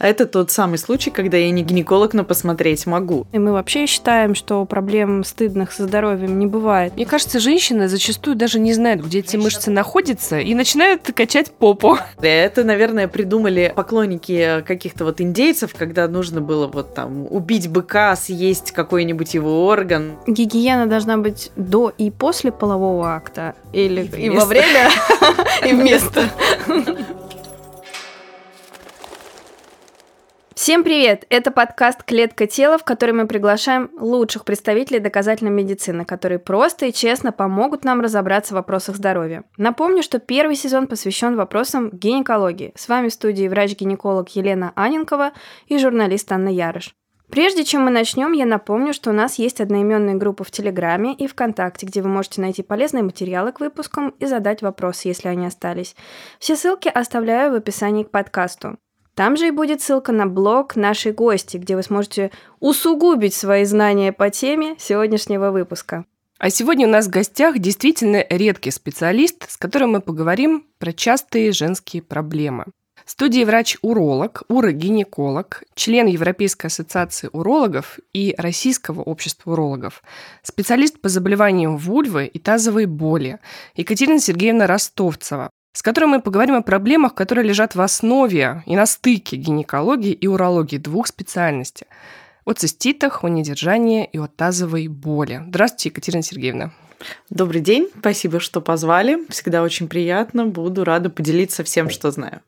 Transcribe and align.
А 0.00 0.06
это 0.06 0.26
тот 0.26 0.50
самый 0.50 0.78
случай, 0.78 1.10
когда 1.10 1.36
я 1.36 1.50
не 1.50 1.62
гинеколог, 1.62 2.14
но 2.14 2.24
посмотреть 2.24 2.86
могу. 2.86 3.26
И 3.32 3.38
мы 3.38 3.52
вообще 3.52 3.84
считаем, 3.84 4.34
что 4.34 4.64
проблем 4.64 5.24
стыдных 5.24 5.72
со 5.72 5.84
здоровьем 5.84 6.38
не 6.38 6.46
бывает. 6.46 6.94
Мне 6.96 7.04
кажется, 7.04 7.38
женщины 7.38 7.86
зачастую 7.86 8.34
даже 8.34 8.58
не 8.58 8.72
знают, 8.72 9.02
где 9.02 9.18
эти 9.18 9.36
мышцы 9.36 9.70
находятся, 9.70 10.38
и 10.38 10.54
начинают 10.54 11.02
качать 11.14 11.50
попу. 11.52 11.98
Это, 12.22 12.64
наверное, 12.64 13.08
придумали 13.08 13.74
поклонники 13.76 14.64
каких-то 14.66 15.04
вот 15.04 15.20
индейцев, 15.20 15.74
когда 15.76 16.08
нужно 16.08 16.40
было 16.40 16.66
вот 16.66 16.94
там 16.94 17.26
убить 17.30 17.68
быка, 17.68 18.16
съесть 18.16 18.72
какой-нибудь 18.72 19.34
его 19.34 19.66
орган. 19.66 20.16
Гигиена 20.26 20.86
должна 20.86 21.18
быть 21.18 21.52
до 21.56 21.92
и 21.98 22.10
после 22.10 22.52
полового 22.52 23.14
акта? 23.14 23.54
Или 23.74 24.10
и, 24.16 24.26
и 24.26 24.30
во 24.30 24.46
время, 24.46 24.88
и 25.66 25.74
вместо? 25.74 26.22
Всем 30.62 30.84
привет! 30.84 31.24
Это 31.30 31.50
подкаст 31.50 32.02
«Клетка 32.02 32.46
тела», 32.46 32.76
в 32.76 32.84
который 32.84 33.12
мы 33.12 33.26
приглашаем 33.26 33.90
лучших 33.98 34.44
представителей 34.44 34.98
доказательной 34.98 35.50
медицины, 35.50 36.04
которые 36.04 36.38
просто 36.38 36.84
и 36.84 36.92
честно 36.92 37.32
помогут 37.32 37.82
нам 37.82 38.02
разобраться 38.02 38.52
в 38.52 38.56
вопросах 38.56 38.96
здоровья. 38.96 39.44
Напомню, 39.56 40.02
что 40.02 40.18
первый 40.18 40.56
сезон 40.56 40.86
посвящен 40.86 41.34
вопросам 41.34 41.88
гинекологии. 41.88 42.74
С 42.76 42.88
вами 42.88 43.08
в 43.08 43.14
студии 43.14 43.48
врач-гинеколог 43.48 44.28
Елена 44.36 44.72
Аненкова 44.74 45.32
и 45.66 45.78
журналист 45.78 46.30
Анна 46.30 46.50
Ярыш. 46.50 46.94
Прежде 47.30 47.64
чем 47.64 47.84
мы 47.84 47.90
начнем, 47.90 48.32
я 48.32 48.44
напомню, 48.44 48.92
что 48.92 49.08
у 49.08 49.14
нас 49.14 49.38
есть 49.38 49.62
одноименные 49.62 50.16
группы 50.16 50.44
в 50.44 50.50
Телеграме 50.50 51.14
и 51.14 51.26
ВКонтакте, 51.26 51.86
где 51.86 52.02
вы 52.02 52.10
можете 52.10 52.42
найти 52.42 52.62
полезные 52.62 53.02
материалы 53.02 53.52
к 53.52 53.60
выпускам 53.60 54.10
и 54.18 54.26
задать 54.26 54.60
вопросы, 54.60 55.08
если 55.08 55.28
они 55.28 55.46
остались. 55.46 55.96
Все 56.38 56.54
ссылки 56.54 56.88
оставляю 56.88 57.50
в 57.50 57.54
описании 57.54 58.04
к 58.04 58.10
подкасту. 58.10 58.76
Там 59.20 59.36
же 59.36 59.48
и 59.48 59.50
будет 59.50 59.82
ссылка 59.82 60.12
на 60.12 60.26
блог 60.26 60.76
нашей 60.76 61.12
гости, 61.12 61.58
где 61.58 61.76
вы 61.76 61.82
сможете 61.82 62.30
усугубить 62.58 63.34
свои 63.34 63.66
знания 63.66 64.12
по 64.12 64.30
теме 64.30 64.76
сегодняшнего 64.78 65.50
выпуска. 65.50 66.06
А 66.38 66.48
сегодня 66.48 66.86
у 66.86 66.90
нас 66.90 67.06
в 67.06 67.10
гостях 67.10 67.58
действительно 67.58 68.24
редкий 68.30 68.70
специалист, 68.70 69.44
с 69.46 69.58
которым 69.58 69.90
мы 69.90 70.00
поговорим 70.00 70.64
про 70.78 70.94
частые 70.94 71.52
женские 71.52 72.00
проблемы. 72.00 72.64
В 73.04 73.10
студии 73.10 73.44
врач-уролог, 73.44 74.44
урогинеколог, 74.48 75.64
член 75.74 76.06
Европейской 76.06 76.68
ассоциации 76.68 77.28
урологов 77.30 77.98
и 78.14 78.34
Российского 78.38 79.02
общества 79.02 79.52
урологов, 79.52 80.02
специалист 80.42 80.98
по 80.98 81.10
заболеваниям 81.10 81.76
вульвы 81.76 82.24
и 82.24 82.38
тазовой 82.38 82.86
боли 82.86 83.38
Екатерина 83.74 84.18
Сергеевна 84.18 84.66
Ростовцева, 84.66 85.50
с 85.72 85.82
которой 85.82 86.06
мы 86.06 86.20
поговорим 86.20 86.56
о 86.56 86.62
проблемах, 86.62 87.14
которые 87.14 87.46
лежат 87.46 87.74
в 87.74 87.80
основе 87.80 88.62
и 88.66 88.76
на 88.76 88.86
стыке 88.86 89.36
гинекологии 89.36 90.12
и 90.12 90.26
урологии 90.26 90.78
двух 90.78 91.06
специальностей. 91.06 91.86
О 92.44 92.52
циститах, 92.52 93.22
о 93.22 93.28
недержании 93.28 94.08
и 94.12 94.18
о 94.18 94.26
тазовой 94.26 94.88
боли. 94.88 95.42
Здравствуйте, 95.48 95.90
Екатерина 95.90 96.22
Сергеевна. 96.22 96.72
Добрый 97.30 97.60
день, 97.60 97.88
спасибо, 97.98 98.40
что 98.40 98.60
позвали. 98.60 99.18
Всегда 99.30 99.62
очень 99.62 99.88
приятно, 99.88 100.46
буду 100.46 100.84
рада 100.84 101.10
поделиться 101.10 101.64
всем, 101.64 101.88
что 101.88 102.10
знаю. 102.10 102.42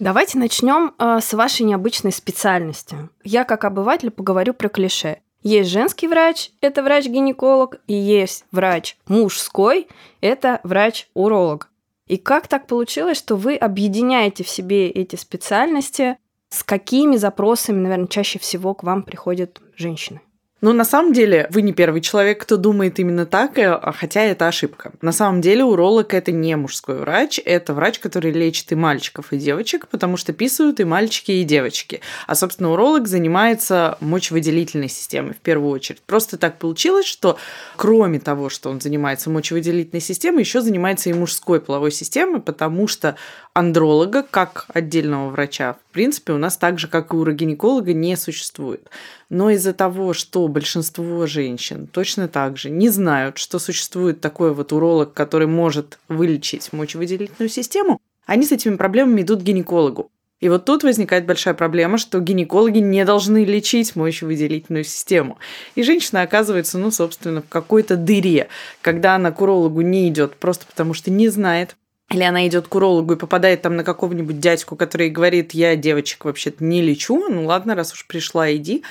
Давайте 0.00 0.38
начнем 0.38 0.92
э, 0.98 1.20
с 1.22 1.32
вашей 1.34 1.62
необычной 1.62 2.12
специальности. 2.12 2.96
Я, 3.22 3.44
как 3.44 3.64
обыватель, 3.64 4.10
поговорю 4.10 4.52
про 4.52 4.68
клише. 4.68 5.18
Есть 5.42 5.70
женский 5.70 6.08
врач, 6.08 6.50
это 6.60 6.82
врач-гинеколог, 6.82 7.76
и 7.86 7.94
есть 7.94 8.44
врач 8.50 8.96
мужской, 9.06 9.88
это 10.20 10.60
врач-уролог. 10.64 11.70
И 12.06 12.16
как 12.16 12.48
так 12.48 12.66
получилось, 12.66 13.16
что 13.16 13.36
вы 13.36 13.56
объединяете 13.56 14.44
в 14.44 14.48
себе 14.48 14.90
эти 14.90 15.16
специальности? 15.16 16.18
С 16.50 16.62
какими 16.62 17.16
запросами, 17.16 17.80
наверное, 17.80 18.06
чаще 18.06 18.38
всего 18.38 18.74
к 18.74 18.82
вам 18.82 19.02
приходят 19.02 19.60
женщины? 19.76 20.20
Но 20.64 20.72
на 20.72 20.86
самом 20.86 21.12
деле 21.12 21.46
вы 21.50 21.60
не 21.60 21.74
первый 21.74 22.00
человек, 22.00 22.40
кто 22.40 22.56
думает 22.56 22.98
именно 22.98 23.26
так, 23.26 23.58
э, 23.58 23.78
хотя 23.98 24.22
это 24.22 24.48
ошибка. 24.48 24.92
На 25.02 25.12
самом 25.12 25.42
деле 25.42 25.62
уролог 25.62 26.14
это 26.14 26.32
не 26.32 26.56
мужской 26.56 26.96
врач, 26.96 27.38
это 27.44 27.74
врач, 27.74 27.98
который 27.98 28.32
лечит 28.32 28.72
и 28.72 28.74
мальчиков, 28.74 29.34
и 29.34 29.36
девочек, 29.36 29.88
потому 29.88 30.16
что 30.16 30.32
писают 30.32 30.80
и 30.80 30.84
мальчики, 30.84 31.32
и 31.32 31.44
девочки. 31.44 32.00
А, 32.26 32.34
собственно, 32.34 32.70
уролог 32.72 33.08
занимается 33.08 33.98
мочевыделительной 34.00 34.88
системой 34.88 35.34
в 35.34 35.40
первую 35.40 35.70
очередь. 35.70 36.00
Просто 36.00 36.38
так 36.38 36.58
получилось, 36.58 37.04
что 37.04 37.36
кроме 37.76 38.18
того, 38.18 38.48
что 38.48 38.70
он 38.70 38.80
занимается 38.80 39.28
мочевыделительной 39.28 40.00
системой, 40.00 40.44
еще 40.44 40.62
занимается 40.62 41.10
и 41.10 41.12
мужской 41.12 41.60
половой 41.60 41.92
системой, 41.92 42.40
потому 42.40 42.88
что 42.88 43.16
андролога, 43.52 44.22
как 44.22 44.64
отдельного 44.72 45.28
врача, 45.28 45.74
в 45.74 45.92
принципе, 45.92 46.32
у 46.32 46.38
нас 46.38 46.56
так 46.56 46.78
же, 46.78 46.88
как 46.88 47.12
и 47.12 47.16
урогинеколога, 47.16 47.92
не 47.92 48.16
существует. 48.16 48.88
Но 49.30 49.50
из-за 49.50 49.72
того, 49.72 50.12
что 50.12 50.46
большинство 50.48 51.26
женщин 51.26 51.86
точно 51.86 52.28
так 52.28 52.56
же 52.56 52.70
не 52.70 52.88
знают, 52.88 53.38
что 53.38 53.58
существует 53.58 54.20
такой 54.20 54.52
вот 54.52 54.72
уролог, 54.72 55.12
который 55.12 55.46
может 55.46 55.98
вылечить 56.08 56.72
мочевыделительную 56.72 57.48
систему, 57.48 58.00
они 58.26 58.46
с 58.46 58.52
этими 58.52 58.76
проблемами 58.76 59.22
идут 59.22 59.40
к 59.40 59.44
гинекологу. 59.44 60.10
И 60.40 60.48
вот 60.48 60.66
тут 60.66 60.82
возникает 60.82 61.24
большая 61.24 61.54
проблема, 61.54 61.96
что 61.96 62.20
гинекологи 62.20 62.78
не 62.78 63.04
должны 63.04 63.44
лечить 63.44 63.96
мочевыделительную 63.96 64.84
систему. 64.84 65.38
И 65.74 65.82
женщина 65.82 66.22
оказывается, 66.22 66.76
ну, 66.76 66.90
собственно, 66.90 67.40
в 67.40 67.48
какой-то 67.48 67.96
дыре, 67.96 68.48
когда 68.82 69.14
она 69.14 69.30
к 69.30 69.40
урологу 69.40 69.80
не 69.80 70.08
идет 70.08 70.36
просто 70.36 70.66
потому, 70.66 70.92
что 70.92 71.10
не 71.10 71.28
знает, 71.28 71.76
или 72.10 72.22
она 72.22 72.46
идет 72.46 72.68
к 72.68 72.74
урологу 72.74 73.14
и 73.14 73.18
попадает 73.18 73.62
там 73.62 73.76
на 73.76 73.84
какого-нибудь 73.84 74.38
дядьку, 74.38 74.76
который 74.76 75.08
говорит, 75.08 75.52
я 75.54 75.76
девочек 75.76 76.24
вообще-то 76.24 76.62
не 76.62 76.82
лечу, 76.82 77.28
ну 77.28 77.46
ладно, 77.46 77.74
раз 77.74 77.92
уж 77.92 78.06
пришла, 78.06 78.54
иди. 78.54 78.82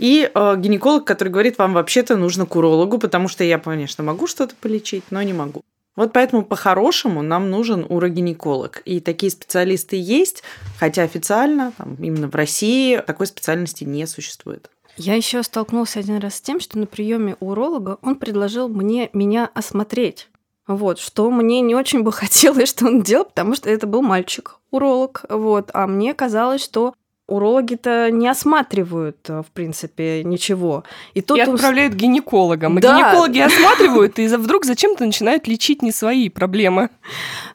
И 0.00 0.30
э, 0.34 0.56
гинеколог, 0.56 1.04
который 1.04 1.28
говорит, 1.28 1.58
вам 1.58 1.74
вообще-то 1.74 2.16
нужно 2.16 2.46
к 2.46 2.56
урологу, 2.56 2.96
потому 2.96 3.28
что 3.28 3.44
я, 3.44 3.58
конечно, 3.58 4.02
могу 4.02 4.26
что-то 4.26 4.54
полечить, 4.58 5.04
но 5.10 5.20
не 5.20 5.34
могу. 5.34 5.60
Вот 5.94 6.14
поэтому 6.14 6.42
по-хорошему 6.42 7.20
нам 7.20 7.50
нужен 7.50 7.84
урогинеколог. 7.86 8.80
И 8.86 9.00
такие 9.00 9.30
специалисты 9.30 9.96
есть, 10.00 10.42
хотя 10.78 11.02
официально, 11.02 11.74
там, 11.76 11.96
именно 11.96 12.28
в 12.28 12.34
России, 12.34 12.96
такой 13.06 13.26
специальности 13.26 13.84
не 13.84 14.06
существует. 14.06 14.70
Я 14.96 15.16
еще 15.16 15.42
столкнулся 15.42 16.00
один 16.00 16.16
раз 16.16 16.36
с 16.36 16.40
тем, 16.40 16.60
что 16.60 16.78
на 16.78 16.86
приеме 16.86 17.36
уролога 17.38 17.98
он 18.00 18.16
предложил 18.16 18.70
мне 18.70 19.10
меня 19.12 19.50
осмотреть. 19.52 20.30
Вот, 20.66 20.98
что 20.98 21.30
мне 21.30 21.60
не 21.60 21.74
очень 21.74 22.02
бы 22.02 22.10
хотелось, 22.12 22.70
что 22.70 22.86
он 22.86 23.02
делал, 23.02 23.26
потому 23.26 23.54
что 23.54 23.68
это 23.68 23.86
был 23.86 24.00
мальчик, 24.00 24.60
уролог. 24.70 25.26
Вот, 25.28 25.68
а 25.74 25.86
мне 25.86 26.14
казалось, 26.14 26.64
что 26.64 26.94
урологи-то 27.30 28.10
не 28.10 28.28
осматривают, 28.28 29.18
э, 29.28 29.42
в 29.42 29.50
принципе, 29.52 30.22
ничего. 30.24 30.84
И, 31.14 31.22
тут 31.22 31.38
и 31.38 31.40
отправляют 31.40 31.94
гинекологам. 31.94 32.78
Да. 32.80 32.98
гинекологи 32.98 33.38
осматривают, 33.40 34.18
и 34.18 34.26
вдруг 34.28 34.64
зачем-то 34.64 35.04
начинают 35.06 35.46
лечить 35.46 35.82
не 35.82 35.92
свои 35.92 36.28
проблемы. 36.28 36.90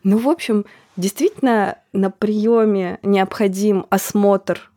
Ну, 0.03 0.17
в 0.17 0.29
общем, 0.29 0.65
действительно, 0.97 1.77
на 1.93 2.09
приеме 2.09 2.99
необходим 3.03 3.85
осмотр 3.89 4.71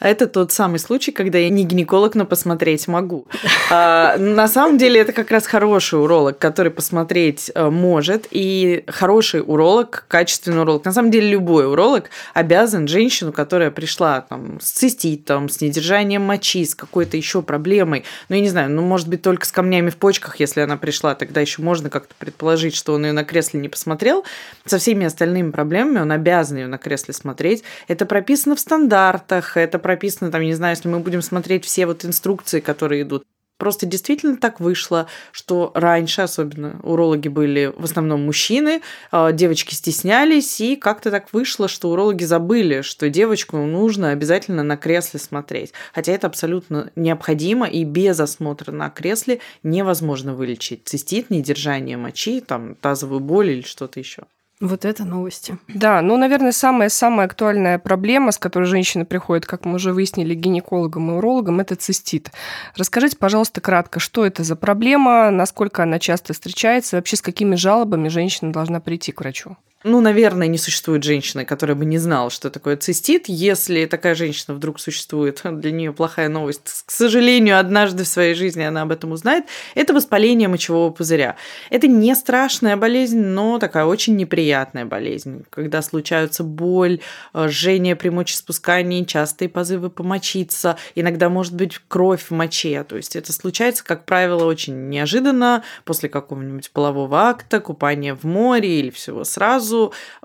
это 0.00 0.28
тот 0.28 0.52
самый 0.52 0.78
случай, 0.78 1.10
когда 1.10 1.38
я 1.38 1.48
не 1.48 1.64
гинеколог, 1.64 2.14
но 2.14 2.24
посмотреть 2.24 2.86
могу. 2.86 3.26
А, 3.70 4.16
на 4.16 4.46
самом 4.46 4.78
деле 4.78 5.00
это 5.00 5.12
как 5.12 5.30
раз 5.30 5.46
хороший 5.46 6.00
уролог, 6.00 6.38
который 6.38 6.70
посмотреть 6.70 7.50
а, 7.54 7.70
может. 7.70 8.26
И 8.30 8.84
хороший 8.86 9.42
уролог, 9.44 10.04
качественный 10.08 10.62
уролог. 10.62 10.84
На 10.84 10.92
самом 10.92 11.10
деле 11.10 11.30
любой 11.30 11.70
уролог 11.70 12.10
обязан 12.32 12.86
женщину, 12.86 13.32
которая 13.32 13.70
пришла 13.70 14.20
там, 14.20 14.60
с 14.60 14.70
циститом, 14.70 15.48
с 15.48 15.60
недержанием 15.60 16.22
мочи, 16.22 16.64
с 16.64 16.74
какой-то 16.74 17.16
еще 17.16 17.42
проблемой, 17.42 18.04
ну 18.28 18.36
я 18.36 18.42
не 18.42 18.48
знаю, 18.48 18.70
ну 18.70 18.82
может 18.82 19.08
быть 19.08 19.22
только 19.22 19.46
с 19.46 19.52
камнями 19.52 19.90
в 19.90 19.96
почках, 19.96 20.38
если 20.40 20.60
она 20.60 20.76
пришла, 20.76 21.14
тогда 21.14 21.40
еще 21.40 21.62
можно 21.62 21.90
как-то 21.90 22.14
предположить, 22.18 22.74
что 22.74 22.94
он 22.94 23.04
ее 23.04 23.12
на 23.12 23.24
кресле 23.24 23.60
не 23.60 23.68
посмотрел. 23.68 24.24
Со 24.64 24.78
всеми 24.78 25.06
остальными 25.06 25.50
проблемами 25.50 26.00
он 26.00 26.12
обязан 26.12 26.58
ее 26.58 26.66
на 26.68 26.78
кресле 26.78 27.14
смотреть. 27.14 27.64
Это 27.88 28.06
прописано 28.06 28.54
в 28.54 28.60
стандартах, 28.60 29.47
это 29.56 29.78
прописано, 29.78 30.30
там, 30.30 30.42
не 30.42 30.54
знаю, 30.54 30.76
если 30.76 30.88
мы 30.88 31.00
будем 31.00 31.22
смотреть 31.22 31.64
все 31.64 31.86
вот 31.86 32.04
инструкции, 32.04 32.60
которые 32.60 33.02
идут. 33.02 33.24
Просто 33.58 33.86
действительно 33.86 34.36
так 34.36 34.60
вышло, 34.60 35.08
что 35.32 35.72
раньше, 35.74 36.22
особенно 36.22 36.78
урологи 36.84 37.26
были 37.26 37.72
в 37.76 37.84
основном 37.84 38.24
мужчины, 38.24 38.82
а, 39.10 39.32
девочки 39.32 39.74
стеснялись, 39.74 40.60
и 40.60 40.76
как-то 40.76 41.10
так 41.10 41.32
вышло, 41.32 41.66
что 41.66 41.90
урологи 41.90 42.22
забыли, 42.22 42.82
что 42.82 43.10
девочку 43.10 43.56
нужно 43.56 44.10
обязательно 44.10 44.62
на 44.62 44.76
кресле 44.76 45.18
смотреть. 45.18 45.72
Хотя 45.92 46.12
это 46.12 46.28
абсолютно 46.28 46.92
необходимо, 46.94 47.66
и 47.66 47.82
без 47.82 48.20
осмотра 48.20 48.70
на 48.70 48.90
кресле 48.90 49.40
невозможно 49.64 50.34
вылечить 50.34 50.82
цистит, 50.84 51.28
недержание 51.30 51.96
мочи, 51.96 52.40
там, 52.40 52.76
тазовую 52.76 53.20
боль 53.20 53.50
или 53.50 53.62
что-то 53.62 53.98
еще. 53.98 54.22
Вот 54.60 54.84
это 54.84 55.04
новости. 55.04 55.56
Да, 55.68 56.02
ну, 56.02 56.16
наверное, 56.16 56.50
самая-самая 56.50 57.26
актуальная 57.26 57.78
проблема, 57.78 58.32
с 58.32 58.38
которой 58.38 58.64
женщины 58.64 59.04
приходят, 59.04 59.46
как 59.46 59.64
мы 59.64 59.74
уже 59.74 59.92
выяснили, 59.92 60.34
гинекологам 60.34 61.10
и 61.10 61.14
урологам, 61.14 61.60
это 61.60 61.76
цистит. 61.76 62.32
Расскажите, 62.74 63.16
пожалуйста, 63.16 63.60
кратко, 63.60 64.00
что 64.00 64.26
это 64.26 64.42
за 64.42 64.56
проблема, 64.56 65.30
насколько 65.30 65.84
она 65.84 66.00
часто 66.00 66.32
встречается, 66.32 66.96
вообще 66.96 67.16
с 67.16 67.22
какими 67.22 67.54
жалобами 67.54 68.08
женщина 68.08 68.52
должна 68.52 68.80
прийти 68.80 69.12
к 69.12 69.20
врачу? 69.20 69.56
Ну, 69.84 70.00
наверное, 70.00 70.48
не 70.48 70.58
существует 70.58 71.04
женщины, 71.04 71.44
которая 71.44 71.76
бы 71.76 71.84
не 71.84 71.98
знала, 71.98 72.30
что 72.30 72.50
такое 72.50 72.76
цистит. 72.76 73.28
Если 73.28 73.86
такая 73.86 74.16
женщина 74.16 74.54
вдруг 74.54 74.80
существует, 74.80 75.40
для 75.44 75.70
нее 75.70 75.92
плохая 75.92 76.28
новость. 76.28 76.82
К 76.84 76.90
сожалению, 76.90 77.60
однажды 77.60 78.02
в 78.02 78.08
своей 78.08 78.34
жизни 78.34 78.62
она 78.62 78.82
об 78.82 78.90
этом 78.90 79.12
узнает. 79.12 79.44
Это 79.76 79.94
воспаление 79.94 80.48
мочевого 80.48 80.90
пузыря. 80.90 81.36
Это 81.70 81.86
не 81.86 82.16
страшная 82.16 82.76
болезнь, 82.76 83.20
но 83.20 83.60
такая 83.60 83.84
очень 83.84 84.16
неприятная 84.16 84.84
болезнь, 84.84 85.44
когда 85.48 85.80
случаются 85.80 86.42
боль, 86.42 86.98
э, 87.32 87.48
жжение 87.48 87.94
при 87.94 88.08
мочеспускании, 88.08 89.04
частые 89.04 89.48
позывы 89.48 89.90
помочиться, 89.90 90.76
иногда 90.96 91.28
может 91.28 91.54
быть 91.54 91.78
кровь 91.86 92.24
в 92.24 92.30
моче. 92.32 92.82
То 92.82 92.96
есть 92.96 93.14
это 93.14 93.32
случается, 93.32 93.84
как 93.84 94.06
правило, 94.06 94.44
очень 94.44 94.88
неожиданно 94.88 95.62
после 95.84 96.08
какого-нибудь 96.08 96.72
полового 96.72 97.28
акта, 97.28 97.60
купания 97.60 98.16
в 98.16 98.24
море 98.24 98.80
или 98.80 98.90
всего 98.90 99.22
сразу. 99.22 99.67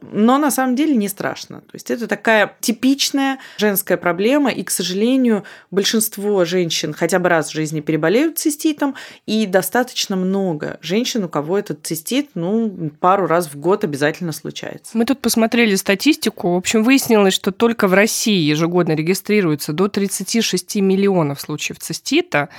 Но 0.01 0.37
на 0.37 0.51
самом 0.51 0.75
деле 0.75 0.95
не 0.95 1.07
страшно. 1.07 1.61
То 1.61 1.73
есть 1.73 1.91
это 1.91 2.07
такая 2.07 2.55
типичная 2.59 3.39
женская 3.57 3.97
проблема, 3.97 4.51
и, 4.51 4.63
к 4.63 4.69
сожалению, 4.69 5.43
большинство 5.71 6.45
женщин 6.45 6.93
хотя 6.93 7.19
бы 7.19 7.29
раз 7.29 7.49
в 7.49 7.53
жизни 7.53 7.81
переболеют 7.81 8.37
циститом, 8.37 8.95
и 9.25 9.45
достаточно 9.45 10.15
много 10.15 10.77
женщин, 10.81 11.23
у 11.23 11.29
кого 11.29 11.57
этот 11.57 11.85
цистит, 11.85 12.31
ну, 12.35 12.91
пару 12.99 13.27
раз 13.27 13.47
в 13.47 13.57
год 13.57 13.83
обязательно 13.83 14.31
случается. 14.31 14.97
Мы 14.97 15.05
тут 15.05 15.19
посмотрели 15.19 15.75
статистику. 15.75 16.53
В 16.53 16.57
общем, 16.57 16.83
выяснилось, 16.83 17.33
что 17.33 17.51
только 17.51 17.87
в 17.87 17.93
России 17.93 18.39
ежегодно 18.39 18.93
регистрируется 18.93 19.73
до 19.73 19.87
36 19.87 20.75
миллионов 20.77 21.41
случаев 21.41 21.79
цистита, 21.79 22.49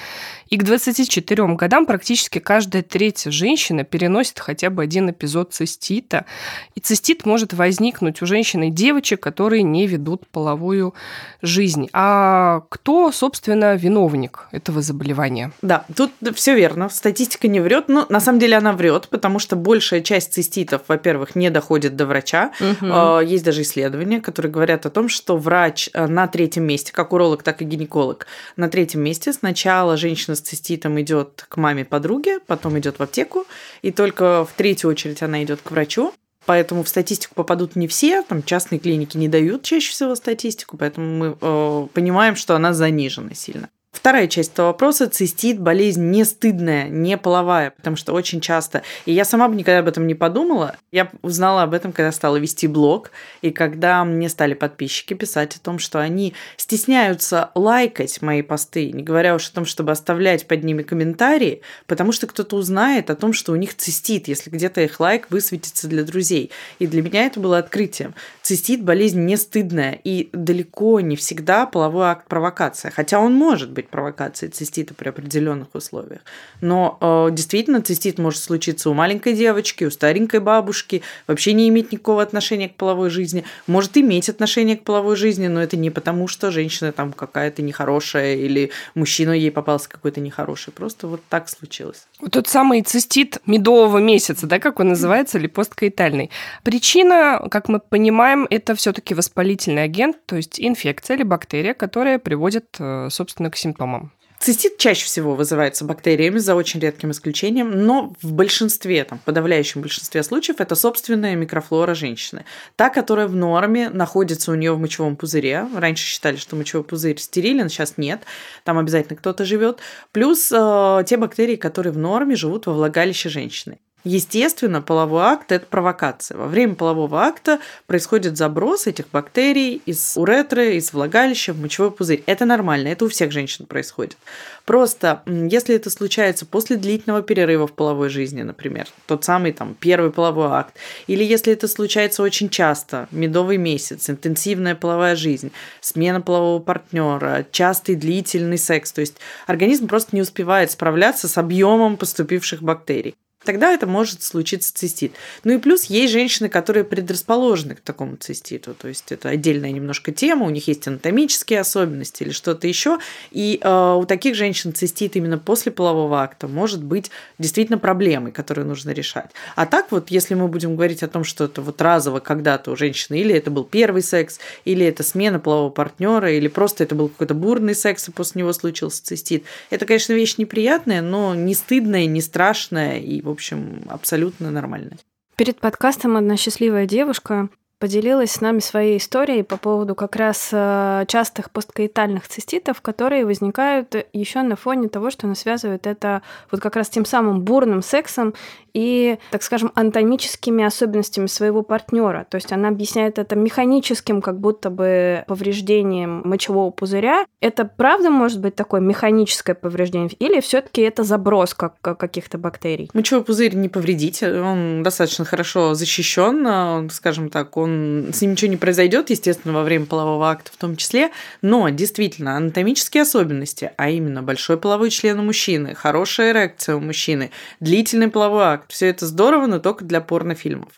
и 0.51 0.57
к 0.57 0.63
24 0.63 1.55
годам 1.55 1.87
практически 1.87 2.39
каждая 2.39 2.83
третья 2.83 3.31
женщина 3.31 3.85
переносит 3.85 4.39
хотя 4.39 4.71
бы 4.71 4.83
один 4.83 5.11
эпизод 5.11 5.53
цистита. 5.53 6.27
И 6.75 6.81
цистит 6.81 7.25
может 7.25 7.53
возникнуть 7.53 8.21
у 8.23 8.27
женщин 8.27 8.65
и 8.65 8.71
девочек, 8.71 9.21
которые 9.21 9.63
не 9.63 9.87
ведут 9.87 10.27
половую 10.27 10.95
жизнь. 11.41 11.89
А 11.93 12.63
кто, 12.69 13.13
собственно, 13.13 13.77
виновник 13.77 14.49
этого 14.51 14.83
заболевания? 14.83 15.53
Да, 15.63 15.85
тут 15.95 16.11
все 16.35 16.57
верно. 16.57 16.89
Статистика 16.89 17.47
не 17.49 17.61
врет. 17.61 17.89
Но 17.89 18.07
на 18.09 18.21
самом 18.21 18.39
деле 18.39 18.57
она 18.57 18.73
врет, 18.73 19.09
потому 19.09 19.39
что 19.39 19.57
большая 19.57 20.01
часть 20.01 20.33
циститов, 20.33 20.83
во-первых, 20.89 21.37
не 21.37 21.51
доходит 21.51 21.97
до 21.97 22.07
врача. 22.07 22.51
Угу. 22.61 23.21
Есть 23.21 23.45
даже 23.45 23.63
исследования, 23.63 24.21
которые 24.21 24.51
говорят 24.51 24.87
о 24.87 24.91
том, 24.91 25.09
что 25.09 25.37
врач 25.37 25.91
э, 25.93 26.07
на 26.07 26.27
третьем 26.27 26.65
месте, 26.65 26.93
как 26.93 27.13
уролог, 27.13 27.43
так 27.43 27.63
и 27.63 27.65
гинеколог, 27.65 28.27
на 28.57 28.69
третьем 28.69 29.03
месте 29.03 29.33
сначала 29.33 29.97
женщина 29.97 30.35
с 30.35 30.41
циститом 30.41 31.01
идет 31.01 31.47
к 31.49 31.57
маме 31.57 31.85
подруге, 31.85 32.41
потом 32.47 32.79
идет 32.79 32.99
в 32.99 33.03
аптеку, 33.03 33.47
и 33.83 33.91
только 33.91 34.45
в 34.45 34.53
третью 34.57 34.91
очередь 34.91 35.23
она 35.23 35.43
идет 35.43 35.61
к 35.63 35.71
врачу. 35.71 36.13
Поэтому 36.47 36.83
в 36.83 36.89
статистику 36.89 37.35
попадут 37.35 37.77
не 37.77 37.89
все, 37.89 38.23
там 38.23 38.43
частные 38.43 38.79
клиники 38.79 39.17
не 39.17 39.29
дают 39.29 39.63
чаще 39.63 39.91
всего 39.91 40.15
статистику, 40.15 40.77
поэтому 40.77 41.07
мы 41.17 41.37
э, 41.41 41.87
понимаем, 41.93 42.37
что 42.37 42.55
она 42.55 42.75
занижена 42.75 43.35
сильно. 43.35 43.71
Вторая 43.95 44.27
часть 44.27 44.53
этого 44.53 44.67
вопроса– 44.67 45.07
цистит, 45.09 45.61
болезнь 45.61 46.11
не 46.11 46.25
стыдная, 46.25 46.89
не 46.89 47.17
половая, 47.17 47.71
потому 47.71 47.95
что 47.97 48.13
очень 48.13 48.41
часто, 48.41 48.83
и 49.07 49.13
я 49.13 49.25
сама 49.25 49.49
бы 49.49 49.55
никогда 49.55 49.79
об 49.79 49.89
этом 49.89 50.09
не 50.09 50.17
подумала, 50.17 50.77
я 50.91 51.11
узнала 51.23 51.63
об 51.63 51.73
этом, 51.73 51.93
когда 51.93 52.11
стала 52.11 52.37
вести 52.37 52.67
блог, 52.67 53.13
и 53.41 53.53
когда 53.53 54.05
мне 54.05 54.29
стали 54.29 54.55
подписчики 54.55 55.15
писать 55.15 55.57
о 55.57 55.61
том, 55.61 55.79
что 55.79 56.01
они 56.01 56.35
стесняются 56.57 57.51
лайкать 57.55 58.21
мои 58.21 58.43
посты, 58.43 58.91
не 58.91 59.05
говоря 59.05 59.37
уж 59.37 59.49
о 59.49 59.55
том, 59.55 59.65
чтобы 59.65 59.93
оставлять 59.93 60.49
под 60.49 60.65
ними 60.65 60.83
комментарии, 60.83 61.63
потому 61.87 62.11
что 62.11 62.27
кто-то 62.27 62.57
узнает 62.57 63.11
о 63.11 63.17
том, 63.17 63.33
что 63.33 63.53
у 63.53 63.57
них 63.57 63.77
цистит, 63.77 64.27
если 64.27 64.51
где-то 64.51 64.81
их 64.81 64.99
лайк 64.99 65.29
высветится 65.31 65.87
для 65.87 66.03
друзей. 66.03 66.51
И 66.81 66.89
для 66.89 67.01
меня 67.01 67.27
это 67.27 67.39
было 67.39 67.59
открытием. 67.59 68.15
Цистит– 68.43 68.83
болезнь 68.85 69.25
не 69.25 69.37
стыдная, 69.37 69.99
и 70.03 70.31
далеко 70.33 70.99
не 70.99 71.15
всегда 71.15 71.65
половой 71.65 72.09
акт 72.09 72.27
провокация, 72.27 72.91
хотя 72.91 73.21
он 73.21 73.35
может 73.35 73.71
быть 73.71 73.84
провокацией 73.89 74.51
цистита 74.51 74.95
при 74.95 75.09
определенных 75.09 75.69
условиях. 75.75 76.21
Но 76.61 76.99
э, 77.01 77.29
действительно 77.33 77.83
цистит 77.83 78.19
может 78.19 78.43
случиться 78.43 78.91
у 78.91 78.95
маленькой 78.95 79.35
девочки, 79.35 79.85
у 79.85 79.91
старенькой 79.91 80.41
бабушки, 80.41 81.03
вообще 81.27 81.53
не 81.53 81.69
иметь 81.69 81.93
никакого 81.93 82.23
отношения 82.23 82.69
к 82.69 82.75
половой 82.75 83.11
жизни, 83.11 83.45
может 83.67 83.97
иметь 83.97 84.29
отношение 84.29 84.77
к 84.77 84.85
половой 84.85 85.17
жизни, 85.17 85.47
но 85.49 85.63
это 85.63 85.77
не 85.77 85.91
потому, 85.91 86.29
что 86.29 86.51
женщина 86.51 86.93
там 86.93 87.13
какая-то 87.13 87.63
нехорошая 87.63 88.35
или 88.35 88.71
мужчина 88.95 89.33
ей 89.33 89.51
попался 89.51 89.89
какой-то 89.89 90.21
нехороший, 90.21 90.73
просто 90.73 91.07
вот 91.07 91.21
так 91.29 91.49
случилось. 91.49 92.07
Вот 92.21 92.33
тот 92.33 92.49
самый 92.49 92.83
цистит 92.83 93.39
медового 93.47 93.99
месяца, 93.99 94.47
да, 94.47 94.59
как 94.59 94.81
он 94.81 94.89
называется, 94.89 95.39
или 95.39 95.47
посткаитальный. 95.47 96.31
Причина, 96.63 97.47
как 97.51 97.69
мы 97.69 97.81
понимаем, 97.81 98.47
это 98.51 98.75
все-таки 98.75 99.15
воспалительный 99.15 99.85
агент, 99.85 100.17
то 100.27 100.37
есть 100.37 100.61
инфекция 100.61 101.17
или 101.17 101.23
бактерия, 101.23 101.75
которая 101.75 102.19
приводит, 102.19 102.77
э, 102.79 103.09
собственно, 103.11 103.51
к 103.51 103.57
симптомам 103.57 103.74
симптомам. 103.75 104.13
Цистит 104.41 104.77
чаще 104.77 105.07
всего 105.07 105.35
вызывается 105.35 105.87
бактериями, 105.87 106.39
за 106.39 106.55
очень 106.55 106.79
редким 106.79 107.13
исключением, 107.13 107.87
но 107.87 108.13
в 108.21 108.33
большинстве, 108.33 109.05
там, 109.05 109.19
подавляющем 109.25 109.81
большинстве 109.81 110.23
случаев 110.23 110.61
это 110.61 110.75
собственная 110.75 111.35
микрофлора 111.35 111.95
женщины. 111.95 112.45
Та, 112.77 112.91
которая 112.91 113.27
в 113.27 113.35
норме 113.35 113.89
находится 113.89 114.53
у 114.53 114.55
нее 114.55 114.75
в 114.75 114.79
мочевом 114.79 115.17
пузыре. 115.17 115.67
Раньше 115.75 116.05
считали, 116.05 116.37
что 116.37 116.57
мочевой 116.57 116.85
пузырь 116.85 117.19
стерилен, 117.19 117.71
сейчас 117.71 117.97
нет. 117.97 118.25
Там 118.65 118.77
обязательно 118.77 119.17
кто-то 119.17 119.47
живет. 119.47 119.79
Плюс 120.13 120.53
э, 120.53 121.05
те 121.07 121.17
бактерии, 121.17 121.57
которые 121.57 121.93
в 121.93 121.99
норме 121.99 122.37
живут 122.37 122.67
во 122.67 122.75
влагалище 122.75 123.31
женщины. 123.31 123.79
Естественно, 124.05 124.83
половой 124.83 125.23
акт– 125.23 125.47
это 125.51 125.65
провокация. 125.65 126.37
Во 126.37 126.47
время 126.47 126.75
полового 126.75 127.23
акта 127.23 127.59
происходит 127.87 128.37
заброс 128.37 128.87
этих 128.87 129.09
бактерий 129.11 129.81
из 129.87 130.19
уретры, 130.19 130.77
из 130.77 130.93
влагалища 130.93 131.55
в 131.55 131.61
мочевой 131.61 131.91
пузырь. 131.91 132.23
Это 132.27 132.45
нормально, 132.45 132.89
это 132.89 133.07
у 133.07 133.09
всех 133.09 133.33
женщин 133.33 133.65
происходит. 133.65 134.19
Просто, 134.67 135.23
если 135.27 135.75
это 135.75 135.89
случается 135.89 136.45
после 136.45 136.77
длительного 136.77 137.23
перерыва 137.23 137.67
в 137.67 137.73
половой 137.73 138.11
жизни, 138.11 138.43
например, 138.43 138.89
тот 139.07 139.25
самый 139.25 139.53
там 139.53 139.75
первый 139.75 140.11
половой 140.11 140.49
акт, 140.49 140.75
или 141.07 141.25
если 141.25 141.55
это 141.55 141.67
случается 141.67 142.23
очень 142.23 142.51
часто, 142.51 143.09
медовый 143.11 143.57
месяц, 143.57 144.11
интенсивная 144.11 144.75
половая 144.75 145.17
жизнь, 145.17 145.51
смена 145.81 146.21
полового 146.21 146.61
партнера, 146.61 147.47
частый 147.51 147.95
длительный 147.95 148.59
секс, 148.59 148.93
то 148.93 149.01
есть 149.01 149.17
организм 149.47 149.87
просто 149.87 150.15
не 150.15 150.21
успевает 150.21 150.71
справляться 150.71 151.27
с 151.27 151.39
объемом 151.39 151.97
поступивших 151.97 152.63
бактерий 152.63 153.15
тогда 153.45 153.73
это 153.73 153.87
может 153.87 154.23
случиться 154.23 154.75
цистит. 154.75 155.13
Ну 155.45 155.53
и 155.53 155.59
плюс 155.59 155.85
есть 155.85 156.13
женщины, 156.13 156.49
которые 156.49 156.85
предрасположены 156.85 157.77
к 157.77 157.81
такому 157.81 158.17
циститу, 158.17 158.75
то 158.75 158.89
есть 158.89 159.13
это 159.13 159.29
отдельная 159.29 159.71
немножко 159.71 160.13
тема, 160.13 160.47
у 160.47 160.51
них 160.51 160.69
есть 160.69 160.87
анатомические 160.89 161.61
особенности 161.61 162.23
или 162.23 162.31
что-то 162.31 162.67
еще, 162.67 162.99
и 163.31 163.61
э, 163.63 163.95
у 163.95 164.05
таких 164.07 164.35
женщин 164.35 164.75
цистит 164.75 165.17
именно 165.17 165.39
после 165.39 165.73
полового 165.73 166.23
акта 166.23 166.49
может 166.49 166.83
быть 166.83 167.11
действительно 167.39 167.79
проблемой, 167.79 168.33
которую 168.33 168.67
нужно 168.67 168.91
решать. 168.91 169.31
А 169.57 169.67
так 169.67 169.93
вот, 169.93 170.11
если 170.11 170.35
мы 170.35 170.49
будем 170.49 170.75
говорить 170.75 171.03
о 171.03 171.09
том, 171.09 171.25
что 171.25 171.45
это 171.45 171.63
вот 171.63 171.81
разово 171.81 172.21
когда-то 172.21 172.73
у 172.73 172.77
женщины, 172.77 173.21
или 173.21 173.35
это 173.35 173.51
был 173.51 173.65
первый 173.65 174.03
секс, 174.03 174.39
или 174.65 174.85
это 174.87 175.03
смена 175.03 175.39
полового 175.39 175.71
партнера, 175.71 176.33
или 176.33 176.49
просто 176.49 176.85
это 176.85 176.95
был 176.95 177.09
какой-то 177.09 177.35
бурный 177.35 177.75
секс, 177.75 178.09
и 178.09 178.13
после 178.13 178.41
него 178.41 178.53
случился 178.53 179.05
цистит, 179.05 179.45
это, 179.71 179.87
конечно, 179.87 180.13
вещь 180.13 180.37
неприятная, 180.39 181.03
но 181.03 181.35
не 181.35 181.55
стыдная, 181.55 182.07
не 182.07 182.21
страшная, 182.21 182.99
и, 182.99 183.21
в 183.21 183.29
общем, 183.35 183.83
абсолютно 183.89 184.51
нормально. 184.51 184.97
Перед 185.37 185.59
подкастом 185.61 186.17
одна 186.17 186.37
счастливая 186.37 186.87
девушка 186.87 187.49
поделилась 187.85 188.31
с 188.31 188.41
нами 188.41 188.61
своей 188.61 188.97
историей 188.97 189.43
по 189.43 189.59
поводу 189.59 189.95
как 189.95 190.17
раз 190.17 190.49
э, 190.53 191.05
частых 191.07 191.51
посткаитальных 191.51 192.27
циститов, 192.27 192.81
которые 192.81 193.27
возникают 193.27 193.95
еще 194.15 194.41
на 194.41 194.57
фоне 194.57 194.89
того, 194.89 195.11
что 195.11 195.27
она 195.27 195.35
связывает 195.35 195.87
это 195.87 196.23
вот 196.51 196.63
как 196.63 196.77
раз 196.77 196.89
тем 196.89 197.05
самым 197.05 197.43
бурным 197.43 197.83
сексом 197.83 198.33
и, 198.73 199.19
так 199.31 199.43
скажем, 199.43 199.71
анатомическими 199.75 200.65
особенностями 200.65 201.27
своего 201.27 201.63
партнера. 201.63 202.27
То 202.29 202.37
есть 202.37 202.53
она 202.53 202.69
объясняет 202.69 203.19
это 203.19 203.37
механическим 203.37 204.21
как 204.21 204.41
будто 204.41 204.71
бы 204.71 205.25
повреждением 205.29 206.23
мочевого 206.25 206.71
пузыря. 206.71 207.27
Это 207.41 207.65
правда 207.65 208.11
может 208.11 208.41
быть 208.41 208.57
такое 208.57 208.81
механическое 208.81 209.55
повреждение? 209.55 210.09
Или 210.19 210.41
все 210.41 210.61
таки 210.61 210.81
это 210.81 211.05
заброс 211.05 211.55
как, 211.55 211.81
каких-то 211.81 212.39
бактерий? 212.39 212.91
Мочевой 212.95 213.23
пузырь 213.23 213.55
не 213.55 213.69
повредить, 213.69 214.23
он 214.23 214.83
достаточно 214.83 215.25
хорошо 215.25 215.75
защищен, 215.75 216.89
скажем 216.91 217.29
так, 217.29 217.57
он 217.57 217.74
с 218.13 218.21
ним 218.21 218.33
ничего 218.33 218.51
не 218.51 218.57
произойдет, 218.57 219.11
естественно, 219.11 219.55
во 219.55 219.63
время 219.63 219.87
полового 219.87 220.31
акта 220.31 220.51
в 220.53 220.57
том 220.57 220.77
числе, 220.77 221.11
но 221.43 221.69
действительно 221.69 222.37
анатомические 222.37 223.03
особенности, 223.03 223.73
а 223.77 223.91
именно 223.91 224.23
большой 224.23 224.57
половой 224.57 224.91
член 224.91 225.19
у 225.21 225.23
мужчины, 225.23 225.75
хорошая 225.75 226.33
эрекция 226.33 226.77
у 226.77 226.81
мужчины, 226.81 227.31
длительный 227.61 228.09
половой 228.09 228.45
акт, 228.45 228.73
все 228.73 228.89
это 228.89 229.07
здорово, 229.07 229.47
но 229.47 229.59
только 229.59 229.85
для 229.85 230.01
порнофильмов. 230.01 230.69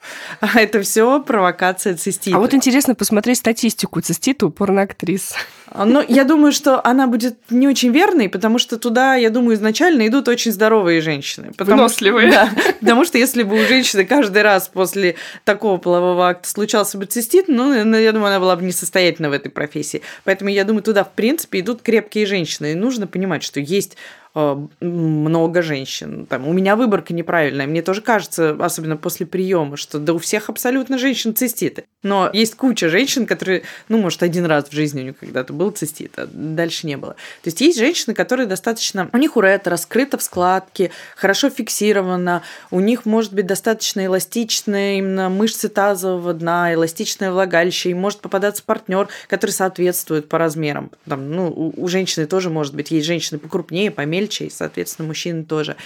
А 0.41 0.61
это 0.61 0.81
все 0.83 1.21
провокация 1.21 1.97
цистита. 1.97 2.37
А 2.37 2.41
вот 2.41 2.55
интересно 2.55 2.95
посмотреть 2.95 3.38
статистику 3.38 4.00
цистита 4.00 4.47
у 4.47 4.50
порноактрис. 4.50 5.35
Но 5.75 6.03
я 6.07 6.25
думаю, 6.25 6.53
что 6.53 6.85
она 6.87 7.07
будет 7.07 7.37
не 7.50 7.67
очень 7.67 7.91
верной, 7.91 8.29
потому 8.29 8.59
что 8.59 8.79
туда, 8.79 9.17
я 9.17 9.31
думаю, 9.31 9.57
изначально 9.57 10.07
идут 10.07 10.29
очень 10.29 10.53
здоровые 10.53 11.00
женщины. 11.00 11.53
Потому 11.57 11.83
Выносливые. 11.83 12.31
Что, 12.31 12.41
да, 12.55 12.73
потому 12.81 13.05
что 13.05 13.19
если 13.19 13.43
бы 13.43 13.61
у 13.62 13.67
женщины 13.67 14.05
каждый 14.05 14.43
раз 14.43 14.69
после 14.69 15.17
такого 15.45 15.79
полового 15.79 16.29
акта 16.29 16.49
случался 16.49 16.86
бы 16.95 17.07
цистит, 17.07 17.49
ну, 17.49 17.73
я 17.75 18.12
думаю, 18.12 18.28
она 18.28 18.40
была 18.40 18.57
бы 18.57 18.64
несостоятельна 18.64 19.31
в 19.31 19.33
этой 19.33 19.50
профессии. 19.50 20.02
Поэтому 20.25 20.50
я 20.50 20.64
думаю, 20.64 20.83
туда, 20.83 21.05
в 21.05 21.12
принципе, 21.12 21.61
идут 21.61 21.83
крепкие 21.83 22.26
женщины. 22.26 22.73
И 22.73 22.75
нужно 22.75 23.07
понимать, 23.07 23.43
что 23.43 23.61
есть 23.61 23.97
много 24.81 25.62
женщин. 25.62 26.26
Там, 26.26 26.47
у 26.47 26.52
меня 26.52 26.76
выборка 26.76 27.14
неправильная. 27.14 27.66
Мне 27.66 27.81
тоже 27.81 28.02
кажется, 28.02 28.57
особенно 28.61 28.97
после 28.97 29.25
приема, 29.25 29.76
что 29.76 29.99
да 29.99 30.12
у 30.12 30.19
всех 30.19 30.50
абсолютно 30.50 30.99
женщин 30.99 31.35
циститы. 31.35 31.85
Но 32.02 32.31
есть 32.33 32.55
куча 32.55 32.88
женщин, 32.88 33.26
которые, 33.26 33.62
ну, 33.88 33.99
может, 33.99 34.23
один 34.23 34.45
раз 34.45 34.69
в 34.69 34.73
жизни 34.73 35.00
у 35.00 35.05
них 35.05 35.19
когда-то 35.19 35.52
был 35.52 35.71
цистит, 35.71 36.12
а 36.19 36.28
дальше 36.31 36.87
не 36.87 36.97
было. 36.97 37.14
То 37.14 37.49
есть 37.49 37.61
есть 37.61 37.78
женщины, 37.78 38.14
которые 38.14 38.47
достаточно... 38.47 39.09
У 39.12 39.16
них 39.16 39.37
уретра 39.37 39.71
раскрыта 39.71 40.19
в 40.19 40.23
складке, 40.23 40.90
хорошо 41.16 41.49
фиксирована, 41.49 42.43
у 42.71 42.81
них 42.81 43.07
может 43.07 43.33
быть 43.33 43.47
достаточно 43.47 44.05
эластичная 44.05 44.99
именно 44.99 45.28
мышцы 45.28 45.69
тазового 45.69 46.35
дна, 46.35 46.75
эластичное 46.75 47.33
влагалище, 47.33 47.90
и 47.90 47.95
может 47.95 48.21
попадаться 48.21 48.62
партнер, 48.64 49.09
который 49.28 49.50
соответствует 49.50 50.28
по 50.28 50.38
размерам. 50.38 50.90
Там, 51.09 51.31
ну, 51.31 51.49
у, 51.49 51.73
у 51.76 51.88
женщины 51.88 52.26
тоже 52.26 52.50
может 52.50 52.75
быть, 52.75 52.90
есть 52.90 53.07
женщины 53.07 53.38
покрупнее, 53.38 53.90
помельче, 53.90 54.25
мельче, 54.26 54.47
и, 54.47 54.50
соответственно, 54.50 55.09
мужчины 55.09 55.45
тоже. 55.45 55.76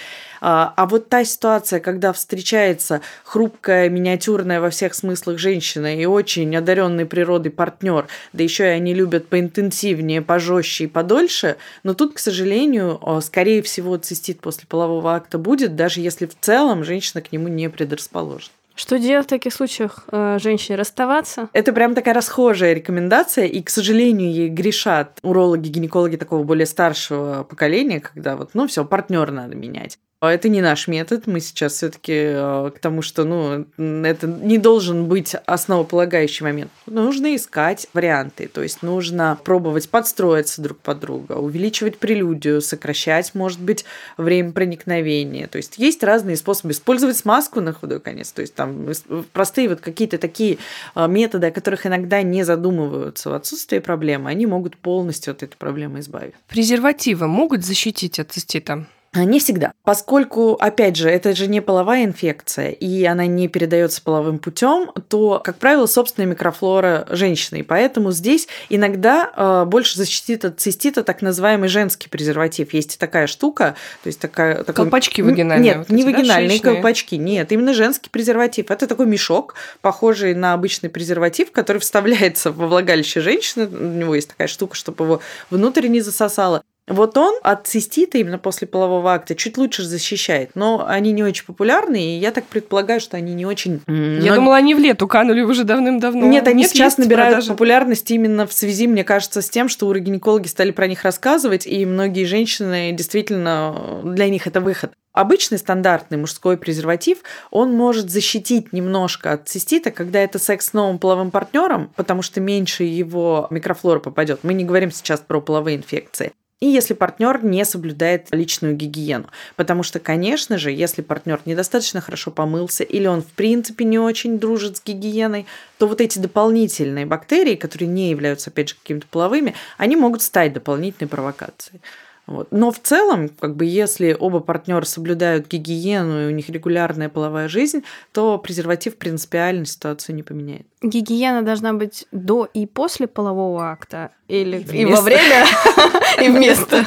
А, 0.41 0.73
а 0.75 0.87
вот 0.87 1.09
та 1.09 1.23
ситуация, 1.23 1.79
когда 1.79 2.13
встречается 2.13 3.01
хрупкая, 3.23 3.89
миниатюрная 3.89 4.59
во 4.59 4.69
всех 4.69 4.93
смыслах 4.93 5.37
женщина 5.37 5.95
и 5.95 6.05
очень 6.05 6.55
одаренный 6.55 7.05
природой 7.05 7.51
партнер, 7.51 8.07
да 8.33 8.43
еще 8.43 8.63
и 8.63 8.67
они 8.67 8.93
любят 8.93 9.27
поинтенсивнее, 9.27 10.21
пожестче 10.21 10.85
и 10.85 10.87
подольше, 10.87 11.57
но 11.83 11.93
тут, 11.93 12.15
к 12.15 12.19
сожалению, 12.19 12.99
скорее 13.21 13.61
всего, 13.61 13.97
цистит 13.97 14.39
после 14.39 14.65
полового 14.67 15.15
акта 15.15 15.37
будет, 15.37 15.75
даже 15.75 16.01
если 16.01 16.25
в 16.25 16.35
целом 16.39 16.83
женщина 16.83 17.21
к 17.21 17.31
нему 17.31 17.47
не 17.47 17.69
предрасположена. 17.69 18.51
Что 18.75 18.97
делать 18.99 19.27
в 19.27 19.29
таких 19.29 19.53
случаях? 19.53 20.05
Э, 20.11 20.37
женщине 20.39 20.77
расставаться? 20.77 21.49
Это 21.53 21.73
прям 21.73 21.93
такая 21.93 22.13
расхожая 22.13 22.73
рекомендация, 22.73 23.45
и, 23.45 23.61
к 23.61 23.69
сожалению, 23.69 24.31
ей 24.31 24.49
грешат 24.49 25.19
урологи, 25.23 25.69
гинекологи 25.69 26.15
такого 26.15 26.43
более 26.43 26.65
старшего 26.65 27.43
поколения, 27.43 27.99
когда 27.99 28.35
вот, 28.35 28.51
ну, 28.53 28.67
все, 28.67 28.85
партнер 28.85 29.31
надо 29.31 29.55
менять. 29.55 29.99
А 30.21 30.31
это 30.31 30.49
не 30.49 30.61
наш 30.61 30.87
метод. 30.87 31.25
Мы 31.25 31.39
сейчас 31.39 31.73
все-таки 31.73 32.13
э, 32.13 32.71
к 32.75 32.79
тому, 32.79 33.01
что 33.01 33.23
ну, 33.23 33.65
это 34.05 34.27
не 34.27 34.59
должен 34.59 35.07
быть 35.07 35.33
основополагающий 35.47 36.43
момент. 36.43 36.69
Нужно 36.85 37.35
искать 37.35 37.87
варианты. 37.95 38.47
То 38.47 38.61
есть 38.61 38.83
нужно 38.83 39.39
пробовать 39.43 39.89
подстроиться 39.89 40.61
друг 40.61 40.77
под 40.77 40.99
друга, 40.99 41.33
увеличивать 41.33 41.97
прелюдию, 41.97 42.61
сокращать, 42.61 43.33
может 43.33 43.59
быть, 43.59 43.83
время 44.15 44.51
проникновения. 44.51 45.47
То 45.47 45.57
есть 45.57 45.79
есть 45.79 46.03
разные 46.03 46.37
способы. 46.37 46.73
Использовать 46.73 47.17
смазку 47.17 47.59
на 47.59 47.73
худой 47.73 47.99
конец. 47.99 48.31
То 48.31 48.41
есть 48.41 48.53
там 48.53 48.89
простые 49.33 49.69
вот 49.69 49.81
какие-то 49.81 50.19
такие 50.19 50.59
э, 50.93 51.07
методы, 51.07 51.47
о 51.47 51.51
которых 51.51 51.87
иногда 51.87 52.21
не 52.21 52.43
задумываются 52.43 53.31
в 53.31 53.33
отсутствии 53.33 53.79
проблемы, 53.79 54.29
они 54.29 54.45
могут 54.45 54.77
полностью 54.77 55.31
от 55.31 55.41
этой 55.41 55.55
проблемы 55.55 56.01
избавить. 56.01 56.35
Презервативы 56.47 57.25
могут 57.25 57.65
защитить 57.65 58.19
от 58.19 58.31
цистита? 58.31 58.85
А, 59.13 59.25
не 59.25 59.39
всегда. 59.39 59.73
Поскольку, 59.83 60.53
опять 60.53 60.95
же, 60.95 61.09
это 61.09 61.35
же 61.35 61.47
не 61.47 61.61
половая 61.61 62.05
инфекция, 62.05 62.69
и 62.69 63.03
она 63.03 63.25
не 63.25 63.49
передается 63.49 64.01
половым 64.01 64.39
путем, 64.39 64.89
то, 65.09 65.41
как 65.43 65.57
правило, 65.57 65.85
собственная 65.85 66.29
микрофлора 66.29 67.05
женщины. 67.09 67.57
И 67.57 67.63
поэтому 67.63 68.13
здесь 68.13 68.47
иногда 68.69 69.29
э, 69.35 69.65
больше 69.65 69.97
защитит 69.97 70.45
от 70.45 70.61
цистита 70.61 71.03
так 71.03 71.21
называемый 71.21 71.67
женский 71.67 72.07
презерватив. 72.07 72.73
Есть 72.73 72.99
такая 72.99 73.27
штука, 73.27 73.75
то 74.01 74.07
есть 74.07 74.19
такая... 74.19 74.63
Такой... 74.63 74.85
Колпачки 74.85 75.21
вагинальные. 75.21 75.75
Нет, 75.75 75.77
вот 75.79 75.89
не 75.89 76.03
эти, 76.03 76.11
вагинальные 76.13 76.61
да, 76.61 76.71
колпачки, 76.71 77.15
нет, 77.15 77.51
именно 77.51 77.73
женский 77.73 78.09
презерватив. 78.09 78.71
Это 78.71 78.87
такой 78.87 79.07
мешок, 79.07 79.55
похожий 79.81 80.33
на 80.35 80.53
обычный 80.53 80.89
презерватив, 80.89 81.51
который 81.51 81.79
вставляется 81.79 82.49
во 82.53 82.65
влагалище 82.65 83.19
женщины. 83.19 83.67
У 83.67 83.97
него 83.97 84.15
есть 84.15 84.29
такая 84.29 84.47
штука, 84.47 84.75
чтобы 84.75 85.03
его 85.03 85.21
внутрь 85.49 85.87
не 85.87 85.99
засосало. 85.99 86.63
Вот 86.91 87.17
он 87.17 87.35
от 87.41 87.67
цистита 87.67 88.17
именно 88.17 88.37
после 88.37 88.67
полового 88.67 89.13
акта 89.13 89.35
чуть 89.35 89.57
лучше 89.57 89.83
защищает, 89.83 90.51
но 90.55 90.85
они 90.87 91.11
не 91.11 91.23
очень 91.23 91.45
популярны, 91.45 92.15
и 92.15 92.17
я 92.17 92.31
так 92.31 92.45
предполагаю, 92.45 92.99
что 92.99 93.17
они 93.17 93.33
не 93.33 93.45
очень... 93.45 93.81
Я 93.87 94.31
но... 94.31 94.35
думала, 94.35 94.57
они 94.57 94.75
в 94.75 94.79
лету 94.79 95.07
канули 95.07 95.41
уже 95.41 95.63
давным-давно. 95.63 96.25
Нет, 96.27 96.47
они 96.47 96.63
Нет, 96.63 96.71
сейчас 96.71 96.97
набирают 96.97 97.35
продажи. 97.35 97.51
популярность 97.51 98.11
именно 98.11 98.45
в 98.45 98.53
связи, 98.53 98.87
мне 98.87 99.03
кажется, 99.03 99.41
с 99.41 99.49
тем, 99.49 99.69
что 99.69 99.87
урогинекологи 99.87 100.47
стали 100.47 100.71
про 100.71 100.87
них 100.87 101.03
рассказывать, 101.03 101.65
и 101.65 101.85
многие 101.85 102.25
женщины 102.25 102.91
действительно 102.91 104.01
для 104.03 104.29
них 104.29 104.47
это 104.47 104.59
выход. 104.59 104.91
Обычный 105.13 105.57
стандартный 105.57 106.17
мужской 106.17 106.57
презерватив, 106.57 107.17
он 107.51 107.73
может 107.73 108.09
защитить 108.09 108.71
немножко 108.71 109.33
от 109.33 109.49
цистита, 109.49 109.91
когда 109.91 110.19
это 110.19 110.39
секс 110.39 110.67
с 110.67 110.73
новым 110.73 110.99
половым 110.99 111.31
партнером, 111.31 111.91
потому 111.97 112.21
что 112.21 112.39
меньше 112.39 112.83
его 112.83 113.47
микрофлора 113.49 113.99
попадет. 113.99 114.39
Мы 114.43 114.53
не 114.53 114.63
говорим 114.63 114.89
сейчас 114.89 115.19
про 115.19 115.41
половые 115.41 115.75
инфекции. 115.75 116.31
И 116.61 116.67
если 116.67 116.93
партнер 116.93 117.43
не 117.43 117.65
соблюдает 117.65 118.27
личную 118.31 118.75
гигиену. 118.75 119.25
Потому 119.55 119.81
что, 119.81 119.99
конечно 119.99 120.57
же, 120.57 120.71
если 120.71 121.01
партнер 121.01 121.41
недостаточно 121.45 122.01
хорошо 122.01 122.29
помылся 122.31 122.83
или 122.83 123.07
он 123.07 123.23
в 123.23 123.31
принципе 123.31 123.83
не 123.83 123.99
очень 123.99 124.39
дружит 124.39 124.77
с 124.77 124.83
гигиеной, 124.83 125.47
то 125.79 125.87
вот 125.87 125.99
эти 125.99 126.19
дополнительные 126.19 127.07
бактерии, 127.07 127.55
которые 127.55 127.89
не 127.89 128.11
являются, 128.11 128.51
опять 128.51 128.69
же, 128.69 128.75
какими-то 128.75 129.07
половыми, 129.07 129.55
они 129.77 129.95
могут 129.95 130.21
стать 130.21 130.53
дополнительной 130.53 131.09
провокацией. 131.09 131.81
Вот. 132.27 132.47
Но 132.51 132.71
в 132.71 132.79
целом, 132.79 133.29
как 133.29 133.55
бы, 133.55 133.65
если 133.65 134.15
оба 134.17 134.39
партнера 134.39 134.85
соблюдают 134.85 135.47
гигиену 135.47 136.23
и 136.23 136.27
у 136.27 136.29
них 136.29 136.49
регулярная 136.49 137.09
половая 137.09 137.49
жизнь, 137.49 137.83
то 138.13 138.37
презерватив 138.37 138.95
принципиально 138.95 139.65
ситуацию 139.65 140.15
не 140.15 140.23
поменяет. 140.23 140.65
Гигиена 140.81 141.41
должна 141.41 141.73
быть 141.73 142.07
до 142.11 142.45
и 142.45 142.65
после 142.65 143.07
полового 143.07 143.69
акта 143.69 144.11
или 144.31 144.59
и, 144.71 144.85
во 144.85 145.01
время, 145.01 145.45
и 146.21 146.29
вместо. 146.29 146.85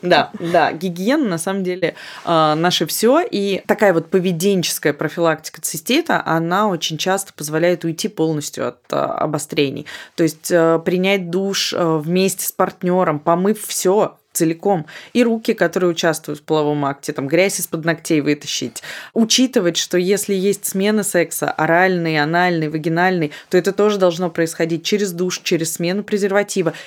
Да, 0.00 0.30
да, 0.38 0.72
гигиена 0.72 1.24
на 1.24 1.38
самом 1.38 1.64
деле 1.64 1.94
а, 2.24 2.54
наше 2.54 2.86
все, 2.86 3.20
и 3.20 3.62
такая 3.66 3.92
вот 3.92 4.08
поведенческая 4.08 4.92
профилактика 4.92 5.60
цистита, 5.60 6.22
она 6.24 6.68
очень 6.68 6.96
часто 6.96 7.32
позволяет 7.34 7.84
уйти 7.84 8.08
полностью 8.08 8.68
от 8.68 8.78
а, 8.90 9.18
обострений. 9.18 9.86
То 10.14 10.22
есть 10.22 10.50
а, 10.50 10.78
принять 10.78 11.30
душ 11.30 11.74
вместе 11.76 12.46
с 12.46 12.52
партнером, 12.52 13.18
помыв 13.18 13.66
все, 13.66 14.16
целиком. 14.38 14.86
И 15.12 15.24
руки, 15.24 15.52
которые 15.52 15.90
участвуют 15.90 16.40
в 16.40 16.42
половом 16.44 16.84
акте, 16.84 17.12
там 17.12 17.26
грязь 17.26 17.58
из-под 17.58 17.84
ногтей 17.84 18.20
вытащить. 18.20 18.82
Учитывать, 19.12 19.76
что 19.76 19.98
если 19.98 20.34
есть 20.34 20.64
смена 20.64 21.02
секса, 21.02 21.50
оральный, 21.50 22.22
анальный, 22.22 22.68
вагинальный, 22.68 23.32
то 23.50 23.58
это 23.58 23.72
тоже 23.72 23.98
должно 23.98 24.30
происходить 24.30 24.84
через 24.84 25.12
душ, 25.12 25.40
через 25.42 25.74
смену 25.74 26.04
презерватива, 26.04 26.37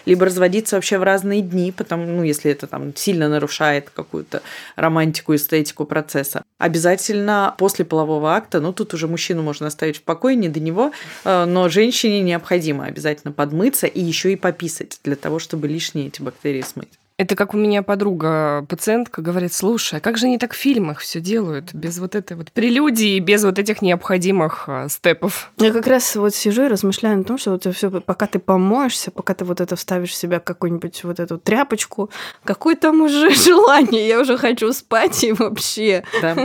либо 0.05 0.25
разводиться 0.25 0.75
вообще 0.75 0.97
в 0.97 1.03
разные 1.03 1.41
дни, 1.41 1.71
потому, 1.71 2.05
ну, 2.05 2.23
если 2.23 2.51
это 2.51 2.67
там 2.67 2.95
сильно 2.95 3.29
нарушает 3.29 3.89
какую-то 3.89 4.41
романтику, 4.75 5.35
эстетику 5.35 5.85
процесса. 5.85 6.43
Обязательно 6.57 7.55
после 7.57 7.85
полового 7.85 8.35
акта, 8.35 8.59
ну, 8.59 8.73
тут 8.73 8.93
уже 8.93 9.07
мужчину 9.07 9.41
можно 9.43 9.67
оставить 9.67 9.97
в 9.97 10.03
покое, 10.03 10.35
не 10.35 10.49
до 10.49 10.59
него, 10.59 10.91
э, 11.25 11.45
но 11.45 11.69
женщине 11.69 12.21
необходимо 12.21 12.85
обязательно 12.85 13.33
подмыться 13.33 13.87
и 13.87 14.01
еще 14.01 14.31
и 14.33 14.35
пописать 14.35 14.99
для 15.03 15.15
того, 15.15 15.39
чтобы 15.39 15.67
лишние 15.67 16.07
эти 16.07 16.21
бактерии 16.21 16.61
смыть. 16.61 17.00
Это 17.21 17.35
как 17.35 17.53
у 17.53 17.57
меня 17.57 17.83
подруга, 17.83 18.65
пациентка, 18.67 19.21
говорит, 19.21 19.53
слушай, 19.53 19.99
а 19.99 20.01
как 20.01 20.17
же 20.17 20.25
они 20.25 20.39
так 20.39 20.53
в 20.53 20.57
фильмах 20.57 21.01
все 21.01 21.19
делают, 21.19 21.71
без 21.71 21.99
вот 21.99 22.15
этой 22.15 22.35
вот 22.35 22.51
прелюдии, 22.51 23.19
без 23.19 23.43
вот 23.43 23.59
этих 23.59 23.83
необходимых 23.83 24.63
а, 24.65 24.89
степов? 24.89 25.51
Я 25.57 25.71
как 25.71 25.85
раз 25.85 26.15
вот 26.15 26.33
сижу 26.33 26.63
и 26.63 26.67
размышляю 26.67 27.19
на 27.19 27.23
том, 27.23 27.37
что 27.37 27.51
вот 27.51 27.75
все, 27.75 27.91
пока 27.91 28.25
ты 28.25 28.39
помоешься, 28.39 29.11
пока 29.11 29.35
ты 29.35 29.45
вот 29.45 29.61
это 29.61 29.75
вставишь 29.75 30.09
в 30.09 30.15
себя 30.15 30.39
какую-нибудь 30.39 31.03
вот 31.03 31.19
эту 31.19 31.37
тряпочку, 31.37 32.09
какое 32.43 32.75
там 32.75 33.01
уже 33.01 33.29
желание, 33.35 34.07
я 34.07 34.19
уже 34.19 34.35
хочу 34.35 34.73
спать 34.73 35.23
и 35.23 35.31
вообще. 35.31 36.03
Да. 36.23 36.35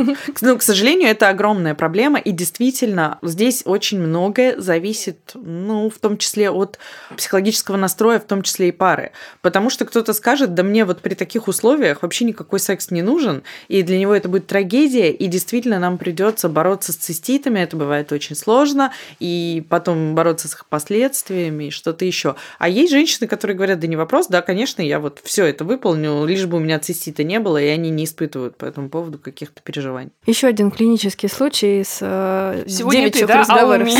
Ну, 0.43 0.59
к 0.59 0.63
сожалению, 0.63 1.09
это 1.09 1.31
огромная 1.31 1.75
проблема, 1.75 2.19
и 2.19 2.33
действительно 2.33 3.19
здесь 3.23 3.63
очень 3.65 3.99
многое 3.99 4.61
зависит, 4.61 5.31
ну, 5.33 5.89
в 5.89 5.99
том 6.01 6.19
числе 6.19 6.51
от 6.51 6.79
психологического 7.17 7.79
настроя, 7.79 8.21
в 8.21 8.25
том 8.25 8.43
числе 8.43 8.69
и 8.69 8.73
пары. 8.73 9.13
Потому 9.41 9.71
что 9.71 9.87
кто-то 9.87 10.13
скажет, 10.13 10.53
да 10.53 10.66
мне 10.67 10.85
вот 10.85 11.01
при 11.01 11.15
таких 11.15 11.49
условиях 11.49 12.03
вообще 12.03 12.25
никакой 12.25 12.61
секс 12.61 12.91
не 12.91 13.03
нужен, 13.03 13.43
и 13.69 13.83
для 13.83 13.99
него 13.99 14.15
это 14.15 14.29
будет 14.29 14.47
трагедия, 14.47 15.11
и 15.11 15.27
действительно 15.27 15.79
нам 15.79 15.99
придется 15.99 16.49
бороться 16.49 16.93
с 16.93 16.97
циститами, 16.97 17.61
это 17.61 17.77
бывает 17.77 18.13
очень 18.13 18.37
сложно, 18.37 18.93
и 19.21 19.65
потом 19.69 20.15
бороться 20.15 20.49
с 20.49 20.55
их 20.55 20.67
последствиями 20.67 21.65
и 21.65 21.71
что-то 21.71 22.05
еще. 22.05 22.37
А 22.59 22.69
есть 22.69 22.93
женщины, 22.93 23.27
которые 23.27 23.57
говорят, 23.57 23.81
да 23.81 23.87
не 23.87 23.97
вопрос, 23.97 24.27
да, 24.29 24.43
конечно, 24.43 24.83
я 24.83 25.01
вот 25.01 25.21
все 25.25 25.47
это 25.47 25.65
выполню, 25.65 26.25
лишь 26.27 26.47
бы 26.47 26.59
у 26.59 26.61
меня 26.61 26.79
цистита 26.79 27.25
не 27.25 27.41
было, 27.41 27.59
и 27.59 27.67
они 27.67 27.91
не 27.91 28.05
испытывают 28.05 28.57
по 28.57 28.65
этому 28.65 28.89
поводу 28.89 29.19
каких-то 29.19 29.63
переживаний. 29.63 30.11
Еще 30.27 30.47
один 30.47 30.71
клинический 30.71 31.29
случай 31.29 31.83
с 31.85 31.99
э, 32.01 32.65
Сегодня 32.67 33.03
девичьих 33.03 33.23
ты, 33.23 33.27
да? 33.27 33.41
разговоров. 33.41 33.89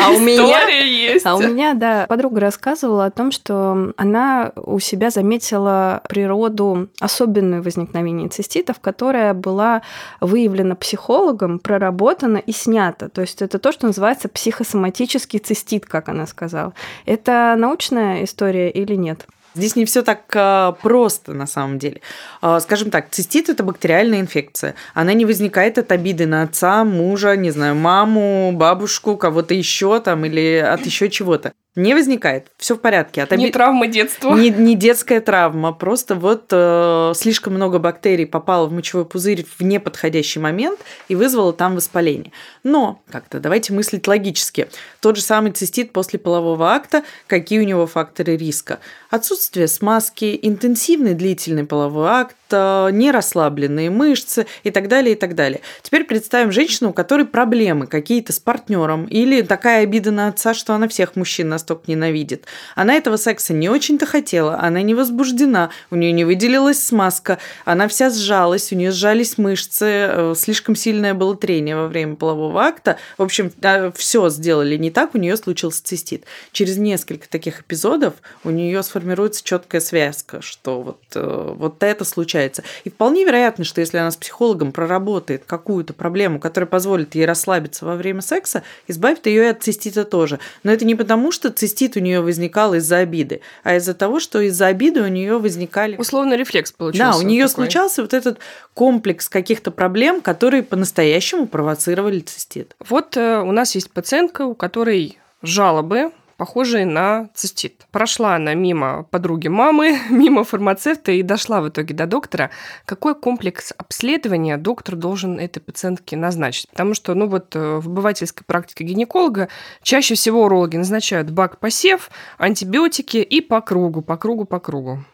А 0.00 0.10
у 0.10 0.18
меня 0.20 0.46
А 0.54 0.56
у 0.56 0.70
меня. 0.80 1.20
А 1.24 1.36
у 1.36 1.42
меня, 1.42 1.74
да, 1.74 2.06
подруга 2.08 2.40
рассказывала 2.40 3.06
о 3.06 3.10
том, 3.10 3.30
что 3.30 3.92
она 3.96 4.52
у 4.56 4.78
себя 4.78 5.10
заметила 5.10 5.89
природу 6.08 6.88
особенную 7.00 7.62
возникновения 7.62 8.28
циститов, 8.28 8.80
которая 8.80 9.34
была 9.34 9.82
выявлена 10.20 10.74
психологом, 10.74 11.58
проработана 11.58 12.38
и 12.38 12.52
снята. 12.52 13.08
То 13.08 13.22
есть 13.22 13.42
это 13.42 13.58
то, 13.58 13.72
что 13.72 13.86
называется 13.86 14.28
психосоматический 14.28 15.38
цистит, 15.38 15.86
как 15.86 16.08
она 16.08 16.26
сказала. 16.26 16.72
Это 17.06 17.54
научная 17.58 18.24
история 18.24 18.70
или 18.70 18.94
нет? 18.94 19.26
Здесь 19.54 19.74
не 19.74 19.84
все 19.84 20.02
так 20.02 20.22
а, 20.34 20.72
просто 20.72 21.32
на 21.32 21.46
самом 21.46 21.78
деле. 21.78 22.00
А, 22.40 22.60
скажем 22.60 22.90
так, 22.90 23.10
цистит 23.10 23.48
это 23.48 23.64
бактериальная 23.64 24.20
инфекция. 24.20 24.76
Она 24.94 25.12
не 25.12 25.24
возникает 25.24 25.76
от 25.76 25.90
обиды 25.90 26.26
на 26.26 26.42
отца, 26.42 26.84
мужа, 26.84 27.36
не 27.36 27.50
знаю, 27.50 27.74
маму, 27.74 28.52
бабушку, 28.52 29.16
кого-то 29.16 29.54
еще 29.54 30.00
там 30.00 30.24
или 30.24 30.56
от 30.56 30.86
еще 30.86 31.10
чего-то. 31.10 31.52
Не 31.80 31.94
возникает, 31.94 32.48
все 32.58 32.74
в 32.76 32.80
порядке. 32.80 33.22
От 33.22 33.30
Не 33.30 33.46
оби- 33.46 33.52
травма 33.52 33.86
детства. 33.86 34.34
не, 34.34 34.50
не 34.50 34.74
детская 34.76 35.20
травма, 35.20 35.72
просто 35.72 36.14
вот 36.14 36.44
э, 36.50 37.12
слишком 37.16 37.54
много 37.54 37.78
бактерий 37.78 38.26
попало 38.26 38.66
в 38.66 38.72
мочевой 38.72 39.04
пузырь 39.06 39.46
в 39.58 39.62
неподходящий 39.62 40.40
момент 40.40 40.78
и 41.08 41.14
вызвало 41.14 41.52
там 41.52 41.76
воспаление. 41.76 42.32
Но 42.64 43.00
как-то 43.10 43.40
давайте 43.40 43.72
мыслить 43.72 44.06
логически. 44.06 44.68
Тот 45.00 45.16
же 45.16 45.22
самый 45.22 45.52
цистит 45.52 45.92
после 45.92 46.18
полового 46.18 46.72
акта, 46.72 47.02
какие 47.26 47.60
у 47.60 47.64
него 47.64 47.86
факторы 47.86 48.36
риска? 48.36 48.80
Отсутствие 49.08 49.66
смазки, 49.66 50.38
интенсивный 50.42 51.14
длительный 51.14 51.64
половой 51.64 52.08
акт, 52.08 52.36
нерасслабленные 52.56 53.90
мышцы 53.90 54.46
и 54.64 54.70
так 54.70 54.88
далее, 54.88 55.14
и 55.14 55.18
так 55.18 55.34
далее. 55.34 55.60
Теперь 55.82 56.04
представим 56.04 56.52
женщину, 56.52 56.90
у 56.90 56.92
которой 56.92 57.26
проблемы 57.26 57.86
какие-то 57.86 58.32
с 58.32 58.38
партнером 58.38 59.06
или 59.06 59.42
такая 59.42 59.82
обида 59.82 60.10
на 60.10 60.28
отца, 60.28 60.54
что 60.54 60.74
она 60.74 60.88
всех 60.88 61.16
мужчин 61.16 61.48
настолько 61.48 61.84
ненавидит. 61.86 62.46
Она 62.74 62.94
этого 62.94 63.16
секса 63.16 63.52
не 63.52 63.68
очень-то 63.68 64.06
хотела, 64.06 64.58
она 64.58 64.82
не 64.82 64.94
возбуждена, 64.94 65.70
у 65.90 65.96
нее 65.96 66.12
не 66.12 66.24
выделилась 66.24 66.82
смазка, 66.82 67.38
она 67.64 67.88
вся 67.88 68.10
сжалась, 68.10 68.72
у 68.72 68.76
нее 68.76 68.90
сжались 68.90 69.38
мышцы, 69.38 69.86
э, 69.86 70.34
слишком 70.36 70.74
сильное 70.74 71.14
было 71.14 71.36
трение 71.36 71.76
во 71.76 71.88
время 71.88 72.16
полового 72.16 72.62
акта. 72.62 72.98
В 73.18 73.22
общем, 73.22 73.52
все 73.94 74.28
сделали 74.28 74.76
не 74.76 74.90
так, 74.90 75.14
у 75.14 75.18
нее 75.18 75.36
случился 75.36 75.84
цистит. 75.84 76.24
Через 76.52 76.76
несколько 76.76 77.28
таких 77.28 77.60
эпизодов 77.60 78.14
у 78.44 78.50
нее 78.50 78.82
сформируется 78.82 79.44
четкая 79.44 79.80
связка, 79.80 80.42
что 80.42 80.82
вот, 80.82 81.02
э, 81.14 81.54
вот 81.56 81.82
это 81.82 82.04
случается. 82.04 82.39
И 82.84 82.90
вполне 82.90 83.24
вероятно, 83.24 83.64
что 83.64 83.80
если 83.80 83.98
она 83.98 84.10
с 84.10 84.16
психологом 84.16 84.72
проработает 84.72 85.44
какую-то 85.46 85.92
проблему, 85.92 86.40
которая 86.40 86.68
позволит 86.68 87.14
ей 87.14 87.26
расслабиться 87.26 87.84
во 87.84 87.96
время 87.96 88.22
секса, 88.22 88.62
избавит 88.88 89.26
ее 89.26 89.44
и 89.44 89.46
от 89.48 89.62
цистита 89.62 90.04
тоже. 90.04 90.38
Но 90.62 90.72
это 90.72 90.84
не 90.84 90.94
потому, 90.94 91.32
что 91.32 91.50
цистит 91.50 91.96
у 91.96 92.00
нее 92.00 92.20
возникал 92.20 92.74
из-за 92.74 92.98
обиды, 92.98 93.40
а 93.62 93.76
из-за 93.76 93.94
того, 93.94 94.20
что 94.20 94.40
из-за 94.40 94.66
обиды 94.66 95.02
у 95.02 95.08
нее 95.08 95.38
возникали 95.38 95.96
Условный 95.96 96.36
рефлекс 96.36 96.72
получился. 96.72 97.12
да, 97.12 97.18
у 97.18 97.22
нее 97.22 97.46
такой. 97.46 97.64
случался 97.64 98.02
вот 98.02 98.14
этот 98.14 98.38
комплекс 98.74 99.28
каких-то 99.28 99.70
проблем, 99.70 100.20
которые 100.20 100.62
по-настоящему 100.62 101.46
провоцировали 101.46 102.20
цистит. 102.20 102.74
Вот 102.80 103.16
э, 103.16 103.40
у 103.40 103.52
нас 103.52 103.74
есть 103.74 103.90
пациентка, 103.90 104.42
у 104.42 104.54
которой 104.54 105.18
жалобы 105.42 106.12
похожие 106.40 106.86
на 106.86 107.28
цистит. 107.34 107.86
Прошла 107.90 108.36
она 108.36 108.54
мимо 108.54 109.06
подруги 109.10 109.48
мамы, 109.48 109.98
мимо 110.10 110.42
фармацевта 110.42 111.12
и 111.12 111.22
дошла 111.22 111.60
в 111.60 111.68
итоге 111.68 111.94
до 111.94 112.06
доктора. 112.06 112.48
Какой 112.86 113.14
комплекс 113.14 113.74
обследования 113.76 114.56
доктор 114.56 114.96
должен 114.96 115.38
этой 115.38 115.60
пациентке 115.60 116.16
назначить? 116.16 116.70
Потому 116.70 116.94
что, 116.94 117.12
ну 117.12 117.26
вот, 117.26 117.54
э, 117.54 117.78
в 117.80 117.88
обывательской 117.88 118.46
практике 118.46 118.84
гинеколога 118.84 119.50
чаще 119.82 120.14
всего 120.14 120.44
урологи 120.44 120.78
назначают 120.78 121.30
бак-посев, 121.30 122.10
антибиотики 122.38 123.18
и 123.18 123.42
по 123.42 123.60
кругу, 123.60 124.00
по 124.00 124.16
кругу, 124.16 124.46
по 124.46 124.60
кругу. 124.60 125.04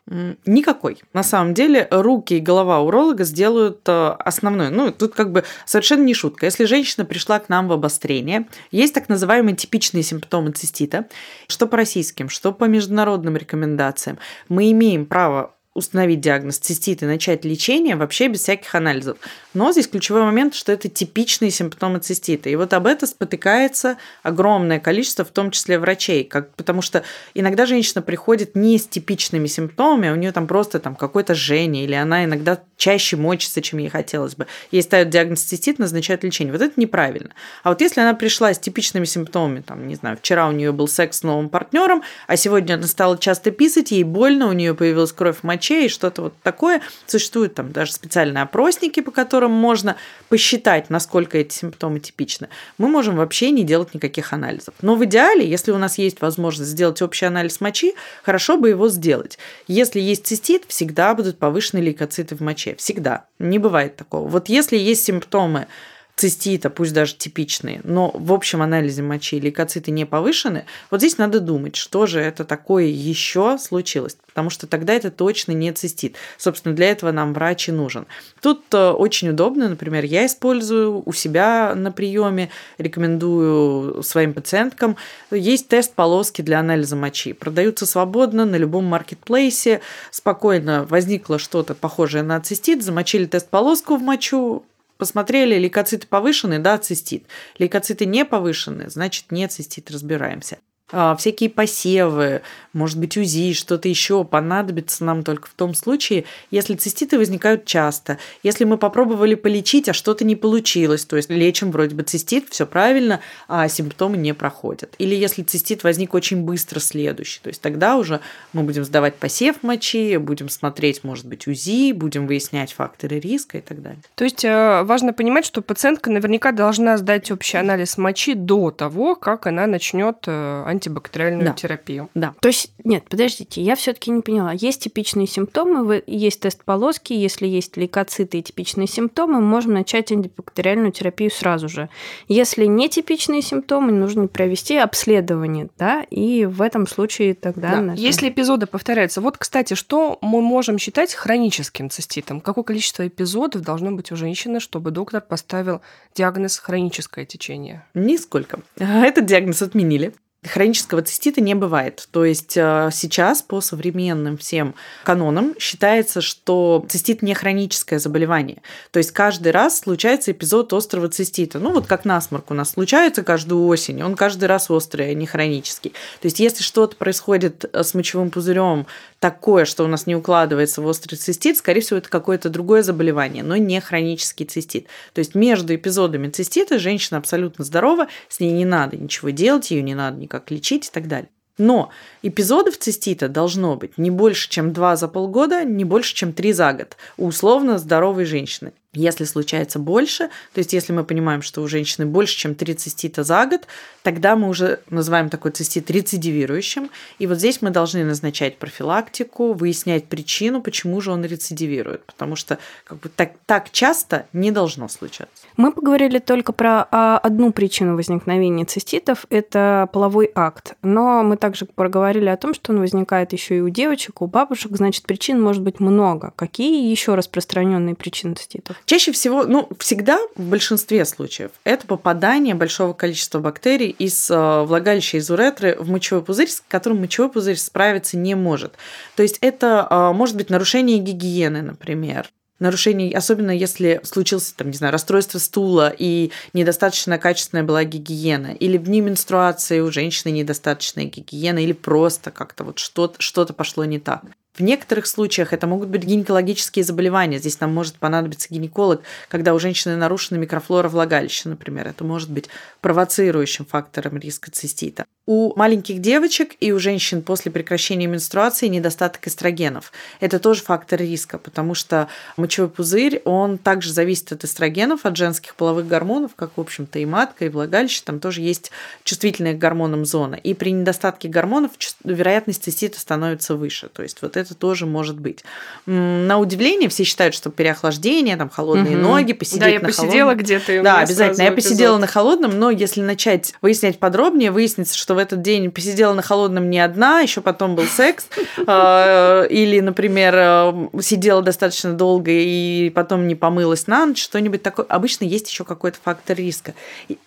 Никакой. 0.46 0.98
На 1.12 1.24
самом 1.24 1.54
деле 1.54 1.88
руки 1.90 2.34
и 2.34 2.40
голова 2.40 2.78
уролога 2.78 3.24
сделают 3.24 3.80
э, 3.88 4.14
основное. 4.20 4.70
Ну, 4.70 4.92
тут 4.92 5.14
как 5.14 5.32
бы 5.32 5.42
совершенно 5.64 6.04
не 6.04 6.14
шутка. 6.14 6.46
Если 6.46 6.66
женщина 6.66 7.04
пришла 7.04 7.40
к 7.40 7.48
нам 7.48 7.66
в 7.66 7.72
обострение, 7.72 8.46
есть 8.70 8.94
так 8.94 9.08
называемые 9.08 9.56
типичные 9.56 10.04
симптомы 10.04 10.52
цистита, 10.52 11.06
что 11.48 11.66
по 11.66 11.76
российским, 11.76 12.28
что 12.28 12.52
по 12.52 12.64
международным 12.64 13.36
рекомендациям, 13.36 14.18
мы 14.48 14.70
имеем 14.70 15.06
право 15.06 15.56
установить 15.76 16.20
диагноз 16.20 16.56
цистит 16.58 17.02
и 17.02 17.06
начать 17.06 17.44
лечение 17.44 17.96
вообще 17.96 18.28
без 18.28 18.40
всяких 18.40 18.74
анализов. 18.74 19.18
Но 19.52 19.70
здесь 19.72 19.86
ключевой 19.86 20.22
момент, 20.22 20.54
что 20.54 20.72
это 20.72 20.88
типичные 20.88 21.50
симптомы 21.50 21.98
цистита. 21.98 22.48
И 22.48 22.56
вот 22.56 22.72
об 22.72 22.86
это 22.86 23.06
спотыкается 23.06 23.98
огромное 24.22 24.80
количество, 24.80 25.24
в 25.24 25.30
том 25.30 25.50
числе 25.50 25.78
врачей. 25.78 26.24
Как, 26.24 26.54
потому 26.54 26.80
что 26.80 27.04
иногда 27.34 27.66
женщина 27.66 28.00
приходит 28.00 28.56
не 28.56 28.78
с 28.78 28.86
типичными 28.86 29.46
симптомами, 29.46 30.08
а 30.08 30.12
у 30.12 30.16
нее 30.16 30.32
там 30.32 30.46
просто 30.46 30.80
там 30.80 30.96
какое-то 30.96 31.34
жжение, 31.34 31.84
или 31.84 31.94
она 31.94 32.24
иногда 32.24 32.58
чаще 32.76 33.16
мочится, 33.16 33.62
чем 33.62 33.78
ей 33.78 33.88
хотелось 33.88 34.34
бы. 34.34 34.46
Ей 34.70 34.82
ставят 34.82 35.10
диагноз 35.10 35.42
цистит, 35.42 35.78
назначают 35.78 36.24
лечение. 36.24 36.52
Вот 36.52 36.62
это 36.62 36.78
неправильно. 36.78 37.30
А 37.62 37.70
вот 37.70 37.80
если 37.80 38.00
она 38.00 38.14
пришла 38.14 38.52
с 38.52 38.58
типичными 38.58 39.04
симптомами, 39.04 39.60
там, 39.60 39.86
не 39.88 39.94
знаю, 39.94 40.16
вчера 40.18 40.48
у 40.48 40.52
нее 40.52 40.72
был 40.72 40.88
секс 40.88 41.18
с 41.18 41.22
новым 41.22 41.48
партнером, 41.48 42.02
а 42.26 42.36
сегодня 42.36 42.74
она 42.74 42.86
стала 42.86 43.18
часто 43.18 43.50
писать, 43.50 43.90
ей 43.90 44.04
больно, 44.04 44.48
у 44.48 44.52
нее 44.52 44.74
появилась 44.74 45.12
кровь 45.12 45.38
в 45.38 45.44
моче 45.44 45.86
и 45.86 45.88
что-то 45.88 46.22
вот 46.22 46.34
такое. 46.42 46.82
Существуют 47.06 47.54
там 47.54 47.72
даже 47.72 47.92
специальные 47.92 48.42
опросники, 48.42 49.00
по 49.00 49.10
которым 49.10 49.52
можно 49.52 49.96
посчитать, 50.28 50.90
насколько 50.90 51.38
эти 51.38 51.54
симптомы 51.54 52.00
типичны. 52.00 52.48
Мы 52.78 52.88
можем 52.88 53.16
вообще 53.16 53.50
не 53.50 53.64
делать 53.64 53.94
никаких 53.94 54.32
анализов. 54.32 54.74
Но 54.82 54.96
в 54.96 55.04
идеале, 55.04 55.48
если 55.48 55.70
у 55.70 55.78
нас 55.78 55.98
есть 55.98 56.20
возможность 56.20 56.70
сделать 56.70 57.00
общий 57.00 57.26
анализ 57.26 57.60
мочи, 57.60 57.94
хорошо 58.22 58.56
бы 58.58 58.68
его 58.68 58.88
сделать. 58.88 59.38
Если 59.66 60.00
есть 60.00 60.26
цистит, 60.26 60.64
всегда 60.68 61.14
будут 61.14 61.38
повышены 61.38 61.80
лейкоциты 61.80 62.36
в 62.36 62.40
моче. 62.40 62.65
Всегда. 62.74 63.26
Не 63.38 63.58
бывает 63.58 63.96
такого. 63.96 64.28
Вот 64.28 64.48
если 64.48 64.76
есть 64.76 65.04
симптомы 65.04 65.68
цистита, 66.16 66.70
пусть 66.70 66.94
даже 66.94 67.14
типичные, 67.14 67.82
но 67.84 68.10
в 68.14 68.32
общем 68.32 68.62
анализе 68.62 69.02
мочи 69.02 69.38
лейкоциты 69.38 69.90
не 69.90 70.06
повышены, 70.06 70.64
вот 70.90 71.00
здесь 71.00 71.18
надо 71.18 71.40
думать, 71.40 71.76
что 71.76 72.06
же 72.06 72.20
это 72.20 72.44
такое 72.46 72.84
еще 72.84 73.58
случилось, 73.58 74.16
потому 74.26 74.48
что 74.48 74.66
тогда 74.66 74.94
это 74.94 75.10
точно 75.10 75.52
не 75.52 75.72
цистит. 75.72 76.16
Собственно, 76.38 76.74
для 76.74 76.90
этого 76.90 77.12
нам 77.12 77.34
врач 77.34 77.68
и 77.68 77.72
нужен. 77.72 78.06
Тут 78.40 78.62
э, 78.72 78.90
очень 78.90 79.28
удобно, 79.28 79.68
например, 79.68 80.04
я 80.04 80.24
использую 80.24 81.02
у 81.04 81.12
себя 81.12 81.74
на 81.74 81.92
приеме, 81.92 82.48
рекомендую 82.78 84.02
своим 84.02 84.32
пациенткам. 84.32 84.96
Есть 85.30 85.68
тест 85.68 85.92
полоски 85.94 86.40
для 86.40 86.60
анализа 86.60 86.96
мочи. 86.96 87.34
Продаются 87.34 87.84
свободно 87.84 88.46
на 88.46 88.56
любом 88.56 88.86
маркетплейсе. 88.86 89.82
Спокойно 90.10 90.86
возникло 90.88 91.38
что-то 91.38 91.74
похожее 91.74 92.22
на 92.22 92.40
цистит, 92.40 92.82
замочили 92.82 93.26
тест 93.26 93.50
полоску 93.50 93.96
в 93.96 94.02
мочу, 94.02 94.64
Посмотрели, 94.98 95.58
лейкоциты 95.58 96.06
повышены, 96.06 96.58
да, 96.58 96.78
цистит. 96.78 97.26
Лейкоциты 97.58 98.06
не 98.06 98.24
повышены, 98.24 98.88
значит, 98.88 99.30
не 99.30 99.46
цистит, 99.48 99.90
разбираемся. 99.90 100.58
А, 100.92 101.16
всякие 101.16 101.50
посевы, 101.50 102.42
может 102.72 102.98
быть, 102.98 103.16
УЗИ, 103.16 103.54
что-то 103.54 103.88
еще 103.88 104.22
понадобится 104.24 105.04
нам 105.04 105.24
только 105.24 105.48
в 105.48 105.54
том 105.54 105.74
случае, 105.74 106.24
если 106.52 106.76
циститы 106.76 107.18
возникают 107.18 107.64
часто, 107.64 108.18
если 108.44 108.64
мы 108.64 108.78
попробовали 108.78 109.34
полечить, 109.34 109.88
а 109.88 109.92
что-то 109.92 110.24
не 110.24 110.36
получилось, 110.36 111.04
то 111.04 111.16
есть 111.16 111.28
лечим 111.28 111.72
вроде 111.72 111.96
бы 111.96 112.04
цистит, 112.04 112.46
все 112.50 112.66
правильно, 112.66 113.20
а 113.48 113.66
симптомы 113.68 114.16
не 114.16 114.32
проходят. 114.32 114.94
Или 114.98 115.16
если 115.16 115.42
цистит 115.42 115.82
возник 115.82 116.14
очень 116.14 116.42
быстро 116.42 116.78
следующий, 116.78 117.40
то 117.42 117.48
есть 117.48 117.60
тогда 117.60 117.96
уже 117.96 118.20
мы 118.52 118.62
будем 118.62 118.84
сдавать 118.84 119.16
посев 119.16 119.62
мочи, 119.62 120.18
будем 120.18 120.48
смотреть, 120.48 121.02
может 121.02 121.26
быть, 121.26 121.48
УЗИ, 121.48 121.92
будем 121.92 122.28
выяснять 122.28 122.72
факторы 122.72 123.18
риска 123.18 123.58
и 123.58 123.60
так 123.60 123.82
далее. 123.82 124.02
То 124.14 124.22
есть 124.22 124.44
э, 124.44 124.82
важно 124.84 125.12
понимать, 125.12 125.46
что 125.46 125.62
пациентка 125.62 126.10
наверняка 126.10 126.52
должна 126.52 126.96
сдать 126.96 127.28
общий 127.32 127.56
анализ 127.56 127.98
мочи 127.98 128.34
до 128.34 128.70
того, 128.70 129.16
как 129.16 129.48
она 129.48 129.66
начнет 129.66 130.18
э, 130.26 130.62
антибактериальную 130.76 131.46
Да. 131.46 131.52
терапию. 131.52 132.08
Да. 132.14 132.34
То 132.40 132.48
есть, 132.48 132.72
нет, 132.84 133.04
подождите, 133.08 133.60
я 133.62 133.74
все-таки 133.76 134.10
не 134.10 134.22
поняла. 134.22 134.52
Есть 134.52 134.82
типичные 134.82 135.26
симптомы, 135.26 135.84
вы- 135.84 136.04
есть 136.06 136.40
тест 136.40 136.64
полоски, 136.64 137.12
если 137.12 137.46
есть 137.46 137.76
лейкоциты 137.76 138.38
и 138.38 138.42
типичные 138.42 138.86
симптомы, 138.86 139.40
можем 139.40 139.72
начать 139.74 140.12
антибактериальную 140.12 140.92
терапию 140.92 141.30
сразу 141.30 141.68
же. 141.68 141.88
Если 142.28 142.66
нетипичные 142.66 143.42
симптомы, 143.42 143.92
нужно 143.92 144.28
провести 144.28 144.76
обследование, 144.76 145.68
да, 145.78 146.02
и 146.10 146.44
в 146.44 146.62
этом 146.62 146.86
случае 146.86 147.34
тогда... 147.34 147.70
Да. 147.72 147.80
нажмем. 147.80 148.04
Если 148.06 148.28
эпизоды 148.28 148.66
повторяются. 148.66 149.20
Вот, 149.20 149.38
кстати, 149.38 149.74
что 149.74 150.18
мы 150.20 150.40
можем 150.42 150.78
считать 150.78 151.14
хроническим 151.14 151.90
циститом? 151.90 152.40
Какое 152.40 152.64
количество 152.64 153.06
эпизодов 153.06 153.62
должно 153.62 153.92
быть 153.92 154.12
у 154.12 154.16
женщины, 154.16 154.60
чтобы 154.60 154.90
доктор 154.90 155.20
поставил 155.20 155.80
диагноз 156.14 156.58
хроническое 156.58 157.24
течение? 157.24 157.84
Нисколько. 157.94 158.60
Этот 158.78 159.26
диагноз 159.26 159.62
отменили. 159.62 160.14
Хронического 160.44 161.02
цистита 161.02 161.40
не 161.40 161.54
бывает. 161.54 162.08
То 162.12 162.24
есть 162.24 162.56
э, 162.56 162.90
сейчас 162.92 163.42
по 163.42 163.60
современным 163.60 164.36
всем 164.36 164.74
канонам 165.02 165.54
считается, 165.58 166.20
что 166.20 166.84
цистит 166.88 167.22
не 167.22 167.34
хроническое 167.34 167.98
заболевание. 167.98 168.62
То 168.92 168.98
есть 168.98 169.10
каждый 169.10 169.50
раз 169.50 169.80
случается 169.80 170.32
эпизод 170.32 170.72
острого 170.72 171.08
цистита. 171.08 171.58
Ну 171.58 171.72
вот 171.72 171.86
как 171.86 172.04
насморк 172.04 172.50
у 172.50 172.54
нас 172.54 172.72
случается 172.72 173.24
каждую 173.24 173.66
осень, 173.66 174.02
он 174.02 174.14
каждый 174.14 174.44
раз 174.44 174.70
острый, 174.70 175.10
а 175.10 175.14
не 175.14 175.26
хронический. 175.26 175.90
То 176.20 176.26
есть 176.26 176.38
если 176.38 176.62
что-то 176.62 176.96
происходит 176.96 177.64
э, 177.72 177.82
с 177.82 177.94
мочевым 177.94 178.30
пузырем 178.30 178.86
такое, 179.18 179.64
что 179.64 179.84
у 179.84 179.88
нас 179.88 180.06
не 180.06 180.14
укладывается 180.14 180.82
в 180.82 180.86
острый 180.86 181.16
цистит, 181.16 181.56
скорее 181.56 181.80
всего, 181.80 181.98
это 181.98 182.08
какое-то 182.08 182.50
другое 182.50 182.82
заболевание, 182.82 183.42
но 183.42 183.56
не 183.56 183.80
хронический 183.80 184.44
цистит. 184.44 184.86
То 185.14 185.18
есть 185.20 185.34
между 185.34 185.74
эпизодами 185.74 186.28
цистита 186.28 186.78
женщина 186.78 187.18
абсолютно 187.18 187.64
здорова, 187.64 188.06
с 188.28 188.38
ней 188.38 188.52
не 188.52 188.64
надо 188.64 188.96
ничего 188.96 189.30
делать, 189.30 189.70
ее 189.70 189.82
не 189.82 189.94
надо 189.94 190.18
никак 190.26 190.50
лечить 190.50 190.88
и 190.88 190.90
так 190.90 191.08
далее. 191.08 191.30
Но 191.58 191.90
эпизодов 192.22 192.76
цистита 192.76 193.28
должно 193.28 193.76
быть 193.76 193.96
не 193.96 194.10
больше, 194.10 194.50
чем 194.50 194.72
два 194.72 194.96
за 194.96 195.08
полгода, 195.08 195.64
не 195.64 195.84
больше, 195.84 196.14
чем 196.14 196.32
три 196.32 196.52
за 196.52 196.72
год 196.72 196.96
у 197.16 197.26
условно 197.26 197.78
здоровой 197.78 198.26
женщины. 198.26 198.72
Если 198.96 199.24
случается 199.24 199.78
больше, 199.78 200.28
то 200.54 200.58
есть 200.58 200.72
если 200.72 200.92
мы 200.92 201.04
понимаем, 201.04 201.42
что 201.42 201.62
у 201.62 201.68
женщины 201.68 202.06
больше, 202.06 202.36
чем 202.36 202.54
три 202.54 202.74
цистита 202.74 203.24
за 203.24 203.44
год, 203.46 203.66
тогда 204.02 204.36
мы 204.36 204.48
уже 204.48 204.80
называем 204.88 205.28
такой 205.28 205.50
цистит 205.50 205.90
рецидивирующим. 205.90 206.90
И 207.18 207.26
вот 207.26 207.38
здесь 207.38 207.60
мы 207.60 207.70
должны 207.70 208.04
назначать 208.04 208.56
профилактику, 208.56 209.52
выяснять 209.52 210.06
причину, 210.06 210.62
почему 210.62 211.00
же 211.00 211.12
он 211.12 211.24
рецидивирует. 211.24 212.04
Потому 212.04 212.36
что 212.36 212.58
как 212.84 213.00
бы, 213.00 213.10
так, 213.10 213.32
так 213.44 213.70
часто 213.70 214.26
не 214.32 214.50
должно 214.50 214.88
случаться. 214.88 215.44
Мы 215.56 215.72
поговорили 215.72 216.18
только 216.18 216.52
про 216.52 216.88
а, 216.90 217.18
одну 217.18 217.52
причину 217.52 217.96
возникновения 217.96 218.64
циститов– 218.64 219.26
это 219.30 219.88
половой 219.92 220.30
акт. 220.34 220.74
Но 220.82 221.22
мы 221.22 221.36
также 221.36 221.66
проговорили 221.66 222.28
о 222.28 222.36
том, 222.36 222.54
что 222.54 222.72
он 222.72 222.80
возникает 222.80 223.32
еще 223.32 223.58
и 223.58 223.60
у 223.60 223.68
девочек, 223.68 224.22
у 224.22 224.26
бабушек. 224.26 224.72
Значит, 224.76 225.04
причин 225.04 225.42
может 225.42 225.62
быть 225.62 225.80
много. 225.80 226.32
Какие 226.36 226.90
еще 226.90 227.14
распространенные 227.14 227.94
причины 227.94 228.34
циститов? 228.34 228.76
Чаще 228.86 229.10
всего, 229.10 229.44
ну, 229.46 229.68
всегда 229.80 230.16
в 230.36 230.42
большинстве 230.42 231.04
случаев 231.04 231.50
это 231.64 231.88
попадание 231.88 232.54
большого 232.54 232.92
количества 232.92 233.40
бактерий 233.40 233.90
из 233.90 234.30
э, 234.30 234.62
влагалища, 234.62 235.16
из 235.16 235.28
уретры 235.28 235.76
в 235.76 235.90
мочевой 235.90 236.22
пузырь, 236.22 236.48
с 236.48 236.62
которым 236.68 237.00
мочевой 237.00 237.28
пузырь 237.28 237.56
справиться 237.56 238.16
не 238.16 238.36
может. 238.36 238.74
То 239.16 239.24
есть 239.24 239.38
это 239.40 239.88
э, 239.90 240.12
может 240.12 240.36
быть 240.36 240.50
нарушение 240.50 240.98
гигиены, 240.98 241.62
например. 241.62 242.30
Нарушение, 242.60 243.14
особенно 243.14 243.50
если 243.50 244.00
случился, 244.04 244.56
там, 244.56 244.70
не 244.70 244.76
знаю, 244.76 244.92
расстройство 244.92 245.38
стула 245.38 245.92
и 245.96 246.30
недостаточно 246.52 247.18
качественная 247.18 247.64
была 247.64 247.82
гигиена, 247.82 248.54
или 248.54 248.78
дни 248.78 249.00
менструации 249.00 249.80
у 249.80 249.90
женщины 249.90 250.30
недостаточная 250.30 251.06
гигиена, 251.06 251.58
или 251.58 251.72
просто 251.72 252.30
как-то 252.30 252.62
вот 252.62 252.78
что-то 252.78 253.20
что 253.20 253.44
пошло 253.46 253.84
не 253.84 253.98
так. 253.98 254.22
В 254.56 254.62
некоторых 254.62 255.06
случаях 255.06 255.52
это 255.52 255.66
могут 255.66 255.90
быть 255.90 256.04
гинекологические 256.04 256.82
заболевания. 256.82 257.38
Здесь 257.38 257.60
нам 257.60 257.74
может 257.74 257.96
понадобиться 257.96 258.48
гинеколог, 258.50 259.02
когда 259.28 259.52
у 259.52 259.58
женщины 259.58 259.96
нарушена 259.96 260.38
микрофлора 260.38 260.88
влагалища, 260.88 261.50
например. 261.50 261.86
Это 261.86 262.04
может 262.04 262.30
быть 262.30 262.48
провоцирующим 262.80 263.66
фактором 263.66 264.16
риска 264.16 264.50
цистита. 264.50 265.04
У 265.26 265.54
маленьких 265.56 266.00
девочек 266.00 266.54
и 266.60 266.72
у 266.72 266.78
женщин 266.78 267.20
после 267.20 267.50
прекращения 267.50 268.06
менструации 268.06 268.68
недостаток 268.68 269.26
эстрогенов. 269.26 269.92
Это 270.20 270.38
тоже 270.38 270.62
фактор 270.62 271.00
риска, 271.00 271.36
потому 271.36 271.74
что 271.74 272.08
мочевой 272.36 272.70
пузырь, 272.70 273.20
он 273.24 273.58
также 273.58 273.92
зависит 273.92 274.32
от 274.32 274.44
эстрогенов, 274.44 275.04
от 275.04 275.16
женских 275.16 275.56
половых 275.56 275.88
гормонов, 275.88 276.36
как, 276.36 276.52
в 276.56 276.60
общем-то, 276.60 277.00
и 277.00 277.04
матка, 277.04 277.44
и 277.44 277.48
влагалище. 277.48 278.02
Там 278.04 278.20
тоже 278.20 278.40
есть 278.40 278.70
чувствительная 279.02 279.54
к 279.54 279.58
гормонам 279.58 280.04
зона. 280.04 280.36
И 280.36 280.54
при 280.54 280.70
недостатке 280.70 281.28
гормонов 281.28 281.72
вероятность 282.04 282.62
цистита 282.62 283.00
становится 283.00 283.56
выше. 283.56 283.88
То 283.88 284.04
есть 284.04 284.22
вот 284.22 284.36
это 284.36 284.45
тоже 284.54 284.86
может 284.86 285.18
быть. 285.18 285.44
На 285.86 286.38
удивление 286.38 286.88
все 286.88 287.04
считают, 287.04 287.34
что 287.34 287.50
переохлаждение, 287.50 288.36
там 288.36 288.48
холодные 288.48 288.96
Мгм. 288.96 289.02
ноги, 289.02 289.32
посидеть 289.32 289.60
да, 289.60 289.68
я 289.68 289.80
на 289.80 289.86
посидела 289.86 290.10
холодном. 290.30 290.38
где-то. 290.38 290.82
Да, 290.82 290.98
обязательно. 291.00 291.42
Я 291.42 291.48
эпизод. 291.50 291.70
посидела 291.70 291.98
на 291.98 292.06
холодном, 292.06 292.58
но 292.58 292.70
если 292.70 293.00
начать 293.00 293.54
выяснять 293.62 293.98
подробнее, 293.98 294.50
выяснится, 294.50 294.96
что 294.96 295.14
в 295.14 295.18
этот 295.18 295.42
день 295.42 295.70
посидела 295.70 296.14
на 296.14 296.22
холодном 296.22 296.70
не 296.70 296.78
одна, 296.80 297.20
еще 297.20 297.40
потом 297.40 297.74
был 297.74 297.84
секс, 297.84 298.26
э, 298.56 299.46
или, 299.50 299.80
например, 299.80 300.34
э, 300.36 301.00
сидела 301.02 301.42
достаточно 301.42 301.92
долго 301.92 302.30
и 302.30 302.90
потом 302.90 303.26
не 303.26 303.34
помылась 303.34 303.86
на 303.86 304.06
ночь, 304.06 304.22
что-нибудь 304.22 304.62
такое. 304.62 304.86
Обычно 304.86 305.24
есть 305.24 305.48
еще 305.50 305.64
какой-то 305.64 305.98
фактор 306.02 306.36
риска. 306.36 306.74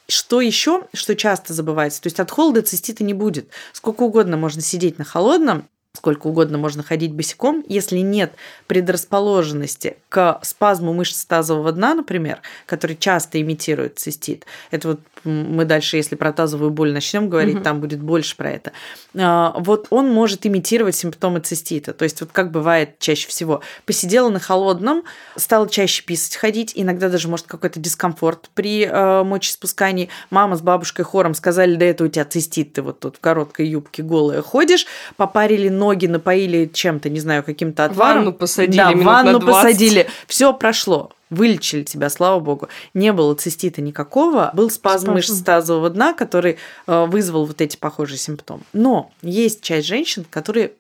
Что 0.07 0.41
еще, 0.41 0.83
что 0.93 1.15
часто 1.15 1.53
забывается, 1.53 2.01
то 2.01 2.07
есть 2.07 2.19
от 2.19 2.31
холода 2.31 2.61
цистита 2.61 3.03
не 3.03 3.13
будет. 3.13 3.47
Сколько 3.73 4.03
угодно 4.03 4.37
можно 4.37 4.61
сидеть 4.61 4.97
на 4.97 5.05
холодном, 5.05 5.65
сколько 5.95 6.27
угодно 6.27 6.57
можно 6.57 6.83
ходить 6.83 7.13
босиком, 7.13 7.63
если 7.67 7.97
нет 7.99 8.33
предрасположенности 8.67 9.97
к 10.09 10.39
спазму 10.43 10.93
мышц 10.93 11.25
тазового 11.25 11.71
дна, 11.71 11.95
например, 11.95 12.41
который 12.65 12.95
часто 12.95 13.41
имитирует 13.41 13.97
цистит. 13.97 14.45
Это 14.71 14.89
вот 14.89 14.99
мы 15.23 15.65
дальше, 15.65 15.97
если 15.97 16.15
про 16.15 16.31
тазовую 16.31 16.71
боль 16.71 16.91
начнем 16.93 17.29
говорить, 17.29 17.55
Мгм. 17.55 17.63
там 17.63 17.79
будет 17.81 18.01
больше 18.01 18.35
про 18.35 18.51
это. 18.51 18.71
А, 19.17 19.53
Вот 19.59 19.87
он 19.89 20.09
может 20.11 20.45
имитировать 20.45 20.95
симптомы 20.95 21.39
цистита. 21.39 21.93
То 21.93 22.03
есть 22.03 22.21
вот 22.21 22.29
как 22.31 22.51
бывает 22.51 22.99
чаще 22.99 23.27
всего. 23.27 23.61
Посидела 23.85 24.29
на 24.29 24.39
холодном, 24.39 25.03
стала 25.35 25.67
чаще 25.69 26.03
писать, 26.03 26.35
ходить, 26.35 26.73
иногда 26.75 27.09
даже 27.09 27.27
может 27.27 27.47
какой-то 27.47 27.79
дискомфорт 27.79 28.49
при 28.53 28.85
э, 28.85 29.23
мочеиспускании. 29.23 30.09
Мама 30.29 30.55
с 30.55 30.61
бабушкой 30.61 31.05
хором 31.05 31.33
сказали, 31.33 31.75
да 31.75 31.85
это 31.85 32.03
у 32.03 32.07
тебя 32.07 32.25
цистит, 32.25 32.73
ты 32.73 32.81
вот 32.81 32.99
тут 32.99 33.17
в 33.17 33.19
короткой 33.19 33.67
юбке 33.67 34.03
голая 34.03 34.41
ходишь, 34.41 34.85
попарили 35.17 35.69
ноги, 35.69 36.05
напоили 36.07 36.69
чем-то, 36.71 37.09
не 37.09 37.19
знаю, 37.19 37.43
каким-то 37.43 37.85
отваром. 37.85 38.19
Ванну 38.19 38.33
посадили 38.33 38.77
Да, 38.77 38.91
ванну 38.91 39.31
на 39.33 39.39
20. 39.39 39.63
посадили. 39.63 40.07
Все 40.27 40.53
прошло. 40.53 41.11
Вылечили 41.29 41.83
тебя, 41.83 42.09
слава 42.09 42.39
богу. 42.39 42.69
Не 42.93 43.13
было 43.13 43.35
цистита 43.35 43.81
никакого. 43.81 44.51
Был 44.53 44.69
спазм 44.69 45.05
Спазм. 45.05 45.13
мышц 45.13 45.41
тазового 45.41 45.89
дна, 45.89 46.13
который 46.13 46.57
э, 46.87 47.05
вызвал 47.05 47.45
вот 47.45 47.61
эти 47.61 47.77
похожие 47.77 48.17
симптомы. 48.17 48.63
Но 48.73 49.11
есть 49.21 49.61
часть 49.61 49.87
женщин, 49.87 50.25
которые 50.29 50.71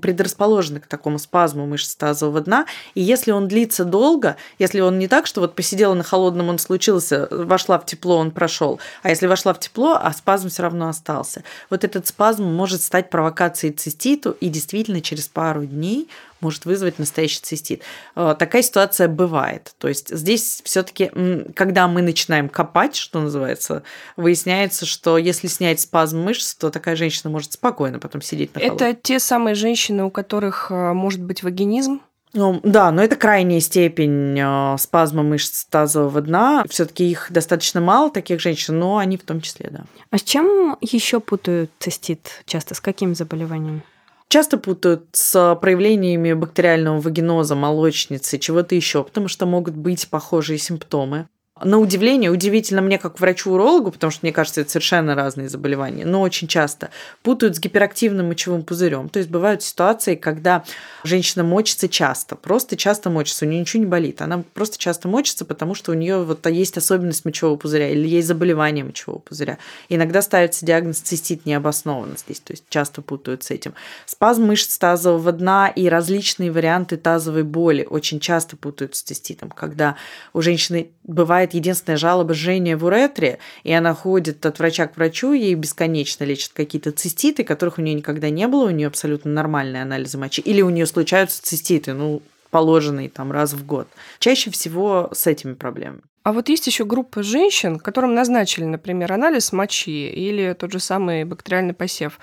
предрасположены 0.00 0.80
к 0.80 0.86
такому 0.86 1.18
спазму 1.18 1.66
мышц 1.66 1.94
тазового 1.94 2.40
дна, 2.40 2.66
и 2.94 3.02
если 3.02 3.30
он 3.30 3.48
длится 3.48 3.84
долго, 3.84 4.36
если 4.58 4.80
он 4.80 4.98
не 4.98 5.08
так, 5.08 5.26
что 5.26 5.40
вот 5.40 5.54
посидела 5.54 5.94
на 5.94 6.04
холодном, 6.04 6.48
он 6.48 6.58
случился, 6.58 7.28
вошла 7.30 7.78
в 7.78 7.86
тепло, 7.86 8.16
он 8.16 8.30
прошел, 8.30 8.80
а 9.02 9.10
если 9.10 9.26
вошла 9.26 9.54
в 9.54 9.60
тепло, 9.60 9.98
а 10.00 10.12
спазм 10.12 10.48
все 10.48 10.62
равно 10.62 10.88
остался, 10.88 11.42
вот 11.70 11.84
этот 11.84 12.06
спазм 12.06 12.44
может 12.44 12.82
стать 12.82 13.10
провокацией 13.10 13.72
циститу, 13.72 14.32
и 14.32 14.48
действительно 14.48 15.00
через 15.00 15.28
пару 15.28 15.64
дней 15.64 16.08
может 16.40 16.64
вызвать 16.64 16.98
настоящий 16.98 17.40
цистит. 17.40 17.82
Э, 18.14 18.34
Такая 18.38 18.62
ситуация 18.62 19.08
бывает. 19.08 19.74
То 19.78 19.88
есть 19.88 20.14
здесь 20.14 20.60
все-таки, 20.64 21.10
когда 21.54 21.88
мы 21.88 22.02
начинаем 22.02 22.48
копать, 22.48 22.96
что 22.96 23.20
называется, 23.20 23.82
выясняется, 24.16 24.86
что 24.86 25.18
если 25.18 25.48
снять 25.48 25.80
спазм 25.80 26.20
мышц, 26.20 26.54
то 26.54 26.70
такая 26.70 26.96
женщина 26.96 27.30
может 27.30 27.52
спокойно 27.52 27.98
потом 27.98 28.22
сидеть 28.22 28.54
на 28.54 28.60
холодном. 28.60 28.88
Это 28.88 29.00
те 29.00 29.18
самые 29.18 29.54
женщины, 29.54 29.67
у 30.06 30.10
которых 30.10 30.70
э, 30.70 30.92
может 30.92 31.22
быть 31.22 31.42
вагинизм? 31.42 32.00
Ну, 32.34 32.60
да, 32.62 32.90
но 32.92 33.02
это 33.02 33.16
крайняя 33.16 33.60
степень 33.60 34.38
э, 34.38 34.76
спазма 34.78 35.22
мышц 35.22 35.64
тазового 35.64 36.20
дна. 36.20 36.64
Все-таки 36.68 37.10
их 37.10 37.28
достаточно 37.30 37.80
мало, 37.80 38.10
таких 38.10 38.40
женщин, 38.40 38.78
но 38.78 38.98
они 38.98 39.16
в 39.16 39.24
том 39.24 39.40
числе, 39.40 39.68
да. 39.70 39.84
А 40.10 40.18
с 40.18 40.22
чем 40.22 40.76
еще 40.80 41.20
путают 41.20 41.70
цистит 41.78 42.42
часто? 42.44 42.74
С 42.74 42.80
каким 42.80 43.14
заболеванием? 43.14 43.82
Часто 44.28 44.58
путают 44.58 45.06
с 45.12 45.56
проявлениями 45.60 46.34
бактериального 46.34 47.00
вагиноза, 47.00 47.54
молочницы, 47.54 48.36
чего-то 48.38 48.74
еще, 48.74 49.02
потому 49.02 49.26
что 49.28 49.46
могут 49.46 49.74
быть 49.74 50.06
похожие 50.08 50.58
симптомы. 50.58 51.28
На 51.64 51.78
удивление, 51.78 52.30
удивительно 52.30 52.80
мне 52.80 52.98
как 52.98 53.20
врачу-урологу, 53.20 53.90
потому 53.90 54.10
что 54.10 54.20
мне 54.22 54.32
кажется, 54.32 54.60
это 54.60 54.70
совершенно 54.70 55.14
разные 55.14 55.48
заболевания, 55.48 56.04
но 56.04 56.20
очень 56.20 56.48
часто 56.48 56.90
путают 57.22 57.56
с 57.56 57.60
гиперактивным 57.60 58.28
мочевым 58.28 58.62
пузырем. 58.62 59.08
То 59.08 59.18
есть 59.18 59.30
бывают 59.30 59.62
ситуации, 59.62 60.14
когда 60.14 60.64
женщина 61.04 61.44
мочится 61.44 61.88
часто, 61.88 62.36
просто 62.36 62.76
часто 62.76 63.10
мочится, 63.10 63.44
у 63.44 63.48
нее 63.48 63.60
ничего 63.60 63.82
не 63.82 63.88
болит, 63.88 64.22
она 64.22 64.42
просто 64.54 64.78
часто 64.78 65.08
мочится, 65.08 65.44
потому 65.44 65.74
что 65.74 65.92
у 65.92 65.94
нее 65.94 66.22
вот 66.22 66.46
есть 66.46 66.76
особенность 66.76 67.24
мочевого 67.24 67.56
пузыря 67.56 67.90
или 67.90 68.06
есть 68.06 68.28
заболевание 68.28 68.84
мочевого 68.84 69.18
пузыря. 69.18 69.58
Иногда 69.88 70.22
ставится 70.22 70.64
диагноз 70.64 70.98
цистит 70.98 71.46
необоснованно 71.46 72.16
здесь, 72.16 72.40
то 72.40 72.52
есть 72.52 72.64
часто 72.68 73.02
путают 73.02 73.42
с 73.42 73.50
этим. 73.50 73.74
Спазм 74.06 74.44
мышц 74.44 74.78
тазового 74.78 75.32
дна 75.32 75.68
и 75.68 75.88
различные 75.88 76.52
варианты 76.52 76.96
тазовой 76.96 77.42
боли 77.42 77.86
очень 77.88 78.20
часто 78.20 78.56
путают 78.56 78.96
с 78.96 79.02
циститом, 79.02 79.50
когда 79.50 79.96
у 80.32 80.40
женщины 80.40 80.90
бывает 81.04 81.47
единственная 81.54 81.96
жалоба 81.96 82.34
жжения 82.34 82.76
в 82.76 82.84
уретре, 82.84 83.38
и 83.62 83.72
она 83.72 83.94
ходит 83.94 84.44
от 84.46 84.58
врача 84.58 84.86
к 84.86 84.96
врачу, 84.96 85.32
ей 85.32 85.54
бесконечно 85.54 86.24
лечат 86.24 86.52
какие-то 86.52 86.92
циститы, 86.92 87.44
которых 87.44 87.78
у 87.78 87.82
нее 87.82 87.94
никогда 87.94 88.30
не 88.30 88.46
было, 88.48 88.66
у 88.66 88.70
нее 88.70 88.88
абсолютно 88.88 89.30
нормальные 89.30 89.82
анализы 89.82 90.18
мочи, 90.18 90.40
или 90.40 90.62
у 90.62 90.70
нее 90.70 90.86
случаются 90.86 91.42
циститы, 91.42 91.92
ну, 91.92 92.22
положенные 92.50 93.08
там 93.08 93.32
раз 93.32 93.52
в 93.52 93.66
год. 93.66 93.88
Чаще 94.18 94.50
всего 94.50 95.10
с 95.12 95.26
этими 95.26 95.54
проблемами. 95.54 96.02
А 96.22 96.32
вот 96.32 96.48
есть 96.48 96.66
еще 96.66 96.84
группа 96.84 97.22
женщин, 97.22 97.78
которым 97.78 98.14
назначили, 98.14 98.64
например, 98.64 99.12
анализ 99.12 99.52
мочи 99.52 100.08
или 100.08 100.52
тот 100.52 100.72
же 100.72 100.80
самый 100.80 101.24
бактериальный 101.24 101.74
посев. 101.74 102.18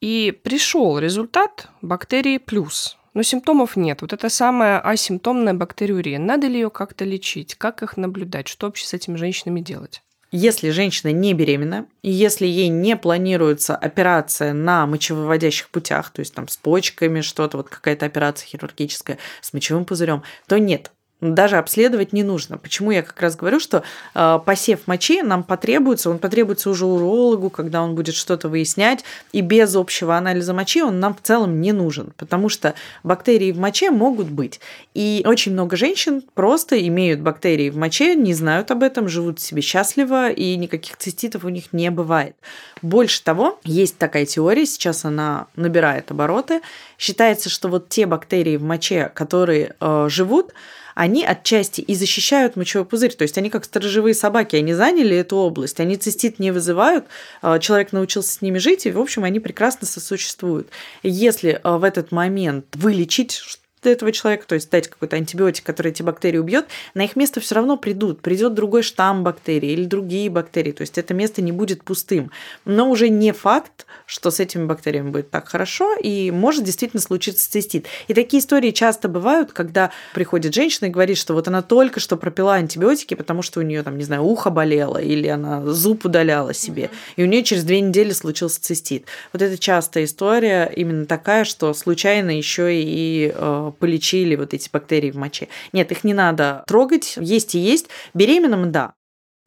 И 0.00 0.38
пришел 0.42 0.98
результат 0.98 1.68
бактерии 1.80 2.38
плюс 2.38 2.98
но 3.14 3.22
симптомов 3.22 3.76
нет. 3.76 4.02
Вот 4.02 4.12
это 4.12 4.28
самая 4.28 4.80
асимптомная 4.80 5.54
бактериурия. 5.54 6.18
Надо 6.18 6.48
ли 6.48 6.54
ее 6.54 6.70
как-то 6.70 7.04
лечить? 7.04 7.54
Как 7.54 7.82
их 7.82 7.96
наблюдать? 7.96 8.48
Что 8.48 8.66
вообще 8.66 8.86
с 8.86 8.92
этими 8.92 9.16
женщинами 9.16 9.60
делать? 9.60 10.02
Если 10.36 10.70
женщина 10.70 11.12
не 11.12 11.32
беременна, 11.32 11.86
и 12.02 12.10
если 12.10 12.44
ей 12.44 12.66
не 12.66 12.96
планируется 12.96 13.76
операция 13.76 14.52
на 14.52 14.84
мочевыводящих 14.84 15.70
путях, 15.70 16.10
то 16.10 16.20
есть 16.20 16.34
там 16.34 16.48
с 16.48 16.56
почками 16.56 17.20
что-то, 17.20 17.58
вот 17.58 17.68
какая-то 17.68 18.04
операция 18.04 18.48
хирургическая 18.48 19.18
с 19.40 19.52
мочевым 19.52 19.84
пузырем, 19.84 20.24
то 20.48 20.58
нет, 20.58 20.90
даже 21.32 21.56
обследовать 21.56 22.12
не 22.12 22.22
нужно. 22.22 22.58
Почему 22.58 22.90
я 22.90 23.02
как 23.02 23.20
раз 23.20 23.36
говорю, 23.36 23.60
что 23.60 23.82
э, 24.14 24.38
посев 24.44 24.80
мочи 24.86 25.22
нам 25.22 25.42
потребуется, 25.42 26.10
он 26.10 26.18
потребуется 26.18 26.68
уже 26.68 26.84
урологу, 26.84 27.48
когда 27.48 27.82
он 27.82 27.94
будет 27.94 28.14
что-то 28.14 28.48
выяснять, 28.48 29.04
и 29.32 29.40
без 29.40 29.74
общего 29.74 30.16
анализа 30.16 30.52
мочи 30.52 30.82
он 30.82 31.00
нам 31.00 31.14
в 31.14 31.22
целом 31.22 31.60
не 31.60 31.72
нужен, 31.72 32.12
потому 32.16 32.48
что 32.48 32.74
бактерии 33.02 33.52
в 33.52 33.58
моче 33.58 33.90
могут 33.90 34.28
быть. 34.28 34.60
И 34.92 35.22
очень 35.26 35.52
много 35.52 35.76
женщин 35.76 36.22
просто 36.34 36.86
имеют 36.86 37.20
бактерии 37.20 37.70
в 37.70 37.76
моче, 37.76 38.14
не 38.14 38.34
знают 38.34 38.70
об 38.70 38.82
этом, 38.82 39.08
живут 39.08 39.40
себе 39.40 39.62
счастливо, 39.62 40.30
и 40.30 40.56
никаких 40.56 40.96
циститов 40.96 41.44
у 41.44 41.48
них 41.48 41.72
не 41.72 41.90
бывает. 41.90 42.36
Больше 42.82 43.22
того, 43.22 43.58
есть 43.64 43.96
такая 43.96 44.26
теория, 44.26 44.66
сейчас 44.66 45.04
она 45.04 45.46
набирает 45.56 46.10
обороты, 46.10 46.60
считается, 46.98 47.48
что 47.48 47.68
вот 47.68 47.88
те 47.88 48.06
бактерии 48.06 48.56
в 48.56 48.62
моче, 48.62 49.10
которые 49.14 49.74
э, 49.80 50.06
живут, 50.10 50.52
они 50.94 51.24
отчасти 51.24 51.80
и 51.80 51.94
защищают 51.94 52.56
мочевой 52.56 52.86
пузырь. 52.86 53.14
То 53.14 53.22
есть 53.22 53.36
они 53.38 53.50
как 53.50 53.64
сторожевые 53.64 54.14
собаки, 54.14 54.56
они 54.56 54.74
заняли 54.74 55.16
эту 55.16 55.36
область, 55.36 55.80
они 55.80 55.96
цистит 55.96 56.38
не 56.38 56.50
вызывают, 56.50 57.06
а, 57.42 57.58
человек 57.58 57.92
научился 57.92 58.34
с 58.34 58.42
ними 58.42 58.58
жить, 58.58 58.86
и, 58.86 58.90
в 58.90 59.00
общем, 59.00 59.24
они 59.24 59.40
прекрасно 59.40 59.86
сосуществуют. 59.86 60.68
Если 61.02 61.60
а, 61.62 61.78
в 61.78 61.84
этот 61.84 62.12
момент 62.12 62.66
вылечить 62.74 63.42
этого 63.90 64.12
человека, 64.12 64.46
то 64.46 64.54
есть 64.54 64.70
дать 64.70 64.88
какой-то 64.88 65.16
антибиотик, 65.16 65.64
который 65.64 65.92
эти 65.92 66.02
бактерии 66.02 66.38
убьет, 66.38 66.66
на 66.94 67.04
их 67.04 67.16
место 67.16 67.40
все 67.40 67.54
равно 67.56 67.76
придут. 67.76 68.20
Придет 68.20 68.54
другой 68.54 68.82
штамм 68.82 69.24
бактерий 69.24 69.72
или 69.72 69.84
другие 69.84 70.30
бактерии. 70.30 70.72
То 70.72 70.82
есть 70.82 70.98
это 70.98 71.14
место 71.14 71.42
не 71.42 71.52
будет 71.52 71.82
пустым. 71.84 72.30
Но 72.64 72.90
уже 72.90 73.08
не 73.08 73.32
факт, 73.32 73.86
что 74.06 74.30
с 74.30 74.40
этими 74.40 74.66
бактериями 74.66 75.10
будет 75.10 75.30
так 75.30 75.48
хорошо, 75.48 75.94
и 75.96 76.30
может 76.30 76.64
действительно 76.64 77.00
случиться 77.00 77.50
цистит. 77.50 77.86
И 78.08 78.14
такие 78.14 78.40
истории 78.40 78.70
часто 78.70 79.08
бывают, 79.08 79.52
когда 79.52 79.90
приходит 80.14 80.54
женщина 80.54 80.86
и 80.86 80.90
говорит, 80.90 81.18
что 81.18 81.34
вот 81.34 81.48
она 81.48 81.62
только 81.62 82.00
что 82.00 82.16
пропила 82.16 82.54
антибиотики, 82.54 83.14
потому 83.14 83.42
что 83.42 83.60
у 83.60 83.62
нее 83.62 83.82
там, 83.82 83.96
не 83.96 84.04
знаю, 84.04 84.22
ухо 84.22 84.50
болело, 84.50 84.98
или 84.98 85.28
она 85.28 85.64
зуб 85.66 86.04
удаляла 86.04 86.54
себе, 86.54 86.90
и 87.16 87.22
у 87.22 87.26
нее 87.26 87.42
через 87.42 87.64
две 87.64 87.80
недели 87.80 88.12
случился 88.12 88.60
цистит. 88.60 89.06
Вот 89.32 89.42
это 89.42 89.58
частая 89.58 90.04
история 90.04 90.70
именно 90.74 91.06
такая, 91.06 91.44
что 91.44 91.72
случайно 91.74 92.36
еще 92.36 92.74
и 92.74 93.32
э, 93.34 93.72
полечили 93.74 94.36
вот 94.36 94.54
эти 94.54 94.68
бактерии 94.72 95.10
в 95.10 95.16
моче. 95.16 95.48
Нет, 95.72 95.92
их 95.92 96.04
не 96.04 96.14
надо 96.14 96.64
трогать, 96.66 97.14
есть 97.20 97.54
и 97.54 97.58
есть. 97.58 97.88
Беременным– 98.14 98.72
да. 98.72 98.94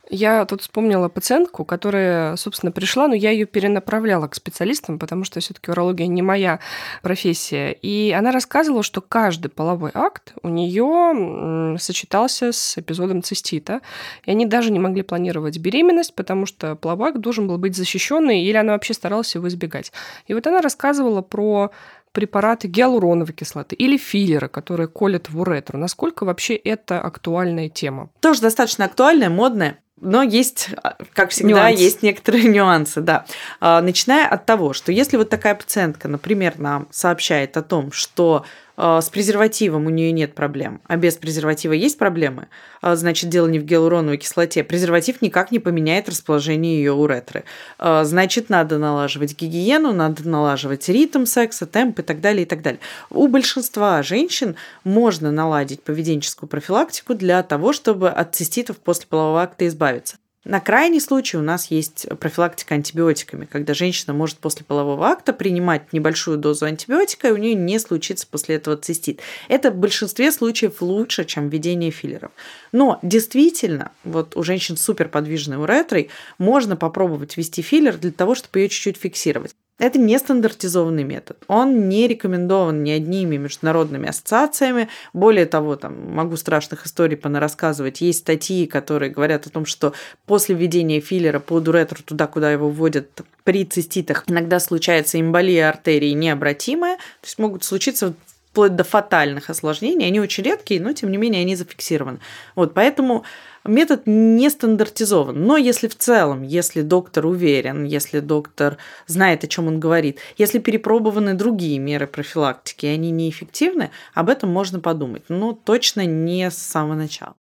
Я 0.10 0.46
тут 0.46 0.62
вспомнила 0.62 1.10
пациентку, 1.10 1.66
которая, 1.66 2.38
собственно, 2.38 2.72
пришла, 2.72 3.08
но 3.08 3.14
я 3.14 3.32
ее 3.32 3.46
перенаправляла 3.46 4.28
к 4.28 4.36
специалистам, 4.36 5.00
потому 5.00 5.26
что 5.26 5.42
все-таки 5.42 5.70
урология 5.70 6.08
не 6.08 6.22
моя 6.22 6.60
профессия. 7.02 7.74
И 7.74 8.12
она 8.12 8.32
рассказывала, 8.32 8.84
что 8.84 9.02
каждый 9.02 9.50
половой 9.50 9.92
акт 9.94 10.34
у 10.44 10.50
нее 10.50 11.78
сочетался 11.78 12.54
с 12.54 12.78
эпизодом 12.78 13.22
цистита. 13.22 13.82
И 14.24 14.32
они 14.32 14.46
даже 14.46 14.72
не 14.72 14.80
могли 14.80 15.02
планировать 15.02 15.58
беременность, 15.58 16.16
потому 16.16 16.46
что 16.46 16.76
половой 16.76 17.10
акт 17.10 17.20
должен 17.20 17.48
был 17.48 17.58
быть 17.58 17.76
защищенный, 17.76 18.44
или 18.44 18.56
она 18.56 18.74
вообще 18.74 18.94
старалась 18.94 19.36
его 19.36 19.48
избегать. 19.50 19.92
И 20.28 20.34
вот 20.34 20.48
она 20.48 20.62
рассказывала 20.62 21.22
про 21.22 21.72
препараты 22.18 22.68
гиалуроновой 22.68 23.32
кислоты 23.32 23.76
или 23.76 23.96
филлеры, 23.96 24.48
которые 24.48 24.88
колят 24.88 25.30
в 25.30 25.40
уретру. 25.40 25.78
Насколько 25.78 26.24
вообще 26.24 26.56
это 26.56 27.00
актуальная 27.00 27.70
тема? 27.70 28.10
Тоже 28.22 28.42
достаточно 28.42 28.86
актуальная, 28.86 29.30
модная. 29.30 29.78
Но 30.02 30.24
есть, 30.24 30.70
как 31.14 31.30
всегда, 31.30 31.70
Нюанс. 31.70 31.80
есть 31.80 32.02
некоторые 32.02 32.46
нюансы, 32.50 33.02
да. 33.02 33.26
А, 33.60 33.82
начиная 33.82 34.28
от 34.28 34.48
того, 34.48 34.74
что 34.74 34.92
если 34.92 35.16
вот 35.16 35.30
такая 35.30 35.54
пациентка, 35.54 36.08
например, 36.08 36.58
нам 36.58 36.88
сообщает 36.90 37.56
о 37.56 37.62
том, 37.62 37.92
что 37.92 38.44
а, 38.44 38.48
с 38.78 39.10
презервативом 39.10 39.88
у 39.88 39.90
нее 39.90 40.12
нет 40.12 40.36
проблем, 40.36 40.82
а 40.88 40.98
без 40.98 41.16
презерватива 41.16 41.74
есть 41.74 41.98
проблемы, 41.98 42.48
а, 42.82 42.96
значит, 42.96 43.30
дело 43.30 43.48
не 43.48 43.60
в 43.60 43.64
гиалуроновой 43.64 44.18
кислоте. 44.18 44.64
Презерватив 44.64 45.22
никак 45.22 45.52
не 45.52 45.60
поменяет 45.60 46.08
расположение 46.08 46.78
ее 46.78 46.94
уретры. 46.94 47.44
А, 47.80 48.04
значит, 48.04 48.50
надо 48.50 48.78
налаживать 48.78 49.36
гигиену, 49.36 49.94
надо 49.94 50.28
налаживать 50.28 50.88
ритм 50.90 51.26
секса, 51.26 51.66
темп 51.66 52.00
и 52.00 52.04
так 52.04 52.22
далее, 52.22 52.44
и 52.44 52.46
так 52.46 52.62
далее. 52.62 52.80
У 53.10 53.28
большинства 53.28 54.02
женщин 54.04 54.56
можно 54.84 55.32
наладить 55.32 55.82
поведенческую 55.82 56.48
профилактику 56.48 57.16
для 57.16 57.42
того, 57.44 57.74
чтобы 57.74 58.10
от 58.10 58.36
циститов 58.36 58.78
после 58.78 59.08
полового 59.08 59.42
акта 59.42 59.68
избавиться. 59.68 60.18
На 60.48 60.62
крайний 60.62 61.02
случай 61.02 61.36
у 61.36 61.42
нас 61.42 61.72
есть 61.72 62.08
профилактика 62.22 62.74
антибиотиками, 62.76 63.44
когда 63.44 63.74
женщина 63.74 64.14
может 64.14 64.38
после 64.38 64.64
полового 64.64 65.06
акта 65.08 65.34
принимать 65.34 65.92
небольшую 65.92 66.38
дозу 66.38 66.66
антибиотика, 66.66 67.28
и 67.28 67.32
у 67.32 67.36
нее 67.36 67.54
не 67.54 67.78
случится 67.80 68.26
после 68.26 68.56
этого 68.56 68.78
цистит. 68.78 69.20
Это 69.50 69.72
в 69.72 69.76
большинстве 69.76 70.32
случаев 70.32 70.82
лучше, 70.82 71.26
чем 71.26 71.50
введение 71.50 71.92
филлеров. 71.92 72.32
Но 72.72 72.98
действительно, 73.02 73.92
вот 74.06 74.38
у 74.38 74.44
женщин 74.44 74.78
с 74.78 74.84
суперподвижной 74.84 75.62
уретрой 75.62 76.12
можно 76.38 76.78
попробовать 76.78 77.36
ввести 77.36 77.62
филлер 77.62 77.98
для 77.98 78.14
того, 78.14 78.34
чтобы 78.34 78.60
ее 78.60 78.70
чуть-чуть 78.70 78.96
фиксировать. 78.96 79.54
Это 79.80 80.00
не 80.00 80.18
стандартизованный 80.18 81.04
метод. 81.04 81.38
Он 81.48 81.88
не 81.88 82.08
рекомендован 82.08 82.84
ни 82.84 82.90
одними 82.90 83.38
международными 83.38 84.10
ассоциациями. 84.10 84.90
Более 85.14 85.46
того, 85.46 85.76
там 85.76 86.14
могу 86.14 86.36
страшных 86.36 86.88
историй 86.88 87.16
понарассказывать. 87.16 88.02
Есть 88.02 88.20
статьи, 88.20 88.66
которые 88.66 89.12
говорят 89.12 89.46
о 89.46 89.52
том, 89.52 89.68
что 89.68 89.94
после 90.26 90.56
введения 90.56 91.00
филлера 91.00 91.40
под 91.40 91.68
уретру 91.68 92.02
туда, 92.04 92.26
куда 92.26 92.52
его 92.52 92.70
вводят 92.70 93.22
при 93.44 93.66
циститах, 93.66 94.24
иногда 94.28 94.60
случается 94.60 95.22
эмболия 95.22 95.70
артерии 95.70 96.12
необратимая. 96.12 96.96
То 96.96 97.26
есть 97.26 97.38
могут 97.38 97.64
случиться 97.64 98.16
вплоть 98.58 98.76
до 98.76 98.84
фатальных 98.84 99.52
осложнений. 99.52 100.08
Они 100.08 100.20
очень 100.20 100.44
редкие, 100.44 100.82
но 100.82 100.92
тем 100.92 101.12
не 101.12 101.18
менее 101.18 101.42
они 101.42 101.56
зафиксированы. 101.56 102.18
Вот, 102.56 102.74
поэтому 102.74 103.24
метод 103.68 104.04
не 104.06 104.50
стандартизован. 104.50 105.44
Но 105.44 105.58
если 105.58 105.88
в 105.88 105.96
целом, 105.96 106.44
если 106.44 106.82
доктор 106.82 107.26
уверен, 107.26 107.84
если 107.84 108.20
доктор 108.20 108.78
знает, 109.06 109.44
о 109.44 109.48
чем 109.48 109.68
он 109.68 109.80
говорит, 109.80 110.20
если 110.38 110.60
перепробованы 110.60 111.34
другие 111.34 111.80
меры 111.80 112.08
профилактики, 112.08 112.86
и 112.86 112.90
они 112.90 113.12
неэффективны, 113.12 113.92
об 114.14 114.30
этом 114.30 114.52
можно 114.52 114.80
подумать. 114.80 115.24
Но 115.30 115.54
точно 115.54 116.06
не 116.06 116.50
с 116.50 116.58
самого 116.58 116.96
начала. 116.96 117.36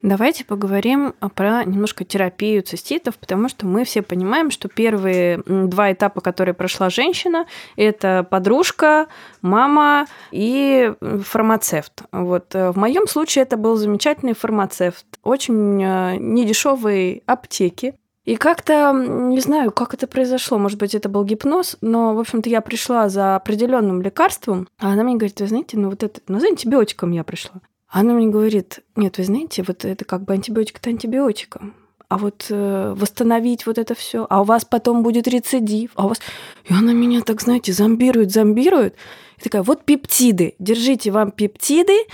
Давайте 0.00 0.44
поговорим 0.44 1.14
про 1.34 1.64
немножко 1.64 2.04
терапию 2.04 2.62
циститов, 2.62 3.18
потому 3.18 3.48
что 3.48 3.66
мы 3.66 3.84
все 3.84 4.00
понимаем, 4.00 4.52
что 4.52 4.68
первые 4.68 5.42
два 5.44 5.92
этапа, 5.92 6.20
которые 6.20 6.54
прошла 6.54 6.88
женщина, 6.88 7.46
это 7.74 8.24
подружка, 8.30 9.08
мама 9.42 10.06
и 10.30 10.92
фармацевт. 11.00 12.02
Вот 12.12 12.54
э, 12.54 12.70
в 12.70 12.76
моем 12.76 13.08
случае 13.08 13.42
это 13.42 13.56
был 13.56 13.74
замечательный 13.74 14.34
фармацевт, 14.34 15.04
очень 15.24 15.82
э, 15.82 16.16
недешевые 16.16 17.22
аптеки, 17.26 17.94
и 18.24 18.36
как-то, 18.36 18.92
не 18.92 19.40
знаю, 19.40 19.72
как 19.72 19.94
это 19.94 20.06
произошло, 20.06 20.58
может 20.58 20.78
быть, 20.78 20.94
это 20.94 21.08
был 21.08 21.24
гипноз, 21.24 21.76
но, 21.80 22.14
в 22.14 22.20
общем-то, 22.20 22.48
я 22.48 22.60
пришла 22.60 23.08
за 23.08 23.34
определенным 23.34 24.02
лекарством, 24.02 24.68
а 24.78 24.92
она 24.92 25.02
мне 25.02 25.16
говорит, 25.16 25.40
вы 25.40 25.46
знаете, 25.48 25.76
ну 25.78 25.88
вот 25.90 26.02
это, 26.04 26.20
ну 26.28 26.38
за 26.38 26.48
антибиотиком 26.48 27.10
я 27.10 27.24
пришла. 27.24 27.62
Она 27.88 28.12
мне 28.12 28.28
говорит, 28.28 28.80
нет, 28.96 29.18
вы 29.18 29.24
знаете, 29.24 29.64
вот 29.66 29.84
это 29.84 30.04
как 30.04 30.24
бы 30.24 30.34
антибиотик-то 30.34 30.90
антибиотиком 30.90 31.74
а 32.08 32.16
вот 32.16 32.46
э, 32.48 32.94
восстановить 32.96 33.66
вот 33.66 33.76
это 33.76 33.94
все, 33.94 34.26
а 34.30 34.40
у 34.40 34.44
вас 34.44 34.64
потом 34.64 35.02
будет 35.02 35.28
рецидив, 35.28 35.90
а 35.94 36.06
у 36.06 36.08
вас... 36.08 36.18
И 36.64 36.72
она 36.72 36.94
меня 36.94 37.20
так, 37.20 37.42
знаете, 37.42 37.72
зомбирует, 37.72 38.32
зомбирует. 38.32 38.94
И 39.36 39.42
такая, 39.42 39.62
вот 39.62 39.84
пептиды, 39.84 40.54
держите 40.58 41.10
вам 41.10 41.30
пептиды, 41.30 42.06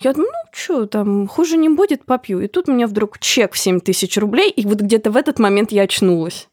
я 0.00 0.14
думаю, 0.14 0.32
ну 0.32 0.50
что, 0.52 0.86
там, 0.86 1.28
хуже 1.28 1.56
не 1.58 1.68
будет, 1.68 2.04
попью. 2.04 2.40
И 2.40 2.48
тут 2.48 2.68
у 2.68 2.72
меня 2.72 2.86
вдруг 2.86 3.18
чек 3.18 3.52
в 3.52 3.58
7 3.58 3.80
тысяч 3.80 4.16
рублей, 4.16 4.50
и 4.50 4.66
вот 4.66 4.80
где-то 4.80 5.10
в 5.10 5.16
этот 5.16 5.38
момент 5.38 5.70
я 5.70 5.82
очнулась. 5.82 6.48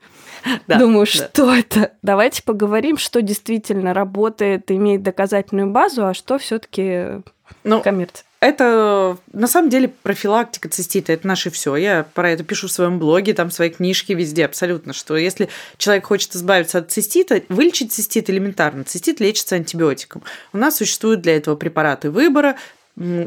Да, 0.68 0.78
Думаю, 0.78 1.06
да. 1.06 1.12
что 1.12 1.54
это? 1.54 1.94
Давайте 2.02 2.44
поговорим, 2.44 2.98
что 2.98 3.22
действительно 3.22 3.94
работает, 3.94 4.72
имеет 4.72 5.04
доказательную 5.04 5.70
базу, 5.70 6.06
а 6.06 6.14
что 6.14 6.38
все-таки 6.38 7.22
ну, 7.64 7.82
коммерция. 7.82 8.26
Это 8.42 9.18
на 9.34 9.48
самом 9.48 9.70
деле 9.70 9.90
профилактика 9.90 10.70
цистита, 10.70 11.12
это 11.12 11.28
наше 11.28 11.50
все. 11.50 11.76
Я 11.76 12.06
про 12.14 12.32
это 12.32 12.44
пишу 12.46 12.68
в 12.68 12.72
своем 12.72 12.98
блоге, 12.98 13.34
там 13.34 13.50
в 13.50 13.54
своей 13.54 13.72
книжке, 13.72 14.14
везде 14.14 14.46
абсолютно, 14.46 14.94
что 14.94 15.18
если 15.18 15.50
человек 15.78 16.06
хочет 16.06 16.36
избавиться 16.36 16.78
от 16.78 16.90
цистита, 16.90 17.42
вылечить 17.50 17.92
цистит 17.92 18.30
элементарно. 18.30 18.86
Цистит 18.86 19.20
лечится 19.20 19.56
антибиотиком. 19.56 20.24
У 20.54 20.58
нас 20.58 20.78
существуют 20.78 21.22
для 21.22 21.36
этого 21.36 21.56
препараты 21.56 22.12
выбора, 22.12 22.56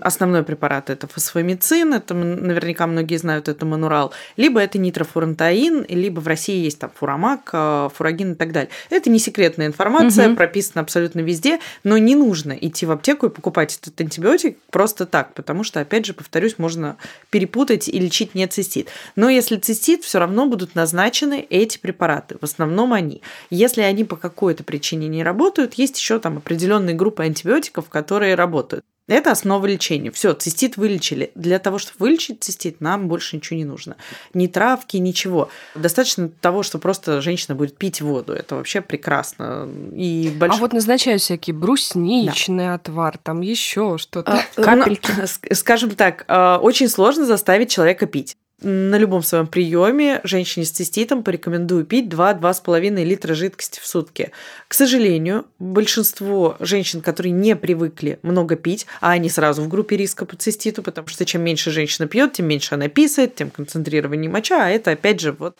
основной 0.01 0.43
препарат 0.43 0.91
это 0.91 1.07
фосфомицин, 1.07 1.95
это 1.95 2.15
наверняка 2.15 2.87
многие 2.87 3.17
знают, 3.17 3.49
это 3.49 3.65
манурал, 3.65 4.13
либо 4.37 4.61
это 4.61 4.79
нитрофурантаин, 4.79 5.87
либо 5.89 6.21
в 6.21 6.27
России 6.27 6.63
есть 6.63 6.79
там 6.79 6.91
фурамак, 6.95 7.51
э, 7.53 7.89
фурагин 7.95 8.33
и 8.33 8.35
так 8.35 8.53
далее. 8.53 8.71
Это 8.91 9.11
не 9.11 9.19
секретная 9.19 9.67
информация, 9.67 10.29
угу. 10.29 10.37
прописана 10.37 10.83
абсолютно 10.83 11.21
везде, 11.21 11.59
но 11.85 11.99
не 11.99 12.15
нужно 12.15 12.53
идти 12.53 12.87
в 12.87 12.91
аптеку 12.91 13.27
и 13.27 13.31
покупать 13.31 13.79
этот 13.81 14.01
антибиотик 14.01 14.59
просто 14.71 15.07
так, 15.07 15.35
потому 15.35 15.65
что, 15.65 15.81
опять 15.81 16.07
же, 16.07 16.15
повторюсь, 16.15 16.59
можно 16.59 16.97
перепутать 17.31 17.89
и 17.89 17.99
лечить 17.99 18.35
не 18.35 18.47
цистит. 18.47 18.89
Но 19.17 19.29
если 19.31 19.57
цистит, 19.57 20.05
все 20.05 20.19
равно 20.19 20.47
будут 20.47 20.75
назначены 20.75 21.47
эти 21.49 21.79
препараты, 21.79 22.37
в 22.41 22.45
основном 22.45 22.93
они. 22.93 23.23
Если 23.51 23.81
они 23.81 24.05
по 24.05 24.17
какой-то 24.17 24.65
причине 24.65 25.09
не 25.09 25.23
работают, 25.23 25.75
есть 25.75 25.99
еще 25.99 26.19
там 26.19 26.39
определенные 26.39 26.95
группы 26.95 27.23
антибиотиков, 27.23 27.89
которые 27.89 28.35
работают. 28.35 28.85
Это 29.09 29.33
основа 29.33 29.67
лечения. 29.67 30.11
Все, 30.13 30.33
цистит 30.33 30.77
вылечили. 30.77 31.33
Для 31.35 31.59
того, 31.59 31.79
чтобы 31.79 31.97
вылечить 31.99 32.45
цистит, 32.45 32.81
нам 32.81 33.09
больше 33.09 33.37
ничего 33.37 33.57
не 33.57 33.65
нужно. 33.65 33.97
Ни 34.33 34.47
травки, 34.47 34.97
ничего. 34.97 35.49
Достаточно 35.75 36.29
того, 36.29 36.63
что 36.63 36.79
просто 36.79 37.21
женщина 37.21 37.57
будет 37.57 37.77
пить 37.77 38.01
воду. 38.01 38.33
Это 38.33 38.55
вообще 38.55 38.81
прекрасно. 38.81 39.69
И 39.93 40.33
больш... 40.39 40.55
А 40.55 40.59
вот 40.59 40.73
назначают 40.73 41.21
всякие 41.21 41.55
брусничный 41.55 42.67
да. 42.67 42.75
отвар, 42.75 43.19
там 43.19 43.41
еще 43.41 43.99
что-то. 43.99 44.33
А, 44.35 44.43
ну, 44.57 44.63
Капельки. 44.63 45.11
Скажем 45.53 45.91
так, 45.91 46.25
а, 46.29 46.59
очень 46.59 46.89
сложно 46.89 47.27
заставить 47.27 47.71
человека 47.71 48.07
пить 48.07 48.37
на 48.63 48.97
любом 48.97 49.23
своем 49.23 49.47
приеме 49.47 50.21
женщине 50.25 50.65
с 50.65 50.71
циститом 50.71 51.23
порекомендую 51.23 51.85
пить 51.85 52.09
2-2,5 52.09 53.05
литра 53.05 53.35
жидкости 53.35 53.81
в 53.81 53.87
сутки. 53.87 54.31
К 54.69 54.75
сожалению, 54.75 55.47
большинство 55.59 56.57
женщин, 56.61 57.01
которые 57.01 57.33
не 57.33 57.57
привыкли 57.57 58.19
много 58.23 58.57
пить, 58.57 58.87
а 59.01 59.13
они 59.13 59.29
сразу 59.29 59.63
в 59.63 59.69
группе 59.69 59.97
риска 59.97 60.25
по 60.25 60.37
циститу, 60.37 60.83
потому 60.83 61.09
что 61.09 61.25
чем 61.25 61.43
меньше 61.43 61.71
женщина 61.71 62.09
пьет, 62.09 62.35
тем 62.35 62.47
меньше 62.47 62.75
она 62.75 62.89
писает, 62.89 63.35
тем 63.35 63.51
концентрированнее 63.51 64.31
моча, 64.31 64.67
а 64.67 64.71
это 64.71 64.93
опять 64.93 65.21
же 65.21 65.33
вот 65.33 65.57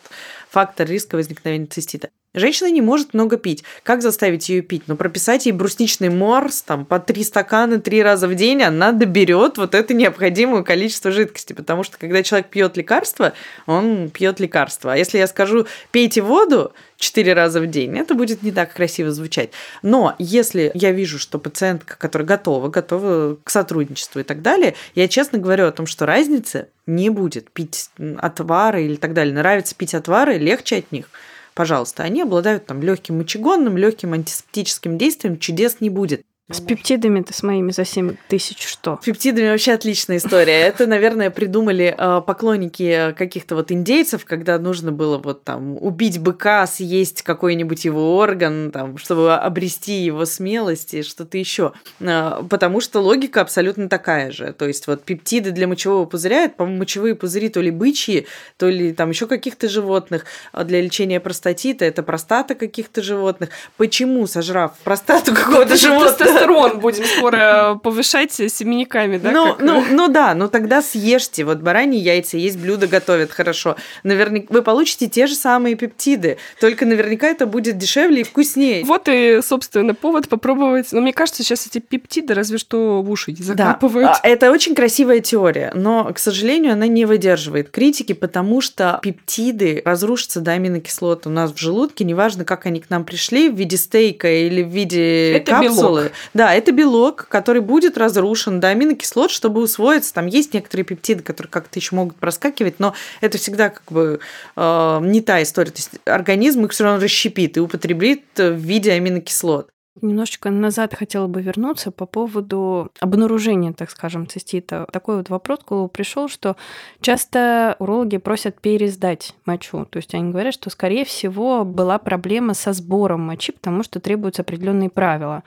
фактор 0.49 0.87
риска 0.87 1.15
возникновения 1.15 1.67
цистита. 1.67 2.09
Женщина 2.35 2.71
не 2.71 2.81
может 2.81 3.13
много 3.13 3.37
пить. 3.37 3.63
Как 3.83 4.01
заставить 4.01 4.49
ее 4.49 4.63
пить? 4.63 4.83
Ну, 4.87 4.95
прописать 4.95 5.45
ей 5.45 5.51
брусничный 5.51 6.09
морс, 6.09 6.63
там, 6.63 6.83
по 6.83 6.99
три 6.99 7.23
стакана 7.23 7.79
три 7.79 8.01
раза 8.01 8.27
в 8.27 8.33
день, 8.33 8.63
она 8.63 8.91
доберет 8.91 9.59
вот 9.59 9.75
это 9.75 9.93
необходимое 9.93 10.63
количество 10.63 11.11
жидкости. 11.11 11.53
Потому 11.53 11.83
что, 11.83 11.99
когда 11.99 12.23
человек 12.23 12.47
пьет 12.47 12.75
лекарство, 12.75 13.33
он 13.67 14.09
пьет 14.09 14.39
лекарство. 14.39 14.93
А 14.93 14.97
если 14.97 15.19
я 15.19 15.27
скажу, 15.27 15.67
пейте 15.91 16.21
воду, 16.21 16.73
четыре 16.97 17.33
раза 17.33 17.61
в 17.61 17.67
день, 17.67 17.99
это 17.99 18.15
будет 18.15 18.41
не 18.41 18.51
так 18.51 18.73
красиво 18.73 19.11
звучать. 19.11 19.51
Но 19.83 20.15
если 20.17 20.71
я 20.73 20.91
вижу, 20.91 21.19
что 21.19 21.37
пациентка, 21.37 21.97
которая 21.99 22.27
готова, 22.27 22.69
готова 22.69 23.37
к 23.43 23.49
сотрудничеству 23.51 24.21
и 24.21 24.23
так 24.23 24.41
далее, 24.41 24.73
я 24.95 25.07
честно 25.07 25.37
говорю 25.37 25.67
о 25.67 25.71
том, 25.71 25.85
что 25.85 26.07
разницы 26.07 26.69
не 26.87 27.11
будет. 27.11 27.51
Пить 27.51 27.91
отвары 28.17 28.85
или 28.85 28.95
так 28.95 29.13
далее. 29.13 29.35
Нравится 29.35 29.75
пить 29.75 29.93
отвары, 29.93 30.39
легче 30.39 30.77
от 30.77 30.91
них– 30.91 31.11
пожалуйста, 31.53 32.03
они 32.03 32.21
обладают 32.21 32.65
там 32.65 32.81
легким 32.81 33.17
мочегонным, 33.17 33.77
легким 33.77 34.13
антисептическим 34.13 34.97
действием, 34.97 35.39
чудес 35.39 35.77
не 35.79 35.89
будет. 35.89 36.25
С 36.51 36.59
пептидами-то 36.59 37.33
с 37.33 37.41
моими 37.41 37.71
за 37.71 37.85
7 37.85 38.17
тысяч 38.27 38.67
что? 38.67 38.99
С 39.01 39.05
пептидами 39.05 39.49
вообще 39.49 39.71
отличная 39.71 40.17
история. 40.17 40.59
Это, 40.59 40.87
наверное, 40.87 41.29
придумали 41.29 41.95
э, 41.97 42.21
поклонники 42.21 43.15
каких-то 43.17 43.55
вот 43.55 43.71
индейцев, 43.71 44.25
когда 44.25 44.59
нужно 44.59 44.91
было 44.91 45.17
вот 45.17 45.45
там 45.45 45.77
убить 45.81 46.19
быка, 46.19 46.67
съесть 46.67 47.21
какой-нибудь 47.21 47.85
его 47.85 48.17
орган, 48.17 48.71
там, 48.71 48.97
чтобы 48.97 49.33
обрести 49.33 50.03
его 50.03 50.25
смелость 50.25 50.93
и 50.93 51.03
что-то 51.03 51.37
еще. 51.37 51.71
Э, 52.01 52.41
потому 52.49 52.81
что 52.81 52.99
логика 52.99 53.39
абсолютно 53.39 53.87
такая 53.87 54.29
же. 54.33 54.51
То 54.51 54.67
есть 54.67 54.85
вот 54.87 55.05
пептиды 55.05 55.51
для 55.51 55.65
мочевого 55.65 56.03
пузыря, 56.03 56.43
это, 56.43 56.55
по-моему, 56.55 56.79
мочевые 56.79 57.15
пузыри 57.15 57.47
то 57.47 57.61
ли 57.61 57.71
бычьи, 57.71 58.27
то 58.57 58.67
ли 58.67 58.91
там 58.91 59.11
еще 59.11 59.27
каких-то 59.27 59.69
животных. 59.69 60.25
А 60.51 60.65
для 60.65 60.81
лечения 60.81 61.21
простатита 61.21 61.85
это 61.85 62.03
простата 62.03 62.53
каких-то 62.53 63.01
животных. 63.01 63.51
Почему, 63.77 64.27
сожрав 64.27 64.77
простату 64.83 65.33
какого-то 65.33 65.77
животного, 65.77 66.32
тестостерон 66.33 66.79
будем 66.79 67.05
скоро 67.05 67.79
повышать 67.81 68.33
семенниками, 68.33 69.17
да? 69.17 69.31
Ну, 69.31 69.55
ну, 69.59 69.83
ну 69.89 70.07
да, 70.07 70.33
ну 70.33 70.47
тогда 70.47 70.81
съешьте. 70.81 71.43
Вот 71.43 71.59
бараньи 71.59 71.99
яйца, 71.99 72.37
есть 72.37 72.57
блюдо 72.57 72.87
готовят 72.87 73.31
хорошо. 73.31 73.75
Наверняка 74.03 74.47
вы 74.49 74.61
получите 74.61 75.07
те 75.07 75.27
же 75.27 75.35
самые 75.35 75.75
пептиды, 75.75 76.37
только 76.59 76.85
наверняка 76.85 77.27
это 77.27 77.45
будет 77.45 77.77
дешевле 77.77 78.21
и 78.21 78.23
вкуснее. 78.23 78.83
Вот 78.85 79.07
и, 79.07 79.39
собственно, 79.41 79.93
повод 79.93 80.29
попробовать. 80.29 80.91
Но 80.91 81.01
мне 81.01 81.13
кажется, 81.13 81.43
сейчас 81.43 81.67
эти 81.67 81.79
пептиды 81.79 82.33
разве 82.33 82.57
что 82.57 83.01
в 83.01 83.09
уши 83.09 83.35
закапывают. 83.37 84.11
Да, 84.11 84.19
это 84.23 84.51
очень 84.51 84.75
красивая 84.75 85.19
теория, 85.19 85.71
но, 85.75 86.11
к 86.13 86.19
сожалению, 86.19 86.73
она 86.73 86.87
не 86.87 87.05
выдерживает 87.05 87.69
критики, 87.69 88.13
потому 88.13 88.61
что 88.61 88.99
пептиды 89.01 89.81
разрушатся 89.85 90.41
до 90.41 90.51
аминокислот 90.51 91.27
у 91.27 91.29
нас 91.29 91.51
в 91.51 91.57
желудке, 91.57 92.03
неважно, 92.03 92.45
как 92.45 92.65
они 92.65 92.79
к 92.79 92.89
нам 92.89 93.05
пришли, 93.05 93.49
в 93.49 93.55
виде 93.55 93.77
стейка 93.77 94.31
или 94.31 94.63
в 94.63 94.69
виде 94.69 95.33
это 95.33 95.51
капсулы. 95.51 96.01
Белок. 96.01 96.11
Да, 96.33 96.53
это 96.53 96.71
белок, 96.71 97.27
который 97.29 97.61
будет 97.61 97.97
разрушен 97.97 98.59
до 98.59 98.69
аминокислот, 98.69 99.31
чтобы 99.31 99.61
усвоиться. 99.61 100.13
Там 100.13 100.27
есть 100.27 100.53
некоторые 100.53 100.85
пептиды, 100.85 101.23
которые 101.23 101.49
как-то 101.49 101.79
еще 101.79 101.95
могут 101.95 102.17
проскакивать, 102.17 102.79
но 102.79 102.93
это 103.21 103.37
всегда 103.37 103.69
как 103.69 103.85
бы 103.89 104.19
э, 104.55 104.99
не 105.01 105.21
та 105.21 105.41
история. 105.41 105.71
То 105.71 105.77
есть 105.77 105.91
организм 106.05 106.65
их 106.65 106.71
все 106.71 106.83
равно 106.83 107.01
расщепит 107.01 107.57
и 107.57 107.59
употребит 107.59 108.23
в 108.37 108.55
виде 108.55 108.91
аминокислот. 108.93 109.72
Немножечко 110.01 110.49
назад 110.49 110.95
хотела 110.95 111.27
бы 111.27 111.41
вернуться 111.41 111.91
по 111.91 112.07
поводу 112.07 112.91
обнаружения, 112.99 113.73
так 113.73 113.91
скажем, 113.91 114.27
цистита. 114.27 114.87
Такой 114.91 115.17
вот 115.17 115.29
вопрос 115.29 115.59
к 115.59 115.67
голову 115.67 115.87
пришел, 115.87 116.27
что 116.27 116.55
часто 116.99 117.75
урологи 117.77 118.17
просят 118.17 118.59
пересдать 118.59 119.35
мочу. 119.45 119.85
То 119.85 119.97
есть 119.97 120.13
они 120.15 120.31
говорят, 120.31 120.55
что, 120.55 120.71
скорее 120.71 121.05
всего, 121.05 121.63
была 121.63 121.99
проблема 121.99 122.55
со 122.55 122.73
сбором 122.73 123.21
мочи, 123.21 123.51
потому 123.51 123.83
что 123.83 123.99
требуются 123.99 124.41
определенные 124.41 124.89
правила. 124.89 125.43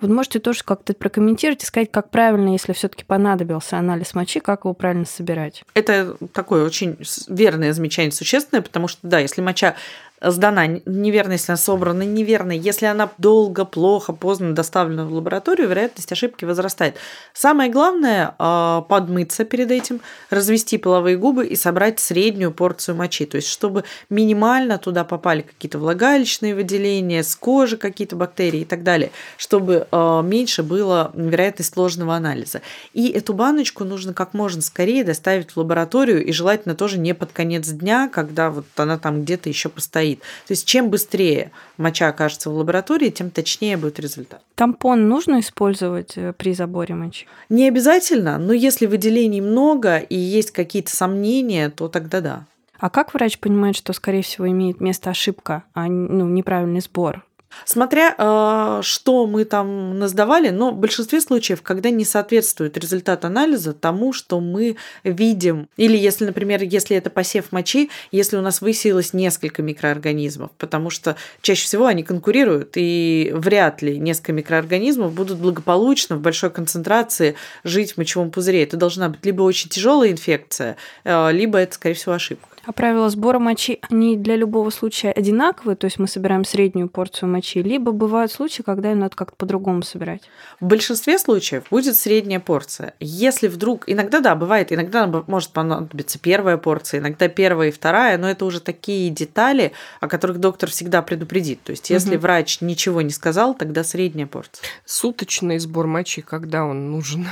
Вот 0.00 0.10
можете 0.10 0.38
тоже 0.38 0.64
как-то 0.64 0.94
прокомментировать 0.94 1.62
и 1.62 1.66
сказать, 1.66 1.90
как 1.90 2.10
правильно, 2.10 2.50
если 2.50 2.72
все-таки 2.72 3.04
понадобился 3.04 3.78
анализ 3.78 4.14
мочи, 4.14 4.40
как 4.40 4.64
его 4.64 4.72
правильно 4.72 5.04
собирать? 5.04 5.62
Это 5.74 6.16
такое 6.32 6.64
очень 6.64 6.96
верное 7.28 7.74
замечание, 7.74 8.12
существенное, 8.12 8.62
потому 8.62 8.88
что, 8.88 9.00
да, 9.06 9.18
если 9.18 9.42
моча 9.42 9.76
сдана 10.20 10.66
неверно, 10.66 11.32
если 11.32 11.52
она 11.52 11.56
собрана 11.56 12.02
неверно, 12.02 12.52
если 12.52 12.86
она 12.86 13.10
долго, 13.18 13.64
плохо, 13.64 14.12
поздно 14.12 14.54
доставлена 14.54 15.04
в 15.06 15.12
лабораторию, 15.12 15.68
вероятность 15.68 16.10
ошибки 16.12 16.44
возрастает. 16.44 16.96
Самое 17.32 17.70
главное 17.70 18.34
а, 18.38 18.82
подмыться 18.82 19.44
перед 19.44 19.70
этим, 19.70 20.00
развести 20.30 20.78
половые 20.78 21.16
губы 21.16 21.46
и 21.46 21.56
собрать 21.56 22.00
среднюю 22.00 22.52
порцию 22.52 22.96
мочи, 22.96 23.26
то 23.26 23.36
есть 23.36 23.48
чтобы 23.48 23.84
минимально 24.10 24.78
туда 24.78 25.04
попали 25.04 25.42
какие-то 25.42 25.78
влагалищные 25.78 26.54
выделения, 26.54 27.22
с 27.22 27.36
кожи 27.36 27.76
какие-то 27.76 28.16
бактерии 28.16 28.60
и 28.60 28.64
так 28.64 28.82
далее, 28.82 29.10
чтобы 29.36 29.86
а, 29.90 30.22
меньше 30.22 30.62
было 30.62 31.10
вероятность 31.14 31.76
ложного 31.76 32.14
анализа. 32.14 32.62
И 32.92 33.08
эту 33.08 33.34
баночку 33.34 33.84
нужно 33.84 34.14
как 34.14 34.34
можно 34.34 34.62
скорее 34.62 35.04
доставить 35.04 35.50
в 35.50 35.56
лабораторию 35.56 36.24
и 36.24 36.32
желательно 36.32 36.74
тоже 36.74 36.98
не 36.98 37.14
под 37.14 37.32
конец 37.32 37.68
дня, 37.68 38.08
когда 38.08 38.50
вот 38.50 38.66
она 38.76 38.98
там 38.98 39.22
где-то 39.22 39.48
еще 39.48 39.68
постоит 39.68 40.13
стоит. 40.14 40.20
То 40.46 40.52
есть 40.52 40.66
чем 40.66 40.90
быстрее 40.90 41.50
моча 41.76 42.08
окажется 42.08 42.50
в 42.50 42.56
лаборатории, 42.56 43.10
тем 43.10 43.30
точнее 43.30 43.76
будет 43.76 43.98
результат. 44.00 44.40
Тампон 44.54 45.08
нужно 45.08 45.40
использовать 45.40 46.16
э, 46.16 46.32
при 46.36 46.54
заборе 46.54 46.94
мочи? 46.94 47.26
Не 47.48 47.68
обязательно, 47.68 48.38
но 48.38 48.52
если 48.52 48.86
выделений 48.86 49.40
много 49.40 49.98
и 49.98 50.16
есть 50.16 50.50
какие-то 50.50 50.94
сомнения, 50.94 51.70
то 51.70 51.88
тогда 51.88 52.20
да. 52.20 52.44
А 52.78 52.90
как 52.90 53.14
врач 53.14 53.38
понимает, 53.38 53.76
что, 53.76 53.92
скорее 53.92 54.22
всего, 54.22 54.48
имеет 54.48 54.80
место 54.80 55.10
ошибка, 55.10 55.62
а 55.74 55.86
ну, 55.86 56.26
неправильный 56.26 56.80
сбор? 56.80 57.24
Смотря, 57.64 58.14
э, 58.16 58.80
что 58.82 59.26
мы 59.26 59.44
там 59.44 59.98
насдавали, 59.98 60.50
но 60.50 60.70
в 60.70 60.76
большинстве 60.76 61.20
случаев, 61.20 61.62
когда 61.62 61.90
не 61.90 62.04
соответствует 62.04 62.76
результат 62.76 63.24
анализа 63.24 63.72
тому, 63.72 64.12
что 64.12 64.40
мы 64.40 64.76
видим, 65.02 65.68
или 65.76 65.96
если, 65.96 66.26
например, 66.26 66.62
если 66.62 66.96
это 66.96 67.10
посев 67.10 67.52
мочи, 67.52 67.90
если 68.12 68.36
у 68.36 68.40
нас 68.40 68.60
высилось 68.60 69.12
несколько 69.12 69.62
микроорганизмов, 69.62 70.50
потому 70.58 70.90
что 70.90 71.16
чаще 71.42 71.64
всего 71.64 71.86
они 71.86 72.02
конкурируют, 72.02 72.72
и 72.76 73.32
вряд 73.34 73.82
ли 73.82 73.98
несколько 73.98 74.32
микроорганизмов 74.32 75.12
будут 75.12 75.38
благополучно 75.38 76.16
в 76.16 76.20
большой 76.20 76.50
концентрации 76.50 77.34
жить 77.64 77.92
в 77.92 77.98
мочевом 77.98 78.30
пузыре. 78.30 78.62
Это 78.62 78.76
должна 78.76 79.08
быть 79.08 79.24
либо 79.24 79.42
очень 79.42 79.70
тяжелая 79.70 80.10
инфекция, 80.10 80.76
э, 81.04 81.32
либо 81.32 81.58
это, 81.58 81.74
скорее 81.74 81.94
всего, 81.94 82.14
ошибка. 82.14 82.53
А 82.66 82.72
правила 82.72 83.08
сбора 83.10 83.38
мочи, 83.38 83.78
они 83.90 84.16
для 84.16 84.36
любого 84.36 84.70
случая 84.70 85.12
одинаковые, 85.12 85.76
то 85.76 85.86
есть 85.86 85.98
мы 85.98 86.08
собираем 86.08 86.44
среднюю 86.44 86.88
порцию 86.88 87.28
мочи, 87.28 87.62
либо 87.62 87.92
бывают 87.92 88.32
случаи, 88.32 88.62
когда 88.62 88.90
ее 88.90 88.96
надо 88.96 89.14
как-то 89.16 89.36
по-другому 89.36 89.82
собирать? 89.82 90.22
В 90.60 90.66
большинстве 90.66 91.18
случаев 91.18 91.64
будет 91.70 91.96
средняя 91.96 92.40
порция. 92.40 92.94
Если 93.00 93.48
вдруг, 93.48 93.84
иногда, 93.86 94.20
да, 94.20 94.34
бывает, 94.34 94.72
иногда 94.72 95.06
может 95.06 95.50
понадобиться 95.50 96.18
первая 96.18 96.56
порция, 96.56 97.00
иногда 97.00 97.28
первая 97.28 97.68
и 97.68 97.72
вторая, 97.72 98.16
но 98.18 98.30
это 98.30 98.44
уже 98.44 98.60
такие 98.60 99.10
детали, 99.10 99.72
о 100.00 100.08
которых 100.08 100.38
доктор 100.38 100.70
всегда 100.70 101.02
предупредит. 101.02 101.62
То 101.62 101.70
есть 101.72 101.90
если 101.90 102.16
угу. 102.16 102.22
врач 102.22 102.60
ничего 102.60 103.02
не 103.02 103.10
сказал, 103.10 103.54
тогда 103.54 103.84
средняя 103.84 104.26
порция. 104.26 104.64
Суточный 104.84 105.58
сбор 105.58 105.86
мочи, 105.86 106.22
когда 106.22 106.64
он 106.64 106.90
нужен? 106.90 107.26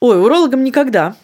Ой, 0.00 0.20
урологам 0.20 0.64
никогда. 0.64 1.14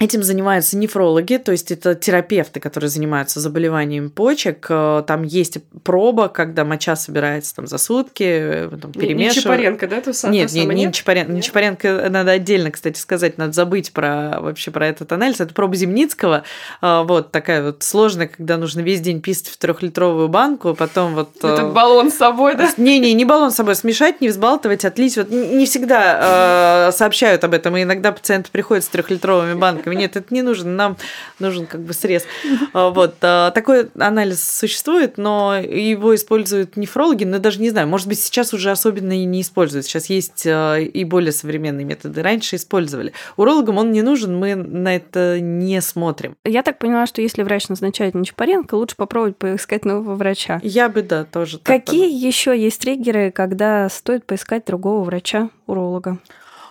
Этим 0.00 0.24
занимаются 0.24 0.76
нефрологи, 0.76 1.36
то 1.36 1.52
есть 1.52 1.70
это 1.70 1.94
терапевты, 1.94 2.58
которые 2.58 2.90
занимаются 2.90 3.38
заболеваниями 3.38 4.08
почек. 4.08 4.66
Э, 4.68 5.04
там 5.06 5.22
есть 5.22 5.58
проба, 5.84 6.28
когда 6.28 6.64
моча 6.64 6.96
собирается 6.96 7.54
там 7.54 7.68
за 7.68 7.78
сутки, 7.78 8.24
э, 8.24 8.70
там, 8.82 8.90
перемешивают. 8.90 9.36
Не 9.36 9.42
Чапаренко, 9.42 9.86
да? 9.86 10.00
То 10.00 10.30
нет, 10.30 10.52
нет, 10.52 10.68
не 10.74 10.92
Чапаренко. 10.92 11.32
Не 11.32 11.42
Чапаренко 11.42 12.08
надо 12.10 12.32
отдельно, 12.32 12.72
кстати, 12.72 12.98
сказать, 12.98 13.38
надо 13.38 13.52
забыть 13.52 13.92
про 13.92 14.38
вообще 14.40 14.72
про 14.72 14.88
этот 14.88 15.12
анализ. 15.12 15.40
Это 15.40 15.54
проба 15.54 15.76
Земницкого. 15.76 16.42
Э, 16.82 17.04
вот 17.04 17.30
такая 17.30 17.62
вот 17.62 17.84
сложная, 17.84 18.26
когда 18.26 18.56
нужно 18.56 18.80
весь 18.80 19.00
день 19.00 19.20
писать 19.20 19.46
в 19.46 19.56
трехлитровую 19.58 20.26
банку, 20.28 20.70
а 20.70 20.74
потом 20.74 21.14
вот... 21.14 21.36
Этот 21.36 21.72
баллон 21.72 22.10
с 22.10 22.16
собой, 22.16 22.56
да? 22.56 22.68
Не-не, 22.78 23.12
не 23.12 23.24
баллон 23.24 23.52
с 23.52 23.54
собой, 23.54 23.76
смешать, 23.76 24.20
не 24.20 24.28
взбалтывать, 24.28 24.84
отлить. 24.84 25.16
Вот 25.16 25.30
не 25.30 25.66
всегда 25.66 26.88
э, 26.88 26.92
сообщают 26.92 27.44
об 27.44 27.54
этом, 27.54 27.76
и 27.76 27.84
иногда 27.84 28.10
пациенты 28.10 28.50
приходят 28.50 28.82
с 28.82 28.88
трехлитровыми 28.88 29.54
банками 29.54 29.73
банками. 29.74 29.94
Нет, 29.94 30.16
это 30.16 30.32
не 30.32 30.42
нужно, 30.42 30.70
нам 30.70 30.96
нужен 31.38 31.66
как 31.66 31.82
бы 31.82 31.92
срез. 31.92 32.24
А, 32.72 32.90
вот. 32.90 33.16
А, 33.22 33.50
такой 33.50 33.88
анализ 33.98 34.42
существует, 34.42 35.18
но 35.18 35.56
его 35.56 36.14
используют 36.14 36.76
нефрологи, 36.76 37.24
но 37.24 37.38
даже 37.38 37.60
не 37.60 37.70
знаю, 37.70 37.88
может 37.88 38.08
быть, 38.08 38.20
сейчас 38.20 38.52
уже 38.52 38.70
особенно 38.70 39.12
и 39.12 39.24
не 39.24 39.42
используют. 39.42 39.86
Сейчас 39.86 40.06
есть 40.06 40.46
а, 40.46 40.76
и 40.76 41.04
более 41.04 41.32
современные 41.32 41.84
методы. 41.84 42.22
Раньше 42.22 42.56
использовали. 42.56 43.12
Урологам 43.36 43.78
он 43.78 43.92
не 43.92 44.02
нужен, 44.02 44.36
мы 44.36 44.54
на 44.54 44.96
это 44.96 45.38
не 45.40 45.80
смотрим. 45.80 46.36
Я 46.44 46.62
так 46.62 46.78
поняла, 46.78 47.06
что 47.06 47.22
если 47.22 47.42
врач 47.42 47.68
назначает 47.68 48.14
Нечапаренко, 48.14 48.74
лучше 48.74 48.96
попробовать 48.96 49.36
поискать 49.36 49.84
нового 49.84 50.14
врача. 50.14 50.60
Я 50.62 50.88
бы, 50.88 51.02
да, 51.02 51.24
тоже. 51.24 51.58
Какие 51.62 52.10
еще 52.12 52.58
есть 52.58 52.80
триггеры, 52.80 53.30
когда 53.30 53.88
стоит 53.88 54.24
поискать 54.24 54.64
другого 54.66 55.04
врача, 55.04 55.50
уролога? 55.66 56.18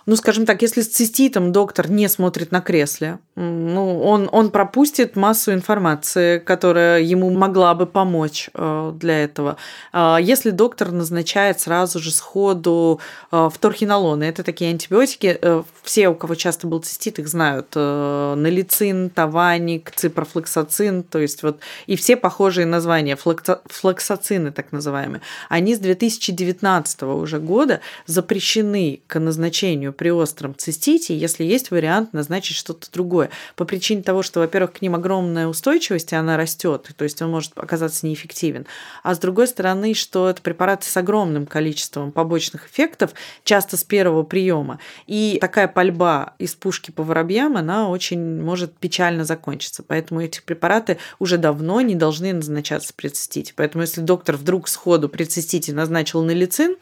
Ну, 0.06 0.16
скажем 0.16 0.44
так, 0.44 0.60
если 0.60 0.82
с 0.82 0.88
циститом 0.88 1.50
доктор 1.50 1.90
не 1.90 2.08
смотрит 2.08 2.52
на 2.52 2.60
кресле, 2.60 3.18
ну, 3.36 4.00
он, 4.02 4.28
он 4.30 4.50
пропустит 4.50 5.16
массу 5.16 5.52
информации, 5.54 6.38
которая 6.38 7.00
ему 7.00 7.30
могла 7.30 7.74
бы 7.74 7.86
помочь 7.86 8.50
э, 8.54 8.92
для 8.94 9.24
этого. 9.24 9.56
А 9.92 10.18
если 10.18 10.50
доктор 10.50 10.92
назначает 10.92 11.58
сразу 11.58 12.00
же 12.00 12.10
сходу 12.10 13.00
э, 13.32 13.48
вторхинолоны, 13.52 14.24
это 14.24 14.42
такие 14.42 14.70
антибиотики, 14.70 15.38
э, 15.40 15.62
все, 15.82 16.08
у 16.08 16.14
кого 16.14 16.34
часто 16.34 16.66
был 16.66 16.80
цистит, 16.80 17.18
их 17.18 17.28
знают, 17.28 17.74
налицин, 17.74 19.10
таваник, 19.10 19.90
ципрофлексацин, 19.90 21.02
то 21.02 21.18
есть 21.18 21.42
вот, 21.42 21.60
и 21.86 21.96
все 21.96 22.16
похожие 22.16 22.66
названия, 22.66 23.16
флоксацины 23.16 24.52
так 24.52 24.70
называемые, 24.72 25.22
они 25.48 25.74
с 25.74 25.78
2019 25.78 27.02
уже 27.04 27.38
года 27.38 27.80
запрещены 28.06 29.00
к 29.06 29.18
назначению 29.18 29.93
при 29.96 30.10
остром 30.10 30.54
цистите, 30.56 31.16
если 31.16 31.44
есть 31.44 31.70
вариант 31.70 32.12
назначить 32.12 32.56
что-то 32.56 32.90
другое. 32.92 33.30
По 33.56 33.64
причине 33.64 34.02
того, 34.02 34.22
что, 34.22 34.40
во-первых, 34.40 34.74
к 34.74 34.82
ним 34.82 34.94
огромная 34.94 35.46
устойчивость, 35.46 36.12
и 36.12 36.16
она 36.16 36.36
растет, 36.36 36.90
то 36.96 37.04
есть 37.04 37.20
он 37.22 37.30
может 37.30 37.52
оказаться 37.56 38.06
неэффективен. 38.06 38.66
А 39.02 39.14
с 39.14 39.18
другой 39.18 39.48
стороны, 39.48 39.94
что 39.94 40.28
это 40.28 40.42
препараты 40.42 40.88
с 40.88 40.96
огромным 40.96 41.46
количеством 41.46 42.12
побочных 42.12 42.68
эффектов, 42.68 43.14
часто 43.44 43.76
с 43.76 43.84
первого 43.84 44.22
приема. 44.22 44.78
И 45.06 45.38
такая 45.40 45.68
пальба 45.68 46.34
из 46.38 46.54
пушки 46.54 46.90
по 46.90 47.02
воробьям, 47.02 47.56
она 47.56 47.88
очень 47.88 48.42
может 48.42 48.76
печально 48.76 49.24
закончиться. 49.24 49.82
Поэтому 49.82 50.20
эти 50.20 50.40
препараты 50.40 50.98
уже 51.18 51.38
давно 51.38 51.80
не 51.80 51.94
должны 51.94 52.32
назначаться 52.32 52.92
при 52.94 53.08
цистите. 53.08 53.52
Поэтому 53.56 53.82
если 53.82 54.00
доктор 54.00 54.36
вдруг 54.36 54.68
сходу 54.68 55.08
при 55.08 55.24
цистите 55.24 55.72
назначил 55.72 56.22
налицин, 56.22 56.76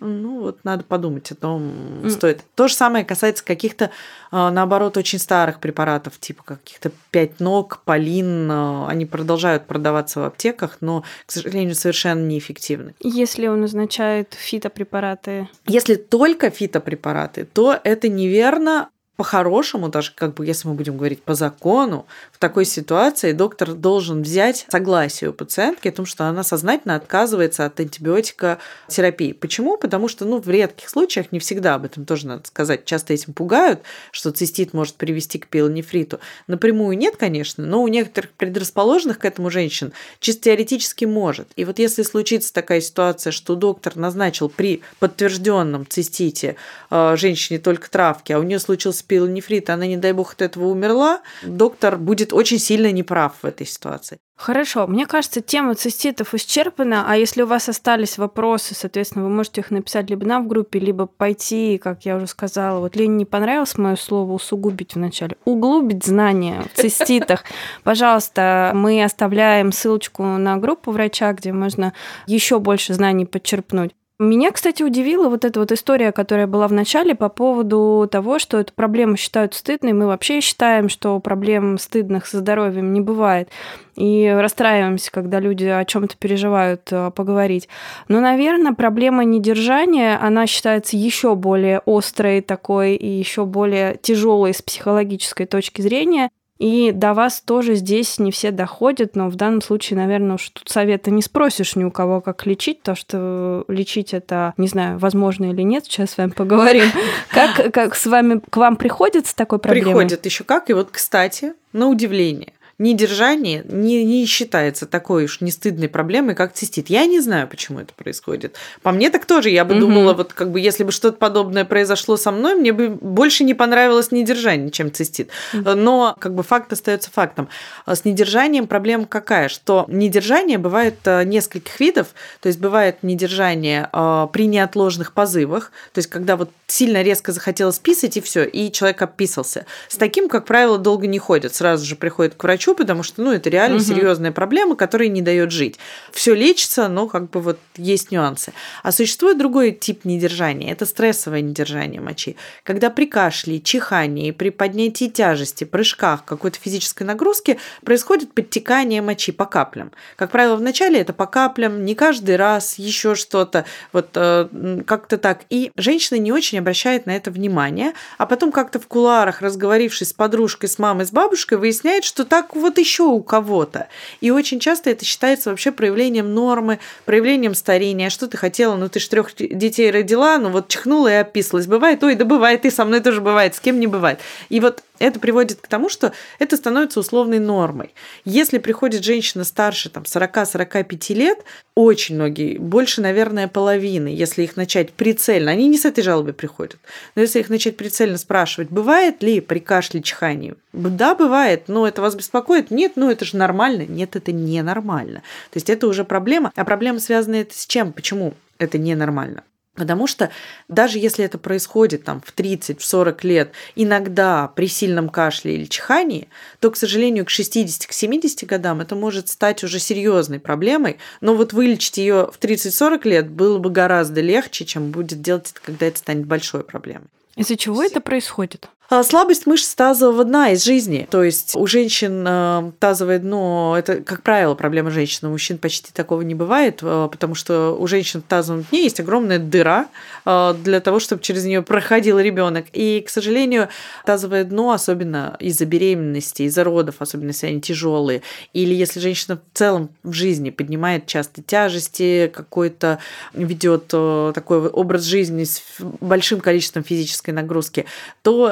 ну, 0.00 0.40
вот 0.40 0.64
надо 0.64 0.84
подумать 0.84 1.30
о 1.32 1.34
том, 1.34 1.62
mm. 2.02 2.10
стоит. 2.10 2.42
То 2.54 2.68
же 2.68 2.74
самое 2.74 3.04
касается 3.04 3.44
каких-то, 3.44 3.90
а, 4.30 4.50
наоборот, 4.50 4.96
очень 4.96 5.18
старых 5.18 5.60
препаратов, 5.60 6.18
типа 6.18 6.42
каких-то 6.44 6.92
пять 7.10 7.40
ног, 7.40 7.82
полин. 7.84 8.50
А, 8.50 8.88
они 8.88 9.06
продолжают 9.06 9.66
продаваться 9.66 10.20
в 10.20 10.24
аптеках, 10.24 10.78
но, 10.80 11.04
к 11.26 11.32
сожалению, 11.32 11.74
совершенно 11.74 12.26
неэффективны. 12.26 12.94
Если 13.00 13.46
он 13.46 13.60
назначает 13.60 14.34
фитопрепараты? 14.34 15.48
Если 15.66 15.94
только 15.94 16.50
фитопрепараты, 16.50 17.44
то 17.44 17.78
это 17.82 18.08
неверно 18.08 18.90
по-хорошему, 19.18 19.88
даже 19.88 20.12
как 20.14 20.34
бы 20.34 20.46
если 20.46 20.68
мы 20.68 20.74
будем 20.74 20.96
говорить 20.96 21.24
по 21.24 21.34
закону, 21.34 22.06
в 22.30 22.38
такой 22.38 22.64
ситуации 22.64 23.32
доктор 23.32 23.72
должен 23.72 24.22
взять 24.22 24.64
согласие 24.68 25.30
у 25.30 25.32
пациентки 25.32 25.88
о 25.88 25.92
том, 25.92 26.06
что 26.06 26.26
она 26.26 26.44
сознательно 26.44 26.94
отказывается 26.94 27.64
от 27.64 27.80
антибиотика 27.80 28.58
терапии. 28.86 29.32
Почему? 29.32 29.76
Потому 29.76 30.06
что, 30.06 30.24
ну, 30.24 30.40
в 30.40 30.48
редких 30.48 30.88
случаях, 30.88 31.32
не 31.32 31.40
всегда 31.40 31.74
об 31.74 31.84
этом 31.84 32.04
тоже 32.04 32.28
надо 32.28 32.46
сказать, 32.46 32.84
часто 32.84 33.12
этим 33.12 33.32
пугают, 33.32 33.80
что 34.12 34.30
цистит 34.30 34.72
может 34.72 34.94
привести 34.94 35.40
к 35.40 35.48
пилонефриту. 35.48 36.20
Напрямую 36.46 36.96
нет, 36.96 37.16
конечно, 37.16 37.66
но 37.66 37.82
у 37.82 37.88
некоторых 37.88 38.30
предрасположенных 38.34 39.18
к 39.18 39.24
этому 39.24 39.50
женщин 39.50 39.92
чисто 40.20 40.44
теоретически 40.44 41.06
может. 41.06 41.48
И 41.56 41.64
вот 41.64 41.80
если 41.80 42.04
случится 42.04 42.54
такая 42.54 42.80
ситуация, 42.80 43.32
что 43.32 43.56
доктор 43.56 43.96
назначил 43.96 44.48
при 44.48 44.82
подтвержденном 45.00 45.88
цистите 45.88 46.54
э, 46.88 47.16
женщине 47.16 47.58
только 47.58 47.90
травки, 47.90 48.30
а 48.30 48.38
у 48.38 48.44
нее 48.44 48.60
случился 48.60 49.07
пилонефрит, 49.08 49.70
она, 49.70 49.86
не 49.86 49.96
дай 49.96 50.12
бог, 50.12 50.34
от 50.34 50.42
этого 50.42 50.66
умерла, 50.66 51.20
доктор 51.42 51.96
будет 51.96 52.32
очень 52.32 52.58
сильно 52.58 52.92
неправ 52.92 53.34
в 53.42 53.46
этой 53.46 53.66
ситуации. 53.66 54.18
Хорошо, 54.38 54.86
мне 54.86 55.04
кажется, 55.04 55.40
тема 55.40 55.74
циститов 55.74 56.32
исчерпана, 56.32 57.06
а 57.08 57.16
если 57.16 57.42
у 57.42 57.46
вас 57.46 57.68
остались 57.68 58.18
вопросы, 58.18 58.76
соответственно, 58.76 59.24
вы 59.24 59.30
можете 59.30 59.62
их 59.62 59.72
написать 59.72 60.08
либо 60.10 60.24
нам 60.24 60.44
в 60.44 60.46
группе, 60.46 60.78
либо 60.78 61.06
пойти, 61.06 61.76
как 61.76 62.04
я 62.04 62.14
уже 62.14 62.28
сказала, 62.28 62.78
вот 62.78 62.94
Лене 62.94 63.16
не 63.16 63.24
понравилось 63.24 63.76
мое 63.76 63.96
слово 63.96 64.32
усугубить 64.32 64.94
вначале, 64.94 65.36
углубить 65.44 66.04
знания 66.04 66.62
в 66.72 66.80
циститах. 66.80 67.42
Пожалуйста, 67.82 68.70
мы 68.76 69.02
оставляем 69.02 69.72
ссылочку 69.72 70.22
на 70.22 70.56
группу 70.56 70.92
врача, 70.92 71.32
где 71.32 71.52
можно 71.52 71.92
еще 72.28 72.60
больше 72.60 72.94
знаний 72.94 73.26
подчерпнуть. 73.26 73.90
Меня, 74.20 74.50
кстати, 74.50 74.82
удивила 74.82 75.28
вот 75.28 75.44
эта 75.44 75.60
вот 75.60 75.70
история, 75.70 76.10
которая 76.10 76.48
была 76.48 76.66
в 76.66 76.72
начале 76.72 77.14
по 77.14 77.28
поводу 77.28 78.08
того, 78.10 78.40
что 78.40 78.58
эту 78.58 78.72
проблему 78.72 79.16
считают 79.16 79.54
стыдной. 79.54 79.92
Мы 79.92 80.08
вообще 80.08 80.40
считаем, 80.40 80.88
что 80.88 81.20
проблем 81.20 81.78
стыдных 81.78 82.26
со 82.26 82.38
здоровьем 82.38 82.92
не 82.92 83.00
бывает. 83.00 83.48
И 83.94 84.28
расстраиваемся, 84.28 85.12
когда 85.12 85.38
люди 85.38 85.66
о 85.66 85.84
чем-то 85.84 86.16
переживают 86.16 86.88
э, 86.90 87.12
поговорить. 87.12 87.68
Но, 88.08 88.18
наверное, 88.18 88.72
проблема 88.72 89.22
недержания, 89.22 90.18
она 90.20 90.48
считается 90.48 90.96
еще 90.96 91.36
более 91.36 91.80
острой 91.86 92.40
такой 92.40 92.96
и 92.96 93.06
еще 93.08 93.44
более 93.44 93.98
тяжелой 94.02 94.52
с 94.52 94.62
психологической 94.62 95.46
точки 95.46 95.80
зрения. 95.80 96.30
И 96.58 96.90
до 96.92 97.14
вас 97.14 97.40
тоже 97.40 97.76
здесь 97.76 98.18
не 98.18 98.32
все 98.32 98.50
доходят, 98.50 99.14
но 99.14 99.28
в 99.28 99.36
данном 99.36 99.62
случае, 99.62 99.96
наверное, 99.98 100.34
уж 100.34 100.48
тут 100.50 100.68
совета 100.68 101.10
не 101.10 101.22
спросишь 101.22 101.76
ни 101.76 101.84
у 101.84 101.90
кого, 101.92 102.20
как 102.20 102.46
лечить, 102.46 102.82
то 102.82 102.96
что 102.96 103.64
лечить 103.68 104.12
это, 104.12 104.54
не 104.56 104.66
знаю, 104.66 104.98
возможно 104.98 105.52
или 105.52 105.62
нет, 105.62 105.84
сейчас 105.84 106.10
с 106.10 106.18
вами 106.18 106.30
поговорим. 106.30 106.84
Как, 107.30 107.72
как 107.72 107.94
с 107.94 108.06
вами, 108.06 108.40
к 108.50 108.56
вам 108.56 108.76
приходит 108.76 109.26
с 109.26 109.34
такой 109.34 109.58
проблемой? 109.58 109.92
Приходит 109.92 110.24
еще 110.24 110.44
как, 110.44 110.70
и 110.70 110.72
вот, 110.72 110.88
кстати, 110.90 111.52
на 111.72 111.88
удивление, 111.88 112.52
недержание 112.78 113.64
не, 113.68 114.04
не 114.04 114.24
считается 114.26 114.86
такой 114.86 115.24
уж 115.24 115.40
не 115.40 115.50
стыдной 115.50 115.88
проблемой, 115.88 116.34
как 116.34 116.52
цистит. 116.52 116.90
Я 116.90 117.06
не 117.06 117.20
знаю, 117.20 117.48
почему 117.48 117.80
это 117.80 117.92
происходит. 117.94 118.56
По 118.82 118.92
мне 118.92 119.10
так 119.10 119.26
тоже. 119.26 119.50
Я 119.50 119.64
бы 119.64 119.74
угу. 119.74 119.80
думала, 119.80 120.14
вот 120.14 120.32
как 120.32 120.50
бы 120.50 120.60
если 120.60 120.84
бы 120.84 120.92
что-то 120.92 121.18
подобное 121.18 121.64
произошло 121.64 122.16
со 122.16 122.30
мной, 122.30 122.54
мне 122.54 122.72
бы 122.72 122.88
больше 122.88 123.44
не 123.44 123.54
понравилось 123.54 124.12
недержание, 124.12 124.70
чем 124.70 124.92
цистит. 124.92 125.30
Но 125.52 126.14
как 126.18 126.34
бы 126.34 126.42
факт 126.42 126.72
остается 126.72 127.10
фактом. 127.10 127.48
С 127.86 128.04
недержанием 128.04 128.66
проблема 128.66 129.06
какая? 129.06 129.48
Что 129.48 129.84
недержание 129.88 130.58
бывает 130.58 130.96
э, 131.04 131.24
нескольких 131.24 131.80
видов. 131.80 132.08
То 132.40 132.48
есть 132.48 132.60
бывает 132.60 133.02
недержание 133.02 133.88
э, 133.92 134.28
при 134.32 134.46
неотложных 134.46 135.12
позывах, 135.12 135.72
то 135.92 135.98
есть 135.98 136.08
когда 136.08 136.36
вот 136.36 136.50
сильно 136.66 137.02
резко 137.02 137.32
захотелось 137.32 137.78
писать 137.78 138.16
и 138.16 138.20
все, 138.20 138.44
и 138.44 138.70
человек 138.70 139.02
описался. 139.02 139.66
С 139.88 139.96
таким, 139.96 140.28
как 140.28 140.44
правило, 140.44 140.78
долго 140.78 141.06
не 141.06 141.18
ходят, 141.18 141.54
сразу 141.54 141.84
же 141.84 141.96
приходят 141.96 142.34
к 142.34 142.42
врачу, 142.42 142.67
потому 142.74 143.02
что, 143.02 143.22
ну, 143.22 143.32
это 143.32 143.50
реально 143.50 143.76
угу. 143.76 143.84
серьезная 143.84 144.32
проблема, 144.32 144.76
которая 144.76 145.08
не 145.08 145.22
дает 145.22 145.50
жить. 145.50 145.78
Все 146.12 146.34
лечится, 146.34 146.88
но 146.88 147.06
как 147.06 147.30
бы 147.30 147.40
вот 147.40 147.58
есть 147.76 148.10
нюансы. 148.10 148.52
А 148.82 148.92
существует 148.92 149.38
другой 149.38 149.72
тип 149.72 150.04
недержания, 150.04 150.72
это 150.72 150.86
стрессовое 150.86 151.40
недержание 151.40 152.00
мочи, 152.00 152.36
когда 152.64 152.90
при 152.90 153.06
кашле, 153.06 153.60
чихании, 153.60 154.30
при 154.30 154.50
поднятии 154.50 155.08
тяжести, 155.08 155.64
прыжках, 155.64 156.24
какой-то 156.24 156.58
физической 156.58 157.04
нагрузки 157.04 157.58
происходит 157.84 158.32
подтекание 158.32 159.02
мочи 159.02 159.32
по 159.32 159.46
каплям. 159.46 159.92
Как 160.16 160.30
правило, 160.30 160.56
вначале 160.56 161.00
это 161.00 161.12
по 161.12 161.26
каплям, 161.26 161.84
не 161.84 161.94
каждый 161.94 162.36
раз, 162.36 162.78
еще 162.78 163.14
что-то, 163.14 163.64
вот 163.92 164.10
э, 164.14 164.82
как-то 164.86 165.18
так. 165.18 165.42
И 165.50 165.70
женщина 165.76 166.18
не 166.18 166.32
очень 166.32 166.58
обращает 166.58 167.06
на 167.06 167.16
это 167.16 167.30
внимание, 167.30 167.92
а 168.18 168.26
потом 168.26 168.52
как-то 168.52 168.80
в 168.80 168.86
куларах, 168.86 169.40
разговорившись 169.40 170.10
с 170.10 170.12
подружкой, 170.12 170.68
с 170.68 170.78
мамой, 170.78 171.06
с 171.06 171.12
бабушкой, 171.12 171.58
выясняет, 171.58 172.04
что 172.04 172.24
так 172.24 172.54
вот 172.58 172.78
еще 172.78 173.04
у 173.04 173.22
кого-то. 173.22 173.88
И 174.20 174.30
очень 174.30 174.60
часто 174.60 174.90
это 174.90 175.04
считается 175.04 175.50
вообще 175.50 175.72
проявлением 175.72 176.34
нормы, 176.34 176.78
проявлением 177.04 177.54
старения. 177.54 178.10
Что 178.10 178.28
ты 178.28 178.36
хотела? 178.36 178.76
Ну, 178.76 178.88
ты 178.88 179.00
ж 179.00 179.08
трех 179.08 179.34
детей 179.36 179.90
родила, 179.90 180.38
ну 180.38 180.50
вот 180.50 180.68
чихнула 180.68 181.08
и 181.08 181.14
описалась. 181.14 181.66
Бывает? 181.66 182.02
Ой, 182.02 182.14
да 182.14 182.24
бывает, 182.24 182.64
и 182.64 182.70
со 182.70 182.84
мной 182.84 183.00
тоже 183.00 183.20
бывает, 183.20 183.54
с 183.54 183.60
кем 183.60 183.80
не 183.80 183.86
бывает. 183.86 184.20
И 184.48 184.60
вот 184.60 184.82
это 184.98 185.20
приводит 185.20 185.60
к 185.60 185.68
тому, 185.68 185.88
что 185.88 186.12
это 186.38 186.56
становится 186.56 187.00
условной 187.00 187.38
нормой. 187.38 187.94
Если 188.24 188.58
приходит 188.58 189.04
женщина 189.04 189.44
старше 189.44 189.90
там, 189.90 190.04
40-45 190.04 191.14
лет, 191.14 191.44
очень 191.74 192.16
многие, 192.16 192.58
больше, 192.58 193.00
наверное, 193.00 193.48
половины, 193.48 194.08
если 194.08 194.42
их 194.42 194.56
начать 194.56 194.92
прицельно, 194.92 195.50
они 195.50 195.68
не 195.68 195.78
с 195.78 195.84
этой 195.84 196.02
жалобой 196.02 196.32
приходят, 196.32 196.78
но 197.14 197.22
если 197.22 197.40
их 197.40 197.50
начать 197.50 197.76
прицельно 197.76 198.18
спрашивать, 198.18 198.70
бывает 198.70 199.22
ли 199.22 199.40
при 199.40 199.60
кашле 199.60 200.02
чихании? 200.02 200.54
Да, 200.72 201.14
бывает, 201.14 201.64
но 201.68 201.86
это 201.86 202.02
вас 202.02 202.14
беспокоит? 202.14 202.70
Нет, 202.70 202.92
ну 202.96 203.10
это 203.10 203.24
же 203.24 203.36
нормально. 203.36 203.86
Нет, 203.86 204.16
это 204.16 204.32
не 204.32 204.62
нормально. 204.62 205.22
То 205.50 205.56
есть 205.56 205.70
это 205.70 205.86
уже 205.86 206.04
проблема. 206.04 206.52
А 206.54 206.64
проблема 206.64 207.00
связана 207.00 207.36
это 207.36 207.56
с 207.56 207.66
чем? 207.66 207.92
Почему 207.92 208.34
это 208.58 208.78
ненормально? 208.78 209.42
Потому 209.78 210.08
что 210.08 210.30
даже 210.66 210.98
если 210.98 211.24
это 211.24 211.38
происходит 211.38 212.02
там, 212.02 212.20
в 212.20 212.34
30-40 212.34 213.18
лет, 213.22 213.52
иногда 213.76 214.48
при 214.48 214.66
сильном 214.66 215.08
кашле 215.08 215.54
или 215.54 215.66
чихании, 215.66 216.28
то, 216.58 216.70
к 216.72 216.76
сожалению, 216.76 217.24
к 217.24 217.30
60-70 217.30 218.44
годам 218.44 218.80
это 218.80 218.96
может 218.96 219.28
стать 219.28 219.62
уже 219.62 219.78
серьезной 219.78 220.40
проблемой. 220.40 220.98
Но 221.20 221.36
вот 221.36 221.52
вылечить 221.52 221.98
ее 221.98 222.28
в 222.32 222.38
30-40 222.40 223.08
лет 223.08 223.30
было 223.30 223.58
бы 223.58 223.70
гораздо 223.70 224.20
легче, 224.20 224.64
чем 224.64 224.90
будет 224.90 225.22
делать 225.22 225.52
это, 225.52 225.60
когда 225.60 225.86
это 225.86 225.98
станет 225.98 226.26
большой 226.26 226.64
проблемой. 226.64 227.06
Из-за 227.36 227.56
чего 227.56 227.84
это 227.84 228.00
происходит? 228.00 228.68
А, 228.90 229.02
слабость 229.02 229.44
мышц 229.44 229.74
тазового 229.74 230.24
дна 230.24 230.52
из 230.52 230.64
жизни. 230.64 231.06
То 231.10 231.22
есть 231.22 231.54
у 231.54 231.66
женщин 231.66 232.24
э, 232.26 232.72
тазовое 232.78 233.18
дно– 233.18 233.76
это, 233.78 233.96
как 233.96 234.22
правило, 234.22 234.54
проблема 234.54 234.90
женщин. 234.90 235.28
У 235.28 235.32
мужчин 235.32 235.58
почти 235.58 235.92
такого 235.92 236.22
не 236.22 236.34
бывает, 236.34 236.78
э, 236.80 237.08
потому 237.12 237.34
что 237.34 237.76
у 237.78 237.86
женщин 237.86 238.22
в 238.22 238.24
тазовом 238.24 238.64
дне 238.70 238.84
есть 238.84 238.98
огромная 238.98 239.38
дыра 239.38 239.88
э, 240.24 240.54
для 240.64 240.80
того, 240.80 241.00
чтобы 241.00 241.20
через 241.20 241.44
нее 241.44 241.60
проходил 241.60 242.18
ребенок. 242.18 242.64
И, 242.72 243.04
к 243.06 243.10
сожалению, 243.10 243.68
тазовое 244.06 244.44
дно, 244.44 244.72
особенно 244.72 245.36
из-за 245.38 245.66
беременности, 245.66 246.44
из-за 246.44 246.64
родов, 246.64 246.94
особенно 247.00 247.28
если 247.28 247.48
они 247.48 247.60
тяжелые, 247.60 248.22
или 248.54 248.72
если 248.72 249.00
женщина 249.00 249.36
в 249.36 249.58
целом 249.58 249.90
в 250.02 250.14
жизни 250.14 250.48
поднимает 250.48 251.04
часто 251.04 251.42
тяжести, 251.42 252.32
какой-то 252.34 253.00
ведет 253.34 253.88
такой 253.88 254.66
образ 254.68 255.02
жизни 255.02 255.44
с 255.44 255.62
большим 255.78 256.40
количеством 256.40 256.84
физической 256.84 257.32
нагрузки, 257.32 257.84
то 258.22 258.48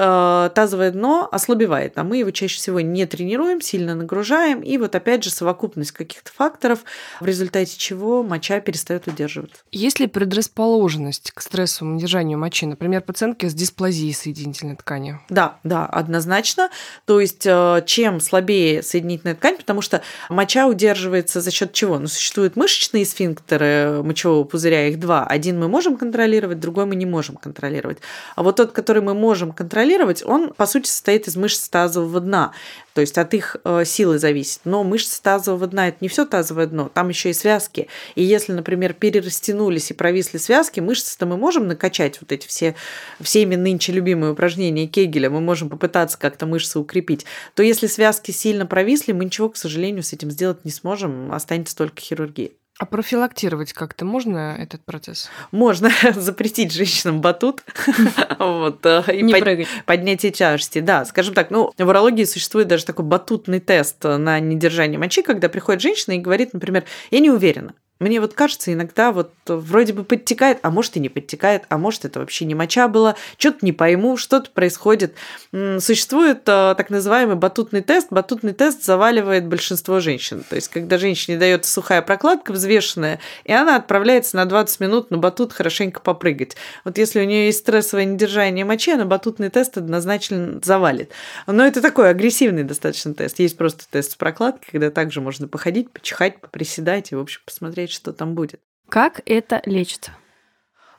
тазовое 0.54 0.90
дно 0.90 1.28
ослабевает, 1.30 1.98
а 1.98 2.04
мы 2.04 2.18
его 2.18 2.30
чаще 2.30 2.56
всего 2.56 2.80
не 2.80 3.06
тренируем, 3.06 3.60
сильно 3.60 3.94
нагружаем, 3.94 4.60
и 4.60 4.78
вот 4.78 4.94
опять 4.94 5.24
же 5.24 5.30
совокупность 5.30 5.92
каких-то 5.92 6.30
факторов, 6.32 6.80
в 7.20 7.26
результате 7.26 7.76
чего 7.76 8.22
моча 8.22 8.60
перестает 8.60 9.06
удерживаться. 9.06 9.62
Есть 9.72 10.00
ли 10.00 10.06
предрасположенность 10.06 11.32
к 11.32 11.40
стрессовому 11.40 11.96
удержанию 11.96 12.38
мочи, 12.38 12.66
например, 12.66 13.02
пациентки 13.02 13.46
с 13.46 13.54
дисплазией 13.54 14.12
соединительной 14.14 14.76
ткани? 14.76 15.20
Да, 15.28 15.58
да, 15.64 15.86
однозначно. 15.86 16.70
То 17.04 17.20
есть 17.20 17.46
э, 17.46 17.82
чем 17.86 18.20
слабее 18.20 18.82
соединительная 18.82 19.34
ткань, 19.34 19.56
потому 19.56 19.82
что 19.82 20.02
моча 20.28 20.66
удерживается 20.66 21.40
за 21.40 21.50
счет 21.50 21.72
чего? 21.72 21.98
Ну, 21.98 22.06
существуют 22.06 22.56
мышечные 22.56 23.04
сфинктеры 23.04 24.02
мочевого 24.02 24.44
пузыря, 24.44 24.88
их 24.88 24.98
два. 24.98 25.26
Один 25.26 25.58
мы 25.58 25.68
можем 25.68 25.96
контролировать, 25.96 26.60
другой 26.60 26.86
мы 26.86 26.96
не 26.96 27.06
можем 27.06 27.36
контролировать. 27.36 27.98
А 28.34 28.42
вот 28.42 28.56
тот, 28.56 28.72
который 28.72 29.02
мы 29.02 29.14
можем 29.14 29.52
контролировать, 29.52 30.15
делать, 30.16 30.22
он, 30.24 30.52
по 30.54 30.66
сути, 30.66 30.88
состоит 30.88 31.28
из 31.28 31.36
мышц 31.36 31.68
тазового 31.68 32.20
дна. 32.20 32.52
То 32.94 33.00
есть 33.00 33.18
от 33.18 33.34
их 33.34 33.56
э, 33.64 33.84
силы 33.84 34.18
зависит. 34.18 34.60
Но 34.64 34.82
мышцы 34.84 35.20
тазового 35.22 35.66
дна– 35.66 35.88
это 35.88 35.98
не 36.00 36.08
все 36.08 36.24
тазовое 36.24 36.66
дно, 36.66 36.90
там 36.92 37.08
еще 37.08 37.30
и 37.30 37.34
связки. 37.34 37.88
И 38.14 38.22
если, 38.22 38.52
например, 38.52 38.94
перерастянулись 38.94 39.90
и 39.90 39.94
провисли 39.94 40.38
связки, 40.38 40.80
мышцы-то 40.80 41.26
мы 41.26 41.36
можем 41.36 41.68
накачать 41.68 42.20
вот 42.20 42.32
эти 42.32 42.46
все, 42.46 42.74
всеми 43.20 43.54
нынче 43.56 43.92
любимые 43.92 44.32
упражнения 44.32 44.86
Кегеля, 44.86 45.28
мы 45.28 45.40
можем 45.40 45.68
попытаться 45.68 46.18
как-то 46.18 46.46
мышцы 46.46 46.78
укрепить, 46.78 47.26
то 47.54 47.62
если 47.62 47.86
связки 47.86 48.30
сильно 48.30 48.66
провисли, 48.66 49.12
мы 49.12 49.26
ничего, 49.26 49.50
к 49.50 49.56
сожалению, 49.56 50.02
с 50.02 50.12
этим 50.12 50.30
сделать 50.30 50.64
не 50.64 50.70
сможем, 50.70 51.32
останется 51.32 51.76
только 51.76 52.00
хирургия. 52.00 52.50
А 52.78 52.84
профилактировать 52.84 53.72
как-то 53.72 54.04
можно 54.04 54.54
этот 54.58 54.84
процесс? 54.84 55.30
Можно 55.50 55.90
запретить 56.14 56.72
женщинам 56.72 57.22
батут 57.22 57.64
вот, 58.38 58.84
э, 58.84 59.02
и 59.14 59.22
Не 59.22 59.32
под... 59.32 59.68
поднятие 59.86 60.30
тяжести. 60.30 60.80
Да, 60.80 61.06
скажем 61.06 61.34
так, 61.34 61.50
ну, 61.50 61.72
в 61.76 61.88
урологии 61.88 62.24
существует 62.24 62.68
даже 62.68 62.84
такой 62.84 63.06
батутный 63.06 63.60
тест 63.60 64.04
на 64.04 64.40
недержание 64.40 64.98
мочи, 64.98 65.22
когда 65.22 65.48
приходит 65.48 65.80
женщина 65.80 66.14
и 66.14 66.18
говорит, 66.18 66.52
например, 66.52 66.84
я 67.10 67.20
не 67.20 67.30
уверена, 67.30 67.72
мне 67.98 68.20
вот 68.20 68.34
кажется, 68.34 68.72
иногда 68.72 69.10
вот 69.10 69.32
вроде 69.46 69.92
бы 69.92 70.04
подтекает, 70.04 70.58
а 70.62 70.70
может 70.70 70.96
и 70.96 71.00
не 71.00 71.08
подтекает, 71.08 71.64
а 71.68 71.78
может 71.78 72.04
это 72.04 72.20
вообще 72.20 72.44
не 72.44 72.54
моча 72.54 72.88
была, 72.88 73.16
что-то 73.38 73.64
не 73.64 73.72
пойму, 73.72 74.16
что-то 74.16 74.50
происходит. 74.50 75.14
Существует 75.52 76.40
э, 76.46 76.74
так 76.76 76.90
называемый 76.90 77.36
батутный 77.36 77.80
тест. 77.80 78.08
Батутный 78.10 78.52
тест 78.52 78.84
заваливает 78.84 79.46
большинство 79.46 80.00
женщин. 80.00 80.44
То 80.48 80.56
есть, 80.56 80.68
когда 80.68 80.98
женщине 80.98 81.38
дается 81.38 81.70
сухая 81.70 82.02
прокладка 82.02 82.52
взвешенная, 82.52 83.20
и 83.44 83.52
она 83.52 83.76
отправляется 83.76 84.36
на 84.36 84.44
20 84.44 84.80
минут 84.80 85.10
на 85.10 85.18
батут 85.18 85.52
хорошенько 85.52 86.00
попрыгать. 86.00 86.56
Вот 86.84 86.98
если 86.98 87.20
у 87.20 87.24
нее 87.24 87.46
есть 87.46 87.60
стрессовое 87.60 88.04
недержание 88.04 88.64
мочи, 88.64 88.92
она 88.92 89.06
батутный 89.06 89.48
тест 89.48 89.78
однозначно 89.78 90.60
завалит. 90.62 91.12
Но 91.46 91.66
это 91.66 91.80
такой 91.80 92.10
агрессивный 92.10 92.64
достаточно 92.64 93.14
тест. 93.14 93.38
Есть 93.38 93.56
просто 93.56 93.84
тест 93.90 94.12
с 94.12 94.16
прокладкой, 94.16 94.68
когда 94.72 94.90
также 94.90 95.20
можно 95.20 95.48
походить, 95.48 95.90
почихать, 95.90 96.40
поприседать 96.40 97.12
и, 97.12 97.14
в 97.14 97.20
общем, 97.20 97.40
посмотреть, 97.44 97.85
посмотреть, 97.86 97.92
что 97.92 98.12
там 98.12 98.34
будет. 98.34 98.60
Как 98.88 99.22
это 99.26 99.62
лечится? 99.64 100.12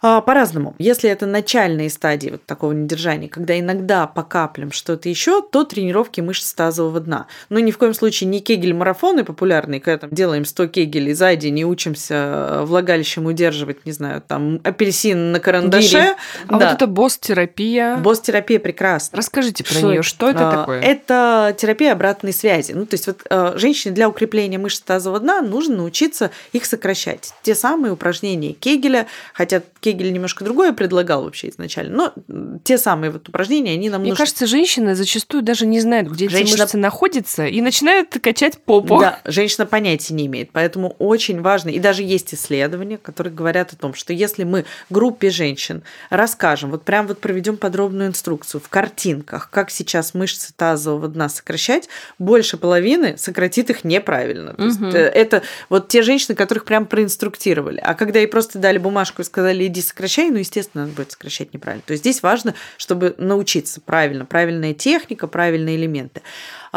А, 0.02 0.22
по-разному. 0.22 0.76
Если 0.78 1.10
это 1.10 1.26
начальные 1.26 1.89
стадии 1.89 2.30
вот 2.30 2.45
такого 2.45 2.72
недержания, 2.72 3.28
когда 3.28 3.60
иногда 3.60 4.06
по 4.06 4.24
каплям 4.24 4.72
что-то 4.72 5.10
еще, 5.10 5.41
то 5.41 5.64
тренировки 5.64 6.22
мышц 6.22 6.54
тазового 6.54 7.00
дна. 7.00 7.28
Но 7.50 7.60
ни 7.60 7.72
в 7.72 7.78
коем 7.78 7.93
случае 7.93 8.30
не 8.30 8.39
кегель-марафоны 8.39 9.24
популярные, 9.24 9.80
когда 9.82 9.98
там 10.00 10.10
делаем 10.12 10.45
100 10.45 10.68
кегелей 10.68 11.14
за 11.14 11.36
день 11.36 11.60
и 11.60 11.66
учимся 11.66 12.62
влагалищем 12.64 13.26
удерживать, 13.26 13.86
не 13.86 13.91
знаю, 13.91 14.22
там 14.22 14.60
апельсин 14.64 15.32
на 15.32 15.39
карандаше. 15.39 15.88
Гири. 15.88 16.16
А 16.48 16.58
да. 16.58 16.66
вот 16.68 16.76
это 16.76 16.88
босс-терапия. 16.88 17.98
Босс-терапия 17.98 18.60
прекрасна. 18.60 19.18
Расскажите 19.18 19.64
про 19.64 19.82
нее, 19.82 20.04
что 20.04 20.30
это 20.30 20.50
а, 20.50 20.52
такое? 20.58 20.82
Это 20.82 21.56
терапия 21.58 21.93
обратной 21.93 22.34
связи. 22.34 22.74
Ну, 22.74 22.86
то 22.86 22.93
есть 22.93 23.08
вот 23.08 23.22
а, 23.30 23.58
женщине 23.58 23.95
для 23.95 24.08
укрепления 24.10 24.60
мышц 24.60 24.80
тазового 24.82 25.20
дна 25.20 25.41
нужно 25.41 25.78
научиться 25.78 26.32
их 26.54 26.66
сокращать. 26.66 27.34
Те 27.41 27.56
самые 27.56 27.93
упражнения 27.93 28.54
Кегеля, 28.54 29.08
хотя 29.34 29.62
Кегель 29.88 30.12
немножко 30.12 30.44
другое 30.44 30.74
предлагал 30.74 31.24
вообще 31.24 31.50
изначально, 31.50 32.14
но 32.28 32.60
те 32.64 32.78
самые 32.78 33.10
вот 33.12 33.30
упражнения, 33.30 33.72
они 33.74 33.90
нам 33.90 34.02
Мне 34.02 34.10
нужны. 34.10 34.24
кажется, 34.24 34.46
женщины 34.46 34.96
зачастую 34.96 35.44
даже 35.44 35.66
не 35.66 35.80
знают, 35.80 36.10
где 36.10 36.28
Женщина- 36.28 36.56
эти 36.56 36.62
мышцы 36.62 36.78
находятся, 36.78 37.46
и 37.46 37.62
начинают 37.62 38.10
качать 38.22 38.58
попу. 38.58 39.00
Да, 39.00 39.22
женщина 39.24 39.66
понятия 39.66 40.14
не 40.14 40.26
имеет. 40.26 40.52
Поэтому 40.52 40.96
очень 41.00 41.42
важно, 41.42 41.70
и 41.70 41.80
даже 41.80 42.04
есть 42.04 42.34
исследования, 42.34 42.98
которые 42.98 43.34
говорят 43.34 43.72
о 43.72 43.78
том, 43.78 43.94
что 43.94 44.12
если 44.12 44.44
мы 44.44 44.66
группе 44.90 45.30
женщин 45.30 45.84
расскажем, 46.10 46.72
вот 46.72 46.84
прям 46.84 47.08
вот 47.08 47.20
проведем 47.20 47.56
подробную 47.56 48.10
инструкцию 48.10 48.60
в 48.62 48.68
картинках, 48.68 49.50
как 49.50 49.70
сейчас 49.72 50.14
мышцы 50.14 50.52
тазового 50.56 51.08
дна 51.08 51.30
сокращать, 51.30 51.88
больше 52.20 52.58
половины 52.58 53.18
сократит 53.18 53.70
их 53.70 53.84
неправильно. 53.86 54.54
То 54.54 54.64
есть 54.66 54.82
э, 54.82 54.98
это 54.98 55.44
вот 55.70 55.88
те 55.88 56.02
женщины, 56.02 56.36
которых 56.36 56.66
прям 56.66 56.86
проинструктировали. 56.86 57.80
А 57.84 57.94
когда 57.94 58.20
ей 58.20 58.28
просто 58.28 58.60
дали 58.60 58.78
бумажку 58.78 59.22
и 59.22 59.26
сказали, 59.26 59.66
иди 59.68 59.76
сокращай, 59.82 60.30
ну, 60.30 60.38
естественно, 60.38 60.84
надо 60.84 60.95
будет 60.95 61.11
сокращать 61.11 61.53
неправильно. 61.53 61.84
То 61.86 61.91
есть 61.91 62.03
здесь 62.03 62.23
важно, 62.23 62.53
чтобы 62.78 63.15
научиться 63.17 63.82
правильно, 63.82 64.25
правильная 64.25 64.73
техника, 64.73 65.28
правильные 65.28 65.75
элементы. 65.75 66.21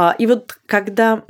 А, 0.01 0.15
И 0.17 0.27
вот 0.27 0.57
когда 0.65 1.23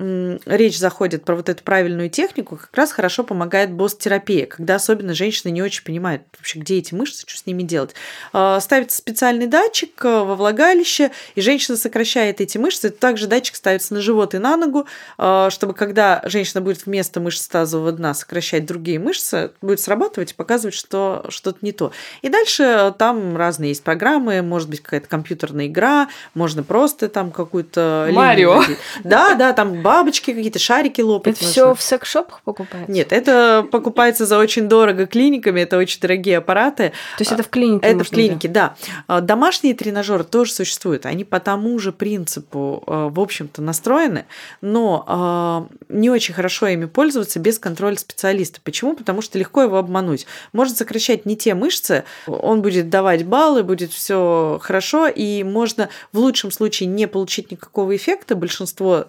речь 0.46 0.78
заходит 0.78 1.24
про 1.24 1.34
вот 1.34 1.48
эту 1.48 1.64
правильную 1.64 2.08
технику, 2.08 2.56
как 2.56 2.70
раз 2.74 2.92
хорошо 2.92 3.24
помогает 3.24 3.72
босс-терапия, 3.72 4.46
когда 4.46 4.76
особенно 4.76 5.12
женщины 5.12 5.50
не 5.50 5.60
очень 5.60 5.82
понимают 5.82 6.22
вообще, 6.36 6.60
где 6.60 6.76
эти 6.78 6.94
мышцы, 6.94 7.24
что 7.26 7.36
с 7.36 7.46
ними 7.46 7.62
делать. 7.64 7.94
А, 8.32 8.60
Ставится 8.60 8.98
специальный 8.98 9.48
датчик 9.48 9.90
а, 10.04 10.22
во 10.22 10.36
влагалище, 10.36 11.10
и 11.34 11.40
женщина 11.40 11.76
сокращает 11.76 12.40
эти 12.40 12.58
мышцы. 12.58 12.90
Также 12.90 13.26
датчик 13.26 13.56
ставится 13.56 13.92
на 13.94 14.00
живот 14.00 14.34
и 14.34 14.38
на 14.38 14.56
ногу, 14.56 14.86
а, 15.18 15.50
чтобы 15.50 15.74
когда 15.74 16.22
женщина 16.26 16.60
будет 16.60 16.86
вместо 16.86 17.18
мышц 17.18 17.48
тазового 17.48 17.90
дна 17.90 18.14
сокращать 18.14 18.66
другие 18.66 19.00
мышцы, 19.00 19.50
будет 19.62 19.80
срабатывать 19.80 20.30
и 20.30 20.34
показывать, 20.34 20.74
что 20.74 21.24
что-то 21.28 21.58
не 21.62 21.72
то. 21.72 21.90
И 22.22 22.28
дальше 22.28 22.62
э, 22.62 22.92
там 22.96 23.36
разные 23.36 23.70
есть 23.70 23.82
программы, 23.82 24.42
может 24.42 24.68
быть 24.68 24.80
какая-то 24.80 25.08
компьютерная 25.08 25.66
игра, 25.66 26.08
можно 26.34 26.62
просто 26.62 27.08
там 27.08 27.32
какую-то 27.32 28.08
Марио. 28.12 28.59
Да, 29.04 29.34
да, 29.34 29.52
там 29.52 29.82
бабочки 29.82 30.32
какие-то, 30.32 30.58
шарики 30.58 31.00
лопать. 31.00 31.36
Это 31.36 31.44
все 31.44 31.74
в 31.74 31.82
секс-шопах 31.82 32.42
покупается? 32.42 32.90
Нет, 32.90 33.12
это 33.12 33.66
покупается 33.70 34.26
за 34.26 34.38
очень 34.38 34.68
дорого 34.68 35.06
клиниками, 35.06 35.60
это 35.60 35.78
очень 35.78 36.00
дорогие 36.00 36.38
аппараты. 36.38 36.92
То 37.16 37.22
есть 37.22 37.32
это 37.32 37.42
в 37.42 37.48
клинике 37.48 37.86
Это 37.86 38.04
в 38.04 38.10
клинике, 38.10 38.48
да. 38.48 38.76
А, 39.06 39.20
Домашние 39.20 39.74
тренажеры 39.74 40.24
тоже 40.24 40.52
существуют. 40.52 41.06
Они 41.06 41.24
по 41.24 41.40
тому 41.40 41.78
же 41.78 41.92
принципу, 41.92 42.82
э, 42.86 43.08
в 43.10 43.20
общем-то, 43.20 43.62
настроены, 43.62 44.26
но 44.60 45.04
а, 45.06 45.66
не 45.88 46.10
очень 46.10 46.34
хорошо 46.34 46.66
ими 46.66 46.86
пользоваться 46.86 47.38
без 47.38 47.58
контроля 47.58 47.96
специалиста. 47.96 48.60
Почему? 48.62 48.94
Потому 48.94 49.22
что 49.22 49.38
легко 49.38 49.62
его 49.62 49.78
обмануть. 49.78 50.26
Может 50.52 50.76
сокращать 50.76 51.26
не 51.26 51.36
те 51.36 51.54
мышцы, 51.54 52.04
он 52.26 52.62
будет 52.62 52.90
давать 52.90 53.24
баллы, 53.24 53.62
будет 53.62 53.92
все 53.92 54.58
хорошо, 54.62 55.08
и 55.08 55.42
можно 55.42 55.88
в 56.12 56.18
лучшем 56.18 56.50
случае 56.50 56.88
не 56.88 57.06
получить 57.06 57.50
никакого 57.50 57.94
эффекта. 57.94 58.34
Большинство 58.40 59.06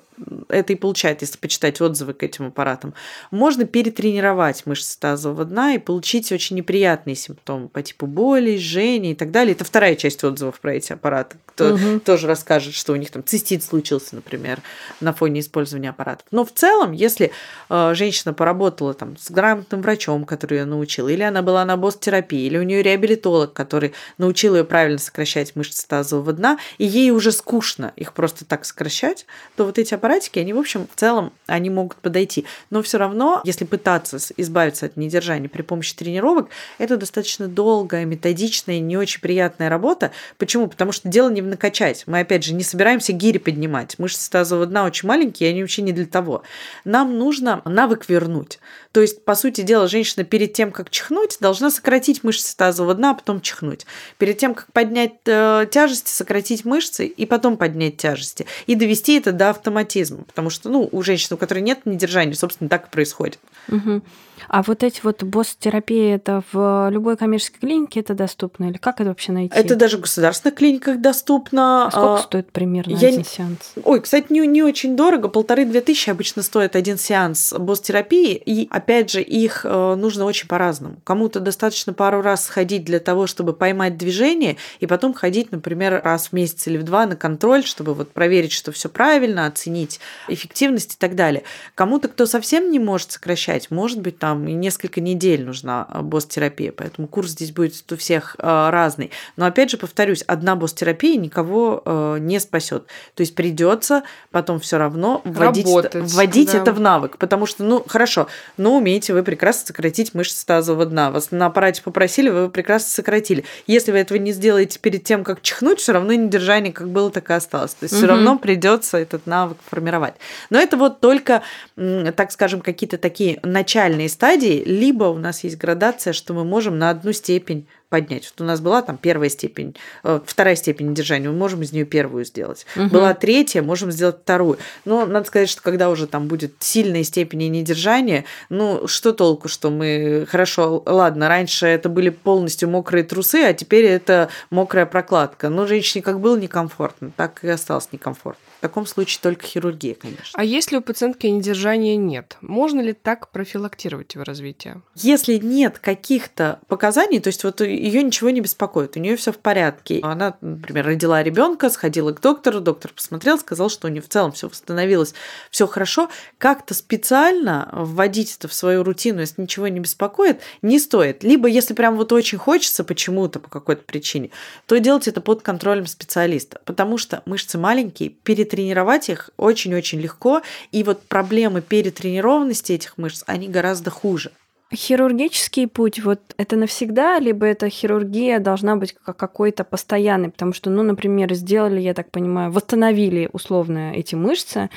это 0.50 0.74
и 0.74 0.76
получает, 0.76 1.22
если 1.22 1.38
почитать 1.38 1.82
отзывы 1.82 2.14
к 2.14 2.22
этим 2.24 2.48
аппаратам. 2.48 2.94
Можно 3.32 3.66
перетренировать 3.66 4.66
мышцы 4.66 5.00
тазового 5.00 5.46
дна 5.46 5.74
и 5.76 5.80
получить 5.80 6.32
очень 6.32 6.58
неприятные 6.58 7.16
симптомы 7.16 7.70
по 7.70 7.82
типу 7.82 8.06
боли, 8.06 8.58
жжения 8.58 9.12
и 9.14 9.16
так 9.16 9.32
далее. 9.32 9.54
Это 9.54 9.64
вторая 9.66 9.96
часть 9.96 10.24
отзывов 10.24 10.60
про 10.60 10.76
эти 10.76 10.94
аппараты. 10.94 11.38
Кто 11.48 11.70
Мгм. 11.76 12.00
тоже 12.02 12.28
расскажет, 12.28 12.74
что 12.74 12.94
у 12.94 12.96
них 12.96 13.10
там 13.12 13.24
цистит 13.24 13.64
случился, 13.64 14.16
например, 14.16 14.60
на 15.00 15.14
фоне 15.14 15.40
использования 15.40 15.90
аппаратов. 15.90 16.26
Но 16.32 16.46
в 16.46 16.52
целом, 16.54 16.92
если 16.92 17.32
э, 17.70 17.94
женщина 17.96 18.34
поработала 18.34 18.94
там 18.94 19.18
с 19.18 19.32
грамотным 19.32 19.82
врачом, 19.82 20.26
который 20.26 20.60
ее 20.60 20.66
научил, 20.66 21.08
или 21.08 21.24
она 21.24 21.42
была 21.42 21.66
на 21.66 21.78
босс-терапии, 21.78 22.46
или 22.46 22.58
у 22.58 22.64
нее 22.64 22.82
реабилитолог, 22.82 23.54
который 23.54 23.94
научил 24.18 24.56
ее 24.56 24.64
правильно 24.64 25.00
сокращать 25.00 25.56
мышцы 25.56 25.88
тазового 25.88 26.34
дна, 26.34 26.58
и 26.78 26.86
ей 26.86 27.12
уже 27.12 27.32
скучно 27.32 27.92
их 27.96 28.14
просто 28.14 28.46
так 28.46 28.66
сокращать, 28.66 29.21
то 29.56 29.66
вот 29.66 29.78
эти 29.78 29.94
аппаратики, 29.94 30.40
они, 30.40 30.54
в 30.54 30.60
общем, 30.60 30.88
в 30.94 31.00
целом, 31.00 31.34
они 31.48 31.70
могут 31.70 31.98
подойти. 31.98 32.46
Но 32.70 32.82
все 32.82 32.98
равно, 32.98 33.42
если 33.44 33.66
пытаться 33.66 34.18
избавиться 34.38 34.88
от 34.88 34.98
недержания 34.98 35.50
при 35.50 35.62
помощи 35.62 35.96
тренировок, 35.96 36.50
это 36.78 36.98
достаточно 36.98 37.48
долгая, 37.48 38.06
методичная, 38.06 38.80
не 38.80 38.98
очень 38.98 39.22
приятная 39.22 39.70
работа. 39.70 40.12
Почему? 40.38 40.68
Потому 40.68 40.92
что 40.92 41.10
дело 41.10 41.30
не 41.30 41.42
в 41.42 41.46
накачать. 41.46 42.04
Мы, 42.08 42.20
опять 42.20 42.44
же, 42.44 42.54
не 42.54 42.64
собираемся 42.64 43.14
гири 43.14 43.38
поднимать. 43.38 44.00
Мышцы 44.00 44.30
тазового 44.30 44.66
дна 44.66 44.86
очень 44.86 45.08
маленькие, 45.08 45.50
они 45.50 45.62
вообще 45.62 45.82
не 45.82 45.92
для 45.92 46.06
того. 46.06 46.44
Нам 46.86 47.18
нужно 47.18 47.62
навык 47.66 48.08
вернуть. 48.08 48.60
То 48.92 49.02
есть, 49.02 49.24
по 49.24 49.36
сути 49.36 49.62
дела, 49.62 49.88
женщина 49.88 50.26
перед 50.26 50.54
тем, 50.54 50.72
как 50.72 50.90
чихнуть, 50.90 51.38
должна 51.40 51.70
сократить 51.72 52.24
мышцы 52.24 52.56
тазового 52.56 52.94
дна, 52.94 53.12
а 53.12 53.14
потом 53.14 53.42
чихнуть. 53.42 53.86
Перед 54.18 54.38
тем, 54.38 54.54
как 54.54 54.72
поднять 54.74 55.14
э, 55.26 55.66
тяжести, 55.72 56.10
сократить 56.10 56.66
мышцы 56.66 57.06
и 57.06 57.26
потом 57.26 57.58
поднять 57.58 57.98
тяжести. 57.98 58.46
И 58.68 58.76
довести 58.76 59.11
это 59.18 59.32
до 59.32 59.50
автоматизма. 59.50 60.24
Потому 60.24 60.50
что, 60.50 60.70
ну, 60.70 60.88
у 60.92 61.02
женщин, 61.02 61.36
у 61.36 61.38
которой 61.38 61.60
нет 61.60 61.86
недержания, 61.86 62.34
собственно, 62.34 62.70
так 62.70 62.88
и 62.88 62.90
происходит. 62.90 63.40
Мгм. 63.68 64.04
А 64.48 64.64
вот 64.64 64.84
эти 64.84 65.02
вот 65.04 65.24
босс-терапии, 65.24 66.14
это 66.14 66.44
в 66.52 66.90
любой 66.90 67.16
коммерческой 67.16 67.60
клинике 67.60 68.00
это 68.00 68.14
доступно? 68.16 68.66
Или 68.66 68.78
как 68.78 69.00
это 69.00 69.10
вообще 69.10 69.32
найти? 69.32 69.56
Это 69.56 69.76
даже 69.76 69.98
в 69.98 70.02
государственных 70.02 70.56
клиниках 70.56 71.00
доступно. 71.00 71.88
А 71.88 71.92
сколько 71.92 72.16
А, 72.16 72.18
стоит 72.24 72.52
примерно 72.52 72.92
я 72.96 73.10
один 73.10 73.24
сеанс? 73.24 73.74
Ой, 73.84 74.02
кстати, 74.02 74.28
не, 74.30 74.46
не 74.48 74.64
очень 74.64 74.96
дорого. 74.96 75.28
Полторы-две 75.28 75.82
тысячи 75.82 76.10
обычно 76.10 76.42
стоит 76.42 76.76
один 76.76 76.98
сеанс 76.98 77.54
босс-терапии. 77.54 78.34
И, 78.34 78.68
опять 78.72 79.12
же, 79.12 79.22
их 79.22 79.62
э, 79.64 79.96
нужно 79.96 80.26
очень 80.26 80.48
по-разному. 80.48 80.98
Кому-то 81.04 81.40
достаточно 81.40 81.94
пару 81.94 82.22
раз 82.22 82.46
сходить 82.46 82.84
для 82.84 83.00
того, 83.00 83.28
чтобы 83.28 83.54
поймать 83.54 83.98
движение, 83.98 84.58
и 84.80 84.88
потом 84.88 85.14
ходить, 85.14 85.52
например, 85.52 86.02
раз 86.04 86.30
в 86.30 86.34
месяц 86.34 86.68
или 86.68 86.78
в 86.78 86.84
два 86.84 87.06
на 87.06 87.16
контроль, 87.16 87.64
чтобы 87.64 87.94
вот 87.94 88.12
проверить, 88.12 88.52
что 88.52 88.72
все 88.72 88.90
правильно, 88.90 89.01
оценить 89.06 90.00
эффективность 90.28 90.94
и 90.94 90.98
так 90.98 91.16
далее. 91.16 91.44
Кому-то, 91.76 92.08
кто 92.08 92.26
совсем 92.26 92.72
не 92.72 92.80
может 92.80 93.12
сокращать, 93.12 93.72
может 93.72 94.00
быть, 94.00 94.20
там 94.20 94.48
и 94.48 94.54
несколько 94.54 95.02
недель 95.02 95.44
нужна 95.44 95.88
э, 95.94 96.02
босс-терапия. 96.02 96.72
Поэтому 96.72 97.08
курс 97.08 97.32
здесь 97.32 97.52
будет 97.52 97.92
у 97.92 97.98
всех 97.98 98.36
э, 98.38 98.70
разный. 98.70 99.12
Но, 99.36 99.46
опять 99.46 99.70
же, 99.70 99.78
повторюсь, 99.78 100.24
одна 100.24 100.56
босс-терапия 100.56 101.18
никого 101.18 101.82
э, 101.86 102.18
не 102.20 102.40
спасет. 102.40 102.86
То 103.16 103.22
есть 103.22 103.36
придется 103.36 104.04
потом 104.32 104.60
все 104.60 104.78
равно 104.78 105.22
вводить, 105.26 105.66
Работать, 105.66 106.12
вводить 106.12 106.52
да. 106.52 106.60
это 106.60 106.74
в 106.74 106.80
навык. 106.80 107.18
Потому 107.18 107.46
что, 107.46 107.64
ну, 107.64 107.84
хорошо, 107.88 108.28
но 108.58 108.78
умеете 108.78 109.14
вы 109.14 109.24
прекрасно 109.24 109.68
сократить 109.68 110.14
мышцы 110.14 110.46
тазового 110.46 110.86
дна. 110.86 111.12
Вас 111.12 111.32
на 111.32 111.48
аппарате 111.48 111.82
попросили, 111.82 112.30
вы 112.30 112.50
прекрасно 112.50 112.90
сократили. 112.90 113.44
Если 113.68 113.92
вы 113.92 114.00
этого 114.00 114.18
не 114.18 114.32
сделаете 114.32 114.80
перед 114.80 115.04
тем, 115.04 115.24
как 115.24 115.42
чихнуть, 115.42 115.80
все 115.80 115.94
равно 115.94 116.14
недержание 116.14 116.74
как 116.74 116.90
было, 116.90 117.12
так 117.12 117.30
и 117.30 117.34
осталось. 117.34 117.74
То 117.74 117.84
есть 117.86 117.96
все 117.96 118.06
Мгм. 118.06 118.16
равно 118.16 118.38
придется 118.38 118.91
этот 118.98 119.28
навык 119.28 119.58
формировать. 119.66 120.16
Но 120.50 120.60
это 120.60 120.78
вот 120.78 121.00
только, 121.00 121.44
так 121.76 122.32
скажем, 122.32 122.62
какие-то 122.62 122.98
такие 122.98 123.40
начальные 123.44 124.10
стадии, 124.10 124.64
либо 124.66 125.06
у 125.06 125.18
нас 125.18 125.44
есть 125.44 125.58
градация, 125.58 126.14
что 126.14 126.34
мы 126.34 126.44
можем 126.44 126.78
на 126.78 126.90
одну 126.90 127.12
степень 127.12 127.68
поднять. 127.92 128.32
Вот 128.32 128.42
у 128.42 128.46
нас 128.46 128.62
была 128.62 128.82
там 128.82 128.98
первая 128.98 129.30
степень, 129.30 129.76
э, 130.04 130.22
вторая 130.26 130.56
степень 130.56 130.96
держания, 130.96 131.30
мы 131.30 131.36
можем 131.36 131.62
из 131.62 131.74
нее 131.74 131.84
первую 131.84 132.24
сделать. 132.24 132.66
Мгм. 132.78 132.88
Была 132.88 133.14
третья, 133.14 133.62
можем 133.62 133.92
сделать 133.92 134.20
вторую. 134.24 134.58
Но 134.86 135.06
надо 135.06 135.28
сказать, 135.28 135.50
что 135.50 135.62
когда 135.62 135.90
уже 135.90 136.08
там 136.08 136.28
будет 136.28 136.54
сильная 136.60 137.04
степень 137.04 137.52
недержания, 137.52 138.24
ну 138.48 138.88
что 138.88 139.12
толку, 139.12 139.50
что 139.50 139.70
мы 139.70 140.26
хорошо, 140.30 140.82
ладно, 140.86 141.28
раньше 141.28 141.68
это 141.68 141.90
были 141.90 142.10
полностью 142.10 142.70
мокрые 142.70 143.04
трусы, 143.04 143.44
а 143.44 143.54
теперь 143.54 143.84
это 143.84 144.30
мокрая 144.50 144.86
прокладка. 144.86 145.50
Но 145.50 145.68
женщине 145.68 146.02
как 146.02 146.22
было 146.22 146.40
некомфортно, 146.40 147.12
так 147.18 147.44
и 147.44 147.50
осталось 147.50 147.90
некомфортно. 147.92 148.42
В 148.60 148.62
таком 148.62 148.86
случае 148.86 149.20
только 149.24 149.48
хирургия, 149.48 149.96
конечно. 149.96 150.34
А 150.40 150.44
если 150.44 150.78
у 150.78 150.82
пациентки 150.82 151.26
недержания 151.26 151.96
нет, 151.96 152.38
можно 152.42 152.80
ли 152.80 152.94
так 152.94 153.30
профилактировать 153.32 154.14
его 154.14 154.24
развитие? 154.24 154.84
Если 154.94 155.38
нет 155.38 155.80
каких-то 155.80 156.60
показаний, 156.68 157.20
то 157.20 157.30
есть 157.30 157.44
вот 157.44 157.60
ее 157.82 158.04
ничего 158.04 158.30
не 158.30 158.42
беспокоит, 158.42 158.96
у 158.96 159.00
нее 159.00 159.16
все 159.16 159.32
в 159.32 159.38
порядке. 159.38 160.00
Она, 160.04 160.36
например, 160.42 160.86
родила 160.86 161.22
ребенка, 161.24 161.70
сходила 161.70 162.12
к 162.12 162.22
доктору, 162.22 162.62
доктор 162.62 162.92
посмотрел, 162.94 163.40
сказал, 163.40 163.70
что 163.70 163.88
у 163.88 163.92
нее 163.92 164.02
в 164.02 164.10
целом 164.10 164.32
все 164.32 164.48
восстановилось, 164.48 165.14
все 165.50 165.68
хорошо. 165.68 166.10
Как-то 166.38 166.74
специально 166.74 167.70
вводить 167.72 168.36
это 168.38 168.48
в 168.48 168.54
свою 168.54 168.84
рутину, 168.84 169.22
если 169.22 169.42
ничего 169.42 169.68
не 169.68 169.80
беспокоит, 169.80 170.42
не 170.62 170.80
стоит. 170.80 171.24
Либо 171.24 171.48
если 171.48 171.74
прям 171.74 171.98
вот 171.98 172.12
очень 172.12 172.38
хочется 172.38 172.84
почему-то, 172.84 173.40
по 173.40 173.50
какой-то 173.50 173.84
причине, 173.84 174.30
то 174.68 174.78
делать 174.78 175.08
это 175.08 175.22
под 175.22 175.42
контролем 175.42 175.88
специалиста, 175.88 176.62
потому 176.66 176.98
что 176.98 177.24
мышцы 177.26 177.58
маленькие, 177.58 178.10
перетренировать 178.10 179.10
их 179.10 179.32
очень-очень 179.38 180.00
легко, 180.00 180.42
и 180.72 180.84
вот 180.84 181.02
проблемы 181.04 181.62
перетренированности 181.62 182.74
этих 182.74 182.98
мышц, 182.98 183.24
они 183.26 183.48
гораздо 183.48 183.90
хуже. 183.90 184.32
Хирургический 184.74 185.68
путь, 185.68 186.00
вот 186.02 186.22
это 186.38 186.56
навсегда, 186.56 187.20
либо 187.20 187.46
эта 187.46 187.70
хирургия 187.70 188.40
должна 188.40 188.78
быть 188.78 188.94
какой-то 188.94 189.66
постоянной, 189.66 190.30
потому 190.30 190.54
что, 190.54 190.70
ну, 190.70 190.82
например, 190.82 191.34
сделали, 191.34 191.82
я 191.82 191.94
так 191.94 192.10
понимаю, 192.10 192.52
восстановили 192.52 193.30
условно 193.34 193.92
эти 193.94 194.16
мышцы, 194.16 194.70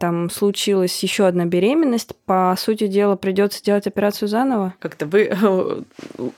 там 0.00 0.30
случилась 0.30 1.02
еще 1.02 1.26
одна 1.26 1.44
беременность, 1.44 2.16
по 2.24 2.54
сути 2.58 2.86
дела, 2.86 3.16
придется 3.16 3.62
делать 3.62 3.86
операцию 3.86 4.28
заново? 4.28 4.74
Как-то 4.78 5.04
вы 5.04 5.30
э, 5.30 5.82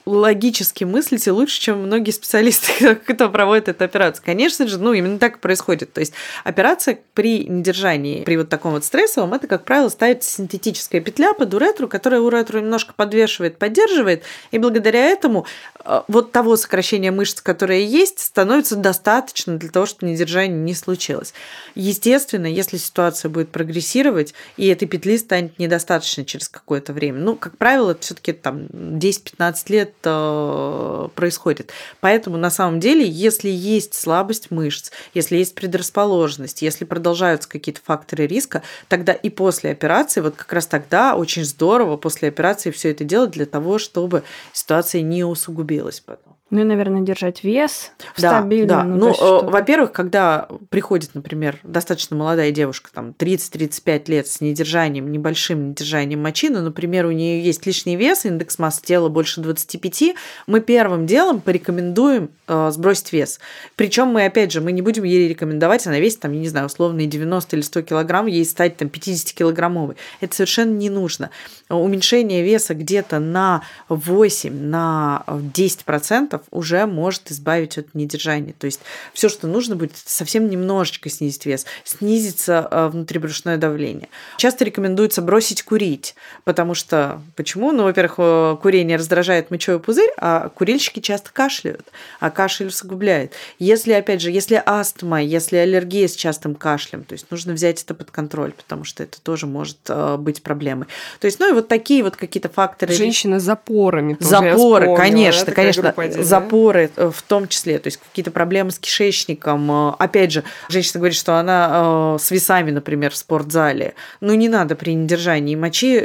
логически 0.05 0.83
мыслите 0.83 1.31
лучше, 1.31 1.61
чем 1.61 1.83
многие 1.83 2.11
специалисты, 2.11 2.95
кто 3.07 3.29
проводит 3.29 3.69
эту 3.69 3.85
операцию. 3.85 4.25
Конечно 4.25 4.67
же, 4.67 4.77
ну, 4.79 4.91
именно 4.91 5.17
так 5.17 5.37
и 5.37 5.39
происходит. 5.39 5.93
То 5.93 6.01
есть 6.01 6.11
операция 6.43 6.99
при 7.13 7.45
недержании, 7.45 8.25
при 8.25 8.35
вот 8.35 8.49
таком 8.49 8.73
вот 8.73 8.83
стрессовом, 8.83 9.33
это, 9.33 9.47
как 9.47 9.63
правило, 9.63 9.87
ставится 9.87 10.29
синтетическая 10.29 10.99
петля 10.99 11.33
под 11.33 11.53
уретру, 11.53 11.87
которая 11.87 12.19
уретру 12.19 12.59
немножко 12.59 12.93
подвешивает, 12.93 13.57
поддерживает, 13.57 14.23
и 14.51 14.57
благодаря 14.57 15.05
этому 15.05 15.45
э, 15.85 16.01
вот 16.09 16.33
того 16.33 16.57
сокращения 16.57 17.11
мышц, 17.11 17.39
которое 17.39 17.79
есть, 17.79 18.19
становится 18.19 18.75
достаточно 18.75 19.55
для 19.55 19.69
того, 19.69 19.85
чтобы 19.85 20.11
недержание 20.11 20.59
не 20.59 20.73
случилось. 20.73 21.33
Естественно, 21.75 22.45
если 22.45 22.75
ситуация 22.75 23.29
будет 23.29 23.52
прогрессировать, 23.53 24.33
и 24.57 24.67
этой 24.67 24.87
петли 24.87 25.17
станет 25.17 25.57
недостаточно 25.57 26.25
через 26.25 26.49
какое-то 26.49 26.91
время. 26.91 27.19
Ну, 27.19 27.37
как 27.37 27.57
правило, 27.57 27.91
это 27.91 28.01
все-таки 28.01 28.33
там 28.33 28.65
10-15 28.65 29.55
лет 29.69 29.93
э, 30.03 31.07
происходит. 31.15 31.71
Поэтому 32.01 32.35
на 32.35 32.49
самом 32.49 32.81
деле, 32.81 33.07
если 33.07 33.49
есть 33.49 33.93
слабость 33.93 34.51
мышц, 34.51 34.91
если 35.13 35.37
есть 35.37 35.55
предрасположенность, 35.55 36.61
если 36.61 36.83
продолжаются 36.83 37.47
какие-то 37.47 37.79
факторы 37.81 38.27
риска, 38.27 38.63
тогда 38.89 39.13
и 39.13 39.29
после 39.29 39.71
операции, 39.71 40.19
вот 40.19 40.35
как 40.35 40.51
раз 40.51 40.67
тогда 40.67 41.15
очень 41.15 41.45
здорово 41.45 41.95
после 41.95 42.27
операции 42.27 42.71
все 42.71 42.91
это 42.91 43.05
делать 43.05 43.31
для 43.31 43.45
того, 43.45 43.77
чтобы 43.77 44.23
ситуация 44.51 45.01
не 45.01 45.23
усугубилась 45.23 46.01
потом. 46.01 46.32
Ну 46.53 46.61
и, 46.61 46.65
наверное, 46.65 47.01
держать 47.01 47.43
вес 47.43 47.93
да, 48.15 48.37
стабильно. 48.37 48.67
Да. 48.67 48.83
Ну, 48.83 49.11
ну 49.19 49.49
во-первых, 49.49 49.91
когда 49.91 50.47
приходит, 50.69 51.15
например, 51.15 51.57
достаточно 51.63 52.15
молодая 52.15 52.51
девушка, 52.51 52.91
там 52.93 53.15
30-35 53.17 54.03
лет 54.05 54.27
с 54.27 54.39
недержанием, 54.39 55.11
небольшим 55.11 55.71
недержанием 55.71 56.21
мочи, 56.21 56.49
но, 56.49 56.61
например, 56.61 57.07
у 57.07 57.11
нее 57.11 57.43
есть 57.43 57.65
лишний 57.65 57.95
вес, 57.95 58.25
индекс 58.25 58.59
массы 58.59 58.83
тела 58.83 59.09
больше 59.09 59.41
25, 59.41 60.15
мы 60.45 60.61
первым 60.61 61.07
делом 61.07 61.41
порекомендуем 61.41 62.29
э, 62.47 62.69
сбросить 62.71 63.11
вес. 63.13 63.39
Причем 63.75 64.09
мы, 64.09 64.25
опять 64.25 64.51
же, 64.51 64.61
мы 64.61 64.73
не 64.73 64.83
будем 64.83 65.05
ей 65.05 65.27
рекомендовать, 65.27 65.87
она 65.87 65.97
весит, 65.97 66.19
там, 66.19 66.33
я 66.33 66.39
не 66.39 66.49
знаю, 66.49 66.67
условные 66.67 67.07
90 67.07 67.55
или 67.55 67.63
100 67.63 67.81
килограмм, 67.81 68.27
ей 68.27 68.45
стать 68.45 68.77
там 68.77 68.89
50-килограммовой. 68.89 69.95
Это 70.21 70.35
совершенно 70.35 70.75
не 70.75 70.91
нужно. 70.91 71.31
Уменьшение 71.69 72.43
веса 72.43 72.75
где-то 72.75 73.17
на 73.17 73.63
8, 73.89 74.53
на 74.53 75.23
10% 75.27 76.42
уже 76.51 76.85
может 76.85 77.31
избавить 77.31 77.77
от 77.77 77.93
недержания. 77.93 78.53
То 78.57 78.65
есть 78.65 78.81
все, 79.13 79.29
что 79.29 79.47
нужно 79.47 79.75
будет, 79.75 79.91
совсем 79.95 80.49
немножечко 80.49 81.09
снизить 81.09 81.45
вес, 81.45 81.65
снизится 81.83 82.67
э, 82.69 82.87
внутрибрюшное 82.87 83.57
давление. 83.57 84.09
Часто 84.37 84.65
рекомендуется 84.65 85.21
бросить 85.21 85.63
курить, 85.63 86.15
потому 86.43 86.73
что 86.75 87.21
почему? 87.35 87.71
Ну, 87.71 87.83
во-первых, 87.83 88.15
э, 88.17 88.57
курение 88.61 88.97
раздражает 88.97 89.51
мочевой 89.51 89.79
пузырь, 89.79 90.11
а 90.17 90.49
курильщики 90.49 90.99
часто 90.99 91.31
кашляют, 91.31 91.91
а 92.19 92.29
кашель 92.29 92.67
усугубляет. 92.67 93.33
Если, 93.59 93.93
опять 93.93 94.21
же, 94.21 94.31
если 94.31 94.61
астма, 94.65 95.21
если 95.21 95.57
аллергия 95.57 96.07
с 96.07 96.15
частым 96.15 96.55
кашлем, 96.55 97.03
то 97.03 97.13
есть 97.13 97.29
нужно 97.31 97.53
взять 97.53 97.83
это 97.83 97.93
под 97.93 98.11
контроль, 98.11 98.51
потому 98.51 98.83
что 98.83 99.03
это 99.03 99.21
тоже 99.21 99.47
может 99.47 99.77
э, 99.87 100.17
быть 100.17 100.43
проблемой. 100.43 100.87
То 101.19 101.25
есть, 101.25 101.39
ну 101.39 101.49
и 101.49 101.53
вот 101.53 101.67
такие 101.67 102.03
вот 102.03 102.15
какие-то 102.15 102.49
факторы. 102.49 102.93
Женщины 102.93 103.39
с 103.39 103.43
запорами. 103.43 104.15
Тоже 104.15 104.29
Запоры, 104.29 104.95
конечно, 104.95 105.51
конечно 105.51 105.93
запоры 106.33 106.91
э, 106.95 107.11
в 107.13 107.21
том 107.21 107.47
числе, 107.47 107.77
то 107.79 107.87
есть 107.87 107.97
какие-то 107.97 108.31
проблемы 108.31 108.71
с 108.71 108.79
кишечником. 108.79 109.71
Э, 109.71 109.93
опять 109.99 110.31
же, 110.31 110.43
женщина 110.69 110.99
говорит, 110.99 111.17
что 111.17 111.39
она 111.39 112.15
э, 112.15 112.17
с 112.19 112.31
весами, 112.31 112.71
например, 112.71 113.11
в 113.11 113.17
спортзале. 113.17 113.93
Ну, 114.21 114.33
не 114.33 114.49
надо 114.49 114.75
при 114.75 114.93
недержании 114.93 115.55
мочи 115.55 115.99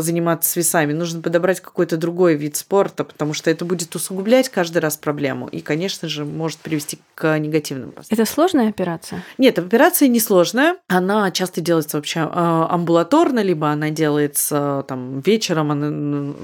заниматься 0.00 0.50
с 0.50 0.56
весами. 0.56 0.92
Нужно 0.92 1.20
подобрать 1.20 1.60
какой-то 1.60 1.96
другой 1.96 2.34
вид 2.34 2.56
спорта, 2.56 3.04
потому 3.04 3.34
что 3.34 3.50
это 3.50 3.64
будет 3.64 3.94
усугублять 3.94 4.48
каждый 4.48 4.78
раз 4.78 4.96
проблему. 4.96 5.48
И, 5.48 5.60
конечно 5.60 6.08
же, 6.08 6.24
может 6.24 6.58
привести 6.58 6.98
к 7.14 7.38
негативным 7.38 7.92
последствиям. 7.92 8.22
Это 8.22 8.30
сложная 8.30 8.68
операция? 8.68 9.22
Нет, 9.38 9.58
операция 9.58 10.08
несложная. 10.08 10.76
Она 10.88 11.30
часто 11.30 11.60
делается 11.60 11.96
вообще 11.96 12.20
амбулаторно, 12.20 13.40
либо 13.40 13.68
она 13.68 13.90
делается 13.90 14.84
там 14.88 15.20
вечером, 15.20 15.70
она 15.70 16.34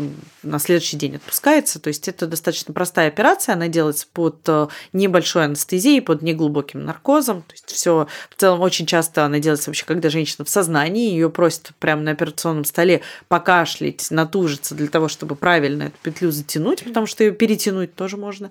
на 0.43 0.59
следующий 0.59 0.97
день 0.97 1.16
отпускается. 1.16 1.80
То 1.80 1.89
есть 1.89 2.09
это 2.09 2.26
достаточно 2.26 2.72
простая 2.74 3.11
операция 3.15 3.55
она 3.55 3.69
делается 3.69 4.07
под 4.12 4.41
э, 4.49 4.67
небольшой 4.93 5.45
анестезией, 5.45 6.03
под 6.03 6.23
неглубоким 6.23 6.85
наркозом. 6.85 7.43
То 7.43 7.53
есть 7.53 7.71
все 7.71 8.09
в 8.31 8.35
целом 8.37 8.61
очень 8.61 8.87
часто 8.87 9.25
она 9.25 9.39
делается 9.39 9.71
вообще, 9.71 9.85
когда 9.87 10.11
женщина 10.11 10.45
в 10.45 10.49
сознании, 10.49 11.11
ее 11.11 11.31
просят 11.31 11.71
прямо 11.79 12.03
на 12.03 12.11
операционном 12.11 12.65
столе 12.65 13.03
покашлять, 13.29 14.11
натужиться 14.11 14.75
для 14.75 14.89
того, 14.89 15.09
чтобы 15.09 15.37
правильно 15.37 15.85
эту 15.85 15.97
петлю 16.03 16.31
затянуть, 16.31 16.85
потому 16.85 17.07
что 17.07 17.25
ее 17.25 17.33
перетянуть 17.33 17.95
тоже 17.95 18.17
можно. 18.17 18.51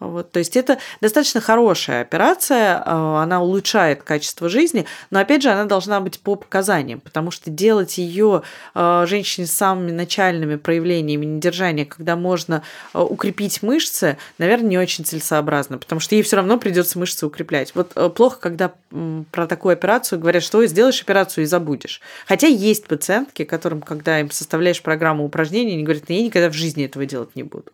Вот, 0.00 0.32
то 0.32 0.38
есть 0.38 0.56
это 0.56 0.78
достаточно 1.02 1.42
хорошая 1.42 2.00
операция, 2.00 2.82
а, 2.84 3.22
она 3.22 3.42
улучшает 3.42 4.02
качество 4.02 4.48
жизни, 4.48 4.86
но 5.10 5.20
опять 5.20 5.42
же 5.42 5.50
она 5.50 5.66
должна 5.66 6.00
быть 6.00 6.20
по 6.20 6.36
показаниям, 6.36 7.00
потому 7.00 7.30
что 7.30 7.50
делать 7.50 7.98
ее 7.98 8.42
а, 8.74 9.04
женщине 9.04 9.46
с 9.46 9.52
самыми 9.52 9.90
начальными 9.90 10.56
проявлениями 10.56 11.26
недержания, 11.26 11.84
когда 11.84 12.16
можно 12.16 12.62
а, 12.94 13.04
укрепить 13.04 13.62
мышцы, 13.62 14.16
наверное, 14.38 14.70
не 14.70 14.78
очень 14.78 15.04
целесообразно, 15.04 15.76
потому 15.76 16.00
что 16.00 16.14
ей 16.14 16.22
все 16.22 16.36
равно 16.36 16.56
придется 16.56 16.98
мышцы 16.98 17.26
укреплять. 17.26 17.74
Вот 17.74 17.92
плохо, 18.14 18.38
когда 18.40 18.72
про 19.30 19.46
такую 19.46 19.74
операцию 19.74 20.18
говорят, 20.18 20.42
что 20.42 20.64
сделаешь 20.64 21.02
операцию 21.02 21.44
и 21.44 21.46
забудешь. 21.46 22.00
Хотя 22.26 22.46
есть 22.46 22.86
пациентки, 22.86 23.44
которым, 23.44 23.82
когда 23.82 24.18
им 24.18 24.30
составляешь 24.30 24.82
программу 24.82 25.26
упражнений, 25.26 25.74
они 25.74 25.82
говорят, 25.82 26.04
я 26.08 26.22
никогда 26.22 26.48
в 26.48 26.54
жизни 26.54 26.86
этого 26.86 27.04
делать 27.04 27.36
не 27.36 27.42
буду 27.42 27.70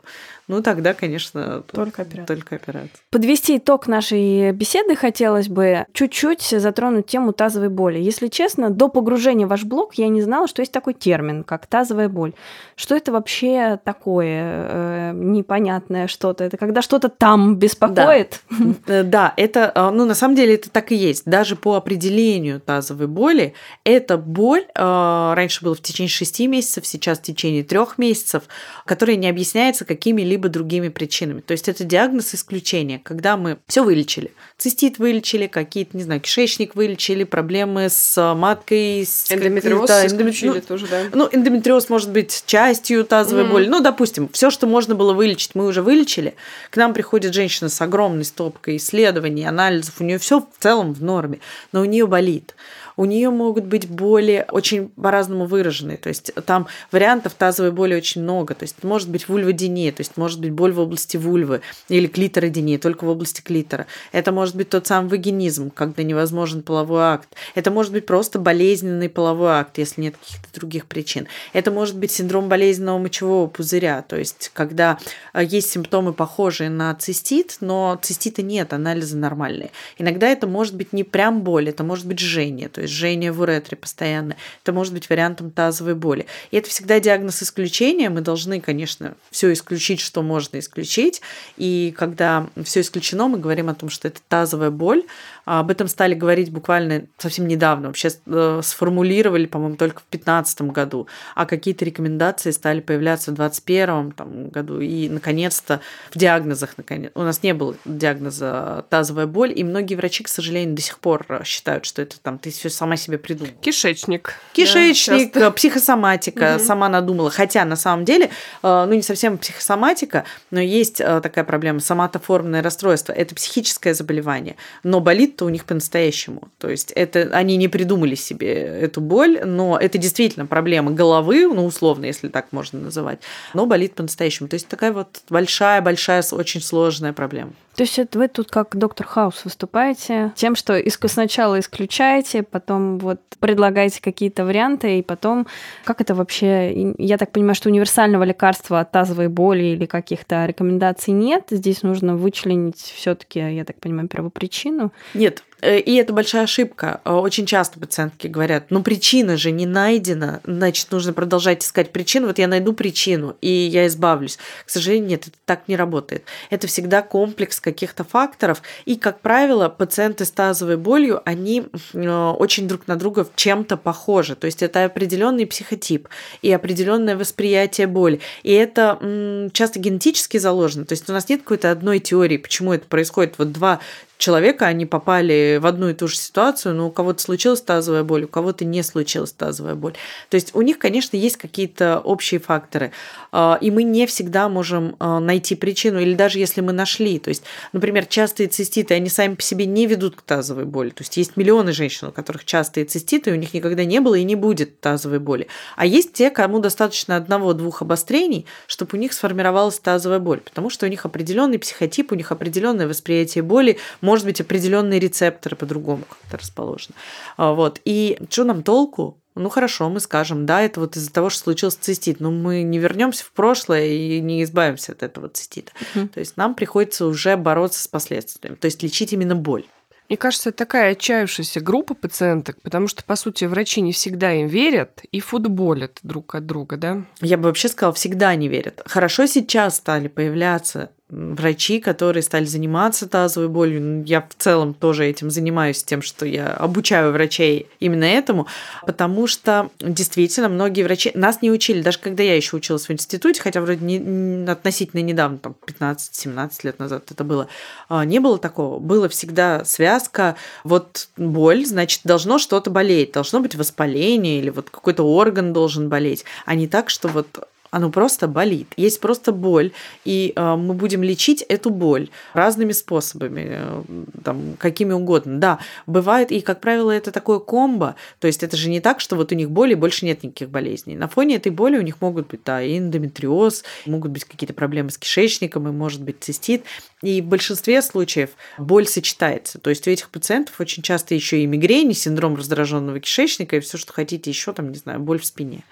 ну 0.48 0.62
тогда, 0.62 0.94
конечно, 0.94 1.62
только 1.62 2.04
операция. 2.22 2.36
Только 2.36 2.56
операция. 2.56 2.90
Подвести 3.10 3.56
итог 3.56 3.88
нашей 3.88 4.52
беседы 4.52 4.96
хотелось 4.96 5.48
бы 5.48 5.86
чуть-чуть 5.92 6.42
затронуть 6.42 7.06
тему 7.06 7.32
тазовой 7.32 7.68
боли. 7.68 7.98
Если 7.98 8.28
честно, 8.28 8.70
до 8.70 8.88
погружения 8.88 9.46
в 9.46 9.50
ваш 9.50 9.64
блог 9.64 9.94
я 9.94 10.08
не 10.08 10.22
знала, 10.22 10.48
что 10.48 10.62
есть 10.62 10.72
такой 10.72 10.94
термин, 10.94 11.44
как 11.44 11.66
тазовая 11.66 12.08
боль. 12.08 12.32
Что 12.76 12.94
это 12.94 13.12
вообще 13.12 13.78
такое 13.84 14.24
э, 14.24 15.12
непонятное 15.14 16.06
что-то? 16.06 16.44
Это 16.44 16.56
когда 16.56 16.82
что-то 16.82 17.08
там 17.08 17.56
беспокоит? 17.56 18.40
Да. 18.86 19.02
Да, 19.02 19.34
это, 19.36 19.72
э, 19.74 19.90
ну, 19.90 20.04
на 20.04 20.14
самом 20.14 20.36
деле 20.36 20.54
это 20.54 20.70
так 20.70 20.92
и 20.92 20.94
есть. 20.94 21.24
Даже 21.26 21.56
по 21.56 21.74
определению 21.74 22.60
тазовой 22.60 23.06
боли, 23.06 23.54
это 23.84 24.16
боль, 24.16 24.64
э, 24.74 25.32
раньше 25.34 25.64
было 25.64 25.74
в 25.74 25.80
течение 25.80 26.08
6 26.08 26.40
месяцев, 26.46 26.86
сейчас 26.86 27.18
в 27.18 27.22
течение 27.22 27.64
3 27.64 27.78
месяцев, 27.98 28.44
которая 28.84 29.16
не 29.16 29.28
объясняется 29.28 29.84
какими-либо 29.84 30.36
либо 30.36 30.48
другими 30.50 30.88
причинами. 30.88 31.40
То 31.40 31.52
есть 31.52 31.68
это 31.68 31.84
диагноз 31.84 32.05
исключения, 32.34 33.00
когда 33.02 33.36
мы 33.36 33.59
все 33.66 33.82
вылечили. 33.82 34.32
Цистит 34.59 34.98
вылечили, 34.98 35.46
какие-то, 35.46 35.96
не 35.96 36.02
знаю, 36.02 36.20
кишечник 36.20 36.74
вылечили, 36.74 37.24
проблемы 37.24 37.88
с 37.88 38.34
маткой. 38.34 39.04
С 39.07 39.30
эндометриоз 39.30 39.88
да, 39.88 40.07
исключили 40.07 40.54
ну, 40.54 40.61
тоже, 40.61 40.86
да? 40.86 41.04
Ну, 41.12 41.28
эндометриоз 41.30 41.88
может 41.88 42.11
быть 42.11 42.44
частью 42.46 43.04
тазовой 43.04 43.44
mm. 43.44 43.50
боли. 43.50 43.66
Ну, 43.66 43.80
допустим, 43.80 44.28
все, 44.32 44.50
что 44.50 44.66
можно 44.66 44.94
было 44.94 45.12
вылечить, 45.12 45.54
мы 45.54 45.66
уже 45.66 45.82
вылечили. 45.82 46.34
К 46.70 46.76
нам 46.76 46.94
приходит 46.94 47.34
женщина 47.34 47.68
с 47.68 47.80
огромной 47.80 48.24
стопкой 48.24 48.76
исследований, 48.76 49.44
анализов, 49.44 49.94
у 50.00 50.04
нее 50.04 50.18
все 50.18 50.40
в 50.40 50.62
целом 50.62 50.92
в 50.92 51.02
норме, 51.02 51.40
но 51.72 51.80
у 51.80 51.84
нее 51.84 52.07
болит 52.07 52.54
у 52.97 53.05
нее 53.05 53.30
могут 53.30 53.64
быть 53.64 53.88
боли 53.88 54.47
очень 54.51 54.88
по-разному 54.88 55.47
выраженные. 55.47 55.97
То 55.97 56.09
есть 56.09 56.32
там 56.47 56.66
вариантов 56.92 57.34
тазовой 57.34 57.72
боли 57.72 57.94
очень 57.94 58.22
много. 58.22 58.55
То 58.55 58.64
есть 58.64 58.82
может 58.82 59.11
быть 59.11 59.28
вульводиния, 59.28 59.92
то 59.92 60.01
есть 60.01 60.16
может 60.16 60.40
быть 60.40 60.51
боль 60.51 60.72
в 60.72 60.80
области 60.80 61.16
вульвы 61.16 61.61
или 61.88 62.07
клитородиния, 62.07 62.78
только 62.78 63.05
в 63.05 63.09
области 63.09 63.40
клитора. 63.40 63.86
Это 64.12 64.32
может 64.32 64.57
быть 64.57 64.70
тот 64.70 64.86
самый 64.86 65.09
вагинизм, 65.09 65.70
когда 65.70 66.03
невозможен 66.03 66.62
половой 66.62 67.03
акт. 67.03 67.28
Это 67.55 67.70
может 67.70 67.92
быть 67.92 68.07
просто 68.07 68.38
болезненный 68.38 69.09
половой 69.09 69.53
акт, 69.53 69.78
если 69.78 70.01
нет 70.01 70.16
каких-то 70.16 70.61
других 70.61 70.86
причин. 70.86 71.26
Это 71.53 71.70
может 71.70 71.97
быть 71.97 72.11
синдром 72.11 72.49
болезненного 72.49 72.99
мочевого 72.99 73.47
пузыря, 73.47 74.03
то 74.03 74.16
есть 74.16 74.51
когда 74.55 74.99
э, 75.34 75.44
есть 75.44 75.70
симптомы, 75.70 76.12
похожие 76.12 76.70
на 76.70 76.94
цистит, 76.94 77.59
но 77.61 77.99
цистита 78.01 78.42
нет, 78.42 78.72
анализы 78.72 79.16
нормальные. 79.16 79.70
Иногда 79.99 80.28
это 80.28 80.47
может 80.47 80.74
быть 80.74 80.92
не 80.92 81.05
прям 81.05 81.42
боль, 81.42 81.68
это 81.68 81.84
может 81.84 82.07
быть 82.07 82.18
жжение, 82.18 82.68
то 82.68 82.80
есть 82.80 82.86
жжение 82.87 83.32
в 83.32 83.41
уретре 83.41 83.76
постоянно. 83.76 84.37
Это 84.62 84.72
может 84.72 84.93
быть 84.93 85.09
вариантом 85.09 85.51
тазовой 85.51 85.95
боли. 85.95 86.26
И 86.51 86.57
это 86.57 86.68
всегда 86.68 87.01
диагноз 87.01 87.43
исключения. 87.43 88.11
Мы 88.11 88.20
должны, 88.20 88.61
конечно, 88.61 89.14
все 89.30 89.53
исключить, 89.53 90.01
что 90.01 90.22
можно 90.22 90.59
исключить. 90.59 91.22
И 91.57 91.95
когда 91.97 92.47
все 92.64 92.80
исключено, 92.80 93.28
мы 93.28 93.39
говорим 93.39 93.68
о 93.68 93.74
том, 93.74 93.91
что 93.91 94.09
это 94.09 94.20
тазовая 94.28 94.70
боль. 94.70 95.05
Об 95.45 95.70
этом 95.70 95.87
стали 95.87 96.14
говорить 96.14 96.51
буквально 96.51 97.07
совсем 97.18 97.47
недавно. 97.47 97.87
Вообще 97.87 98.11
э, 98.26 98.61
сформулировали, 98.64 99.47
по-моему, 99.47 99.76
только 99.76 100.01
в 100.01 100.11
2015 100.11 100.62
году. 100.62 101.07
А 101.37 101.47
какие-то 101.47 101.84
рекомендации 101.84 102.51
стали 102.51 102.80
появляться 102.80 103.30
в 103.30 103.34
2021 103.34 104.12
там, 104.12 104.49
году. 104.49 104.80
И, 104.80 105.09
наконец-то, 105.09 105.80
в 106.12 106.18
диагнозах, 106.18 106.76
наконец, 106.76 107.12
у 107.14 107.22
нас 107.22 107.45
не 107.45 107.55
было 107.55 107.76
диагноза 107.84 108.84
тазовая 108.91 109.26
боль, 109.26 109.53
и 109.55 109.62
многие 109.62 109.95
врачи, 109.95 110.24
к 110.24 110.28
сожалению, 110.28 110.74
до 110.74 110.82
сих 110.82 110.99
пор 110.99 111.24
считают, 111.45 111.84
что 111.84 112.03
это 112.03 112.18
там 112.20 112.39
ты 112.39 112.51
сама 112.76 112.96
себе 112.96 113.18
придумала. 113.18 113.54
Кишечник. 113.60 114.34
Кишечник, 114.52 115.32
да, 115.32 115.50
психосоматика, 115.50 116.56
угу. 116.56 116.64
сама 116.64 116.88
надумала. 116.88 117.30
Хотя 117.30 117.64
на 117.64 117.76
самом 117.76 118.04
деле, 118.04 118.30
э, 118.62 118.84
ну 118.86 118.92
не 118.92 119.02
совсем 119.02 119.38
психосоматика, 119.38 120.24
но 120.50 120.60
есть 120.60 121.00
э, 121.00 121.20
такая 121.20 121.44
проблема 121.44 121.80
соматоформное 121.80 122.62
расстройство. 122.62 123.12
Это 123.12 123.34
психическое 123.34 123.94
заболевание, 123.94 124.56
но 124.82 125.00
болит-то 125.00 125.44
у 125.44 125.48
них 125.48 125.64
по-настоящему. 125.64 126.48
То 126.58 126.70
есть 126.70 126.92
это 126.92 127.30
они 127.32 127.56
не 127.56 127.68
придумали 127.68 128.14
себе 128.14 128.52
эту 128.54 129.00
боль, 129.00 129.40
но 129.44 129.78
это 129.78 129.98
действительно 129.98 130.46
проблема 130.46 130.92
головы, 130.92 131.46
ну 131.46 131.64
условно, 131.64 132.04
если 132.04 132.28
так 132.28 132.52
можно 132.52 132.78
называть, 132.78 133.20
но 133.54 133.66
болит 133.66 133.94
по-настоящему. 133.94 134.48
То 134.48 134.54
есть 134.54 134.68
такая 134.68 134.92
вот 134.92 135.22
большая-большая, 135.28 136.22
очень 136.32 136.60
сложная 136.60 137.12
проблема. 137.12 137.52
То 137.76 137.82
есть 137.82 137.98
это 137.98 138.18
вы 138.18 138.28
тут 138.28 138.50
как 138.50 138.74
доктор 138.74 139.06
Хаус 139.06 139.44
выступаете 139.44 140.32
тем, 140.34 140.56
что 140.56 140.82
сначала 141.08 141.60
исключаете, 141.60 142.42
потом 142.42 142.98
вот 142.98 143.20
предлагаете 143.38 144.00
какие-то 144.00 144.46
варианты, 144.46 144.98
и 144.98 145.02
потом 145.02 145.46
как 145.84 146.00
это 146.00 146.14
вообще... 146.14 146.94
Я 146.98 147.18
так 147.18 147.32
понимаю, 147.32 147.54
что 147.54 147.68
универсального 147.68 148.24
лекарства 148.24 148.80
от 148.80 148.92
тазовой 148.92 149.28
боли 149.28 149.64
или 149.64 149.84
каких-то 149.84 150.46
рекомендаций 150.46 151.12
нет. 151.12 151.44
Здесь 151.50 151.82
нужно 151.82 152.16
вычленить 152.16 152.78
все 152.78 153.14
таки 153.14 153.38
я 153.38 153.64
так 153.64 153.78
понимаю, 153.78 154.08
первопричину. 154.08 154.90
Нет, 155.12 155.42
и 155.62 155.94
это 155.94 156.12
большая 156.12 156.44
ошибка. 156.44 157.00
Э, 157.04 157.12
очень 157.12 157.46
часто 157.46 157.80
пациентки 157.80 158.26
говорят, 158.26 158.66
ну 158.70 158.82
причина 158.82 159.36
же 159.36 159.50
не 159.50 159.66
найдена, 159.66 160.40
значит, 160.44 160.90
нужно 160.90 161.12
продолжать 161.12 161.64
искать 161.64 161.92
причину. 161.92 162.26
Вот 162.26 162.38
я 162.38 162.46
найду 162.46 162.72
причину, 162.72 163.36
и 163.40 163.48
я 163.48 163.86
избавлюсь. 163.86 164.38
К 164.64 164.70
сожалению, 164.70 165.09
нет, 165.09 165.28
это 165.28 165.36
так 165.44 165.68
не 165.68 165.76
работает. 165.76 166.24
Это 166.50 166.66
всегда 166.66 167.02
комплекс 167.02 167.61
каких-то 167.61 168.04
факторов. 168.04 168.62
И, 168.84 168.96
как 168.96 169.20
правило, 169.20 169.68
пациенты 169.68 170.24
с 170.24 170.30
тазовой 170.30 170.76
болью, 170.76 171.22
они 171.24 171.64
э, 171.94 172.32
очень 172.38 172.68
друг 172.68 172.86
на 172.86 172.96
друга 172.96 173.26
чем-то 173.34 173.76
похожи. 173.76 174.36
То 174.36 174.46
есть 174.46 174.62
это 174.62 174.84
определенный 174.84 175.46
психотип 175.46 176.09
и 176.42 176.52
определенное 176.52 177.16
восприятие 177.16 177.86
боли. 177.86 178.20
И 178.42 178.52
это 178.52 179.50
часто 179.52 179.78
генетически 179.78 180.38
заложено. 180.38 180.84
То 180.84 180.92
есть 180.92 181.09
у 181.09 181.12
нас 181.12 181.28
нет 181.28 181.42
какой-то 181.42 181.70
одной 181.70 181.98
теории, 181.98 182.36
почему 182.36 182.72
это 182.72 182.86
происходит. 182.86 183.34
Вот 183.38 183.52
два 183.52 183.80
человека, 184.18 184.66
они 184.66 184.86
попали 184.86 185.58
в 185.60 185.66
одну 185.66 185.88
и 185.88 185.94
ту 185.94 186.08
же 186.08 186.16
ситуацию, 186.16 186.74
но 186.74 186.88
у 186.88 186.90
кого-то 186.90 187.22
случилась 187.22 187.60
тазовая 187.60 188.02
боль, 188.02 188.24
у 188.24 188.28
кого-то 188.28 188.64
не 188.64 188.82
случилась 188.82 189.32
тазовая 189.32 189.74
боль. 189.74 189.94
То 190.30 190.36
есть 190.36 190.54
у 190.54 190.62
них, 190.62 190.78
конечно, 190.78 191.16
есть 191.16 191.36
какие-то 191.36 192.00
общие 192.00 192.40
факторы, 192.40 192.92
а, 193.32 193.58
и 193.60 193.70
мы 193.70 193.82
не 193.82 194.06
всегда 194.06 194.48
можем 194.48 194.96
а, 194.98 195.20
найти 195.20 195.54
причину, 195.54 196.00
или 196.00 196.14
даже 196.14 196.38
если 196.38 196.60
мы 196.60 196.72
нашли. 196.72 197.18
То 197.18 197.28
есть, 197.28 197.42
например, 197.72 198.06
частые 198.06 198.48
циститы, 198.48 198.94
они 198.94 199.08
сами 199.08 199.34
по 199.34 199.42
себе 199.42 199.66
не 199.66 199.86
ведут 199.86 200.16
к 200.16 200.22
тазовой 200.22 200.64
боли. 200.64 200.90
То 200.90 201.02
есть 201.02 201.16
есть 201.16 201.36
миллионы 201.36 201.72
женщин, 201.72 202.08
у 202.08 202.12
которых 202.12 202.44
частые 202.44 202.86
циститы, 202.86 203.30
и 203.30 203.32
у 203.32 203.36
них 203.36 203.52
никогда 203.52 203.84
не 203.84 204.00
было 204.00 204.14
и 204.14 204.24
не 204.24 204.36
будет 204.36 204.80
тазовой 204.80 205.18
боли. 205.18 205.48
А 205.76 205.84
есть 205.84 206.12
те, 206.12 206.30
кому 206.30 206.58
достаточно 206.60 207.16
одного-двух 207.16 207.82
обострений, 207.82 208.46
чтобы 208.66 208.96
у 208.96 209.00
них 209.00 209.12
сформировалась 209.12 209.78
тазовая 209.78 210.18
боль, 210.18 210.40
потому 210.40 210.70
что 210.70 210.86
у 210.86 210.88
них 210.88 211.04
определенный 211.04 211.58
психотип, 211.58 212.12
у 212.12 212.14
них 212.14 212.32
определенное 212.32 212.88
восприятие 212.88 213.42
боли, 213.42 213.78
может 214.07 214.24
быть, 214.24 214.40
определенные 214.40 215.00
рецепторы 215.00 215.57
по-другому 215.57 216.04
как-то 216.09 216.38
расположены. 216.38 216.94
А, 217.36 217.52
вот. 217.52 217.80
И 217.84 218.18
что 218.30 218.44
нам 218.44 218.62
толку? 218.62 219.20
Ну 219.34 219.50
хорошо, 219.50 219.90
мы 219.90 220.00
скажем, 220.00 220.46
да, 220.46 220.62
это 220.62 220.80
вот 220.80 220.96
из-за 220.96 221.12
того, 221.12 221.28
что 221.28 221.42
случился 221.42 221.78
цистит, 221.80 222.20
но 222.20 222.30
мы 222.30 222.62
не 222.62 222.78
вернемся 222.78 223.24
в 223.24 223.32
прошлое 223.32 223.86
и 223.86 224.20
не 224.20 224.44
избавимся 224.44 224.92
от 224.92 225.02
этого 225.02 225.28
цистита. 225.28 225.72
Угу. 225.94 226.09
То 226.09 226.20
есть 226.20 226.36
нам 226.36 226.54
приходится 226.54 227.04
уже 227.04 227.36
бороться 227.36 227.82
с 227.82 227.88
последствиями, 227.88 228.54
то 228.54 228.64
есть 228.64 228.82
лечить 228.82 229.12
именно 229.12 229.34
боль. 229.36 229.66
Мне 230.09 230.16
кажется, 230.16 230.50
это 230.50 230.59
такая 230.59 230.92
отчаявшаяся 230.92 231.61
группа 231.61 231.94
пациенток, 231.94 232.62
потому 232.62 232.86
что, 232.86 233.02
по 233.02 233.16
сути, 233.16 233.44
врачи 233.44 233.80
не 233.80 233.92
всегда 233.92 234.32
им 234.32 234.46
верят 234.46 235.02
и 235.11 235.18
футболят 235.18 235.98
друг 236.02 236.34
от 236.36 236.46
друга, 236.46 236.76
да? 236.76 237.04
Я 237.20 237.36
бы 237.36 237.44
вообще 237.44 237.68
сказала, 237.68 237.92
всегда 237.92 238.34
не 238.36 238.48
верят. 238.48 238.82
Хорошо 238.86 239.26
сейчас 239.26 239.76
стали 239.76 240.07
появляться 240.07 240.90
врачи, 241.09 241.78
которые 241.78 242.22
стали 242.22 242.44
заниматься 242.44 243.09
тазовой 243.09 243.48
болью. 243.48 244.02
Я 244.04 244.22
в 244.22 244.34
целом 244.36 244.74
тоже 244.74 245.07
этим 245.07 245.30
занимаюсь, 245.30 245.84
тем, 245.84 246.02
что 246.02 246.26
я 246.26 246.52
обучаю 246.52 247.12
врачей 247.12 247.68
именно 247.78 248.04
этому, 248.04 248.48
потому 248.84 249.28
что 249.28 249.70
действительно 249.80 250.48
многие 250.48 250.82
врачи 250.82 251.12
нас 251.14 251.42
не 251.42 251.52
учили, 251.52 251.80
даже 251.80 252.00
когда 252.00 252.24
я 252.24 252.34
еще 252.34 252.57
училась 252.57 252.88
в 252.88 252.92
институте, 252.92 253.40
хотя 253.40 253.61
вроде 253.61 253.84
не, 253.84 254.50
относительно 254.50 255.00
недавно, 255.00 255.38
там 255.38 255.54
15-17 255.64 256.50
лет 256.64 256.78
назад 256.80 257.04
это 257.11 257.22
было, 257.22 257.46
а, 257.88 258.04
не 258.04 258.18
было 258.18 258.38
такого. 258.38 258.80
Было 258.80 259.09
всегда 259.09 259.64
связка, 259.64 260.34
вот 260.64 261.09
боль, 261.16 261.64
значит, 261.66 262.00
должно 262.02 262.38
что-то 262.38 262.70
болеть, 262.70 263.12
должно 263.12 263.38
быть 263.38 263.54
воспаление 263.54 264.40
или 264.40 264.50
вот 264.50 264.70
какой-то 264.70 265.04
орган 265.04 265.52
должен 265.52 265.88
болеть, 265.88 266.24
а 266.46 266.57
не 266.57 266.66
так, 266.66 266.90
что 266.90 267.07
вот 267.07 267.46
оно 267.76 267.90
просто 267.90 268.26
болит. 268.26 268.72
Есть 268.78 269.00
просто 269.00 269.32
боль, 269.32 269.70
и 270.06 270.32
э, 270.34 270.56
мы 270.56 270.72
будем 270.72 271.02
лечить 271.02 271.42
эту 271.42 271.68
боль 271.68 272.08
разными 272.32 272.72
способами, 272.72 273.48
э, 273.50 273.82
там, 274.24 274.56
какими 274.58 274.94
угодно. 274.94 275.38
Да, 275.38 275.58
бывает, 275.86 276.32
и, 276.32 276.40
как 276.40 276.62
правило, 276.62 276.90
это 276.90 277.12
такое 277.12 277.38
комбо, 277.38 277.96
то 278.18 278.28
есть 278.28 278.42
это 278.42 278.56
же 278.56 278.70
не 278.70 278.80
так, 278.80 279.00
что 279.00 279.14
вот 279.14 279.30
у 279.30 279.34
них 279.34 279.50
боли, 279.50 279.74
больше 279.74 280.06
нет 280.06 280.22
никаких 280.22 280.48
болезней. 280.48 280.96
На 280.96 281.06
фоне 281.06 281.36
этой 281.36 281.52
боли 281.52 281.76
у 281.76 281.82
них 281.82 282.00
могут 282.00 282.28
быть, 282.28 282.40
да, 282.46 282.66
эндометриоз, 282.66 283.62
могут 283.84 284.10
быть 284.10 284.24
какие-то 284.24 284.54
проблемы 284.54 284.90
с 284.90 284.96
кишечником, 284.96 285.68
и 285.68 285.70
может 285.70 286.02
быть 286.02 286.16
цистит. 286.20 286.64
И 287.02 287.20
в 287.20 287.26
большинстве 287.26 287.82
случаев 287.82 288.30
боль 288.56 288.86
сочетается. 288.86 289.58
То 289.58 289.68
есть 289.68 289.86
у 289.86 289.90
этих 289.90 290.08
пациентов 290.08 290.58
очень 290.60 290.82
часто 290.82 291.14
еще 291.14 291.42
и 291.42 291.46
мигрень, 291.46 291.90
и 291.90 291.94
синдром 291.94 292.36
раздраженного 292.36 293.00
кишечника, 293.00 293.56
и 293.56 293.60
все, 293.60 293.76
что 293.76 293.92
хотите 293.92 294.30
еще, 294.30 294.54
там, 294.54 294.70
не 294.70 294.78
знаю, 294.78 295.00
боль 295.00 295.20
в 295.20 295.26
спине. 295.26 295.62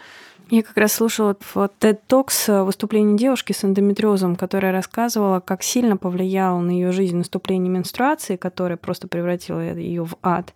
Я 0.51 0.62
как 0.62 0.76
раз 0.76 0.92
слушала 0.92 1.34
в 1.40 1.57
TED 1.57 2.01
Talks 2.07 2.64
выступление 2.64 3.16
девушки 3.16 3.55
с 3.55 3.64
эндометриозом, 3.64 4.36
которая 4.36 4.72
рассказывала, 4.72 5.40
как 5.40 5.62
сильно 5.62 5.97
повлияло 5.97 6.61
на 6.61 6.70
ее 6.70 6.92
жизнь 6.92 7.16
наступление 7.16 7.70
менструации, 7.70 8.36
которое 8.36 8.76
просто 8.76 9.09
превратило 9.09 9.61
ее 9.61 10.05
в 10.05 10.16
ад, 10.22 10.53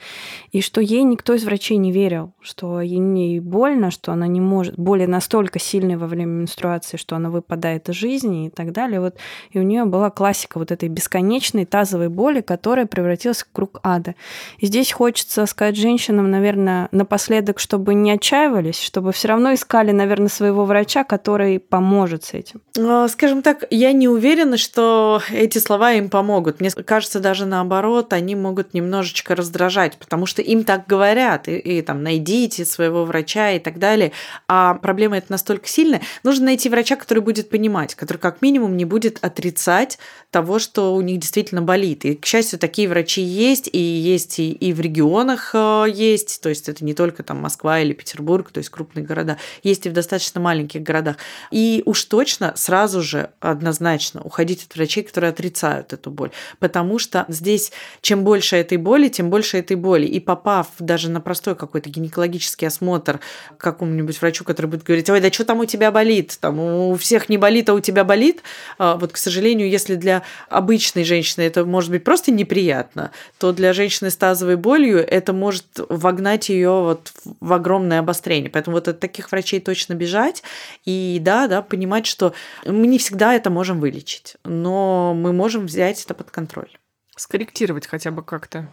и 0.53 0.61
что 0.61 0.82
ей 0.82 1.05
никто 1.05 1.32
из 1.32 1.45
врачей 1.45 1.78
не 1.78 1.91
верил, 1.91 2.32
что 2.43 2.82
ей 2.82 3.41
больно, 3.41 3.91
что 3.91 4.12
она 4.12 4.26
не 4.26 4.43
может, 4.43 4.78
боли 4.78 5.07
настолько 5.07 5.59
сильные 5.59 5.97
во 5.97 6.07
время 6.07 6.32
менструации, 6.32 6.99
что 6.99 7.16
она 7.16 7.30
выпадает 7.30 7.89
из 7.89 7.95
жизни 7.95 8.49
и 8.49 8.51
так 8.51 8.72
далее. 8.72 9.01
Вот, 9.01 9.16
и 9.53 9.59
у 9.59 9.62
нее 9.62 9.86
была 9.86 10.11
классика 10.11 10.59
вот 10.59 10.70
этой 10.70 10.91
бесконечной 10.91 11.64
тазовой 11.64 12.11
боли, 12.11 12.43
которая 12.43 12.84
превратилась 12.84 13.43
в 13.43 13.51
круг 13.51 13.80
ада. 13.82 14.14
И 14.59 14.66
здесь 14.66 14.93
хочется 14.93 15.47
сказать 15.47 15.76
женщинам, 15.76 16.30
наверное, 16.30 16.91
напоследок, 16.93 17.59
чтобы 17.59 17.95
не 17.95 18.11
отчаивались, 18.11 18.78
чтобы 18.78 19.12
все 19.12 19.28
равно 19.28 19.55
искали 19.55 19.78
искали, 19.79 19.93
наверное, 19.93 20.29
своего 20.29 20.64
врача, 20.64 21.05
который 21.05 21.61
поможет 21.61 22.24
с 22.24 22.35
этим? 22.35 22.61
А, 22.79 23.09
скажем 23.09 23.43
так, 23.43 23.64
я 23.70 23.93
не 23.93 24.09
уверена, 24.09 24.57
что 24.57 25.22
эти 25.31 25.59
слова 25.59 25.93
им 25.93 26.11
помогут. 26.11 26.61
Мне 26.61 26.70
кажется, 26.70 27.20
даже 27.20 27.47
наоборот, 27.47 28.12
они 28.12 28.35
могут 28.35 28.74
немножечко 28.74 29.37
раздражать, 29.37 29.97
потому 29.99 30.26
что 30.26 30.43
им 30.43 30.64
так 30.64 30.87
говорят, 30.87 31.49
и, 31.49 31.57
и 31.57 31.83
там 31.83 32.03
найдите 32.03 32.64
своего 32.64 33.05
врача 33.05 33.53
и 33.53 33.59
так 33.59 33.79
далее. 33.79 34.12
А 34.49 34.74
проблема 34.74 35.18
это 35.18 35.31
настолько 35.31 35.68
сильная. 35.68 36.01
Нужно 36.24 36.47
найти 36.47 36.68
врача, 36.68 36.97
который 36.97 37.20
будет 37.20 37.51
понимать, 37.51 37.95
который 37.95 38.18
как 38.18 38.43
минимум 38.43 38.76
не 38.76 38.85
будет 38.85 39.18
отрицать 39.22 39.99
того, 40.31 40.59
что 40.59 40.95
у 40.95 41.01
них 41.01 41.20
действительно 41.20 41.62
болит. 41.62 42.05
И, 42.05 42.14
к 42.14 42.26
счастью, 42.26 42.59
такие 42.59 42.89
врачи 42.89 43.22
есть, 43.22 43.68
и 43.72 43.79
есть 43.79 44.39
и, 44.41 44.53
и 44.53 44.72
в 44.72 44.81
регионах 44.81 45.51
э, 45.55 45.87
есть, 45.89 46.43
то 46.43 46.49
есть 46.49 46.68
это 46.68 46.85
не 46.85 46.95
только 46.95 47.22
там 47.22 47.39
Москва 47.39 47.81
или 47.81 47.93
Петербург, 47.93 48.51
то 48.51 48.59
есть 48.59 48.70
крупные 48.70 49.05
города 49.05 49.39
есть 49.69 49.87
и 49.87 49.89
в 49.89 49.93
достаточно 49.93 50.41
маленьких 50.41 50.83
городах. 50.83 51.16
И 51.51 51.83
уж 51.87 52.05
точно 52.05 52.53
сразу 52.57 53.03
же 53.03 53.31
однозначно 53.41 54.23
уходить 54.23 54.64
от 54.64 54.75
врачей, 54.77 55.03
которые 55.03 55.31
отрицают 55.31 55.93
эту 55.93 56.11
боль. 56.11 56.31
Потому 56.59 56.99
что 56.99 57.25
здесь 57.29 57.73
чем 58.01 58.25
больше 58.25 58.57
этой 58.57 58.79
боли, 58.79 59.09
тем 59.09 59.31
больше 59.31 59.59
этой 59.59 59.77
боли. 59.77 60.07
И 60.07 60.21
попав 60.21 60.69
даже 60.79 61.11
на 61.11 61.21
простой 61.21 61.55
какой-то 61.55 61.91
гинекологический 61.91 62.69
осмотр 62.69 63.21
к 63.57 63.61
какому-нибудь 63.61 64.21
врачу, 64.21 64.45
который 64.45 64.66
будет 64.66 64.85
говорить, 64.85 65.09
ой, 65.11 65.21
да 65.21 65.31
что 65.33 65.45
там 65.45 65.61
у 65.61 65.64
тебя 65.64 65.91
болит? 65.91 66.39
Там 66.41 66.59
у 66.59 66.95
всех 66.97 67.29
не 67.29 67.39
болит, 67.39 67.69
а 67.69 67.75
у 67.75 67.81
тебя 67.81 68.05
болит. 68.05 68.43
А 68.79 68.97
вот, 68.97 69.12
к 69.12 69.16
сожалению, 69.16 69.69
если 69.69 69.95
для 69.95 70.23
обычной 70.49 71.05
женщины 71.05 71.45
это 71.45 71.64
может 71.64 71.91
быть 71.91 72.05
просто 72.05 72.31
неприятно, 72.31 73.11
то 73.39 73.53
для 73.53 73.73
женщины 73.73 74.11
с 74.11 74.16
тазовой 74.16 74.57
болью 74.57 74.99
это 74.99 75.33
может 75.33 75.66
вогнать 75.89 76.49
ее 76.49 76.71
вот 76.71 77.12
в 77.41 77.53
огромное 77.53 78.01
обострение. 78.01 78.51
Поэтому 78.51 78.77
вот 78.77 78.89
от 78.89 79.01
таких 79.01 79.31
врачей 79.31 79.58
точно 79.61 79.95
бежать. 79.95 80.43
И 80.85 81.19
да, 81.21 81.47
да, 81.47 81.63
понимать, 81.63 82.07
что 82.07 82.33
мы 82.65 82.87
не 82.87 82.99
всегда 82.99 83.35
это 83.35 83.51
можем 83.51 83.81
вылечить, 83.81 84.37
но 84.45 85.15
мы 85.15 85.33
можем 85.33 85.67
взять 85.67 86.03
это 86.05 86.15
под 86.15 86.31
контроль. 86.31 86.71
Скорректировать 87.17 87.87
хотя 87.87 88.11
бы 88.11 88.23
как-то. 88.23 88.69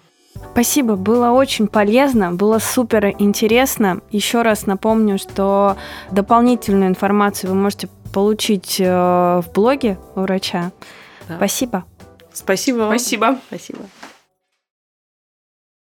Спасибо, 0.51 0.95
было 0.95 1.31
очень 1.31 1.67
полезно, 1.67 2.33
было 2.33 2.59
супер 2.59 3.15
интересно. 3.19 4.01
Еще 4.11 4.41
раз 4.41 4.65
напомню, 4.65 5.17
что 5.17 5.77
дополнительную 6.11 6.89
информацию 6.89 7.51
вы 7.51 7.55
можете 7.55 7.87
получить 8.13 8.77
э, 8.79 8.85
в 8.85 9.45
блоге 9.53 9.97
у 10.15 10.21
врача. 10.21 10.71
Да. 11.27 11.37
Спасибо. 11.37 11.85
Спасибо. 12.33 12.87
Спасибо. 12.89 13.39
Спасибо. 13.47 13.79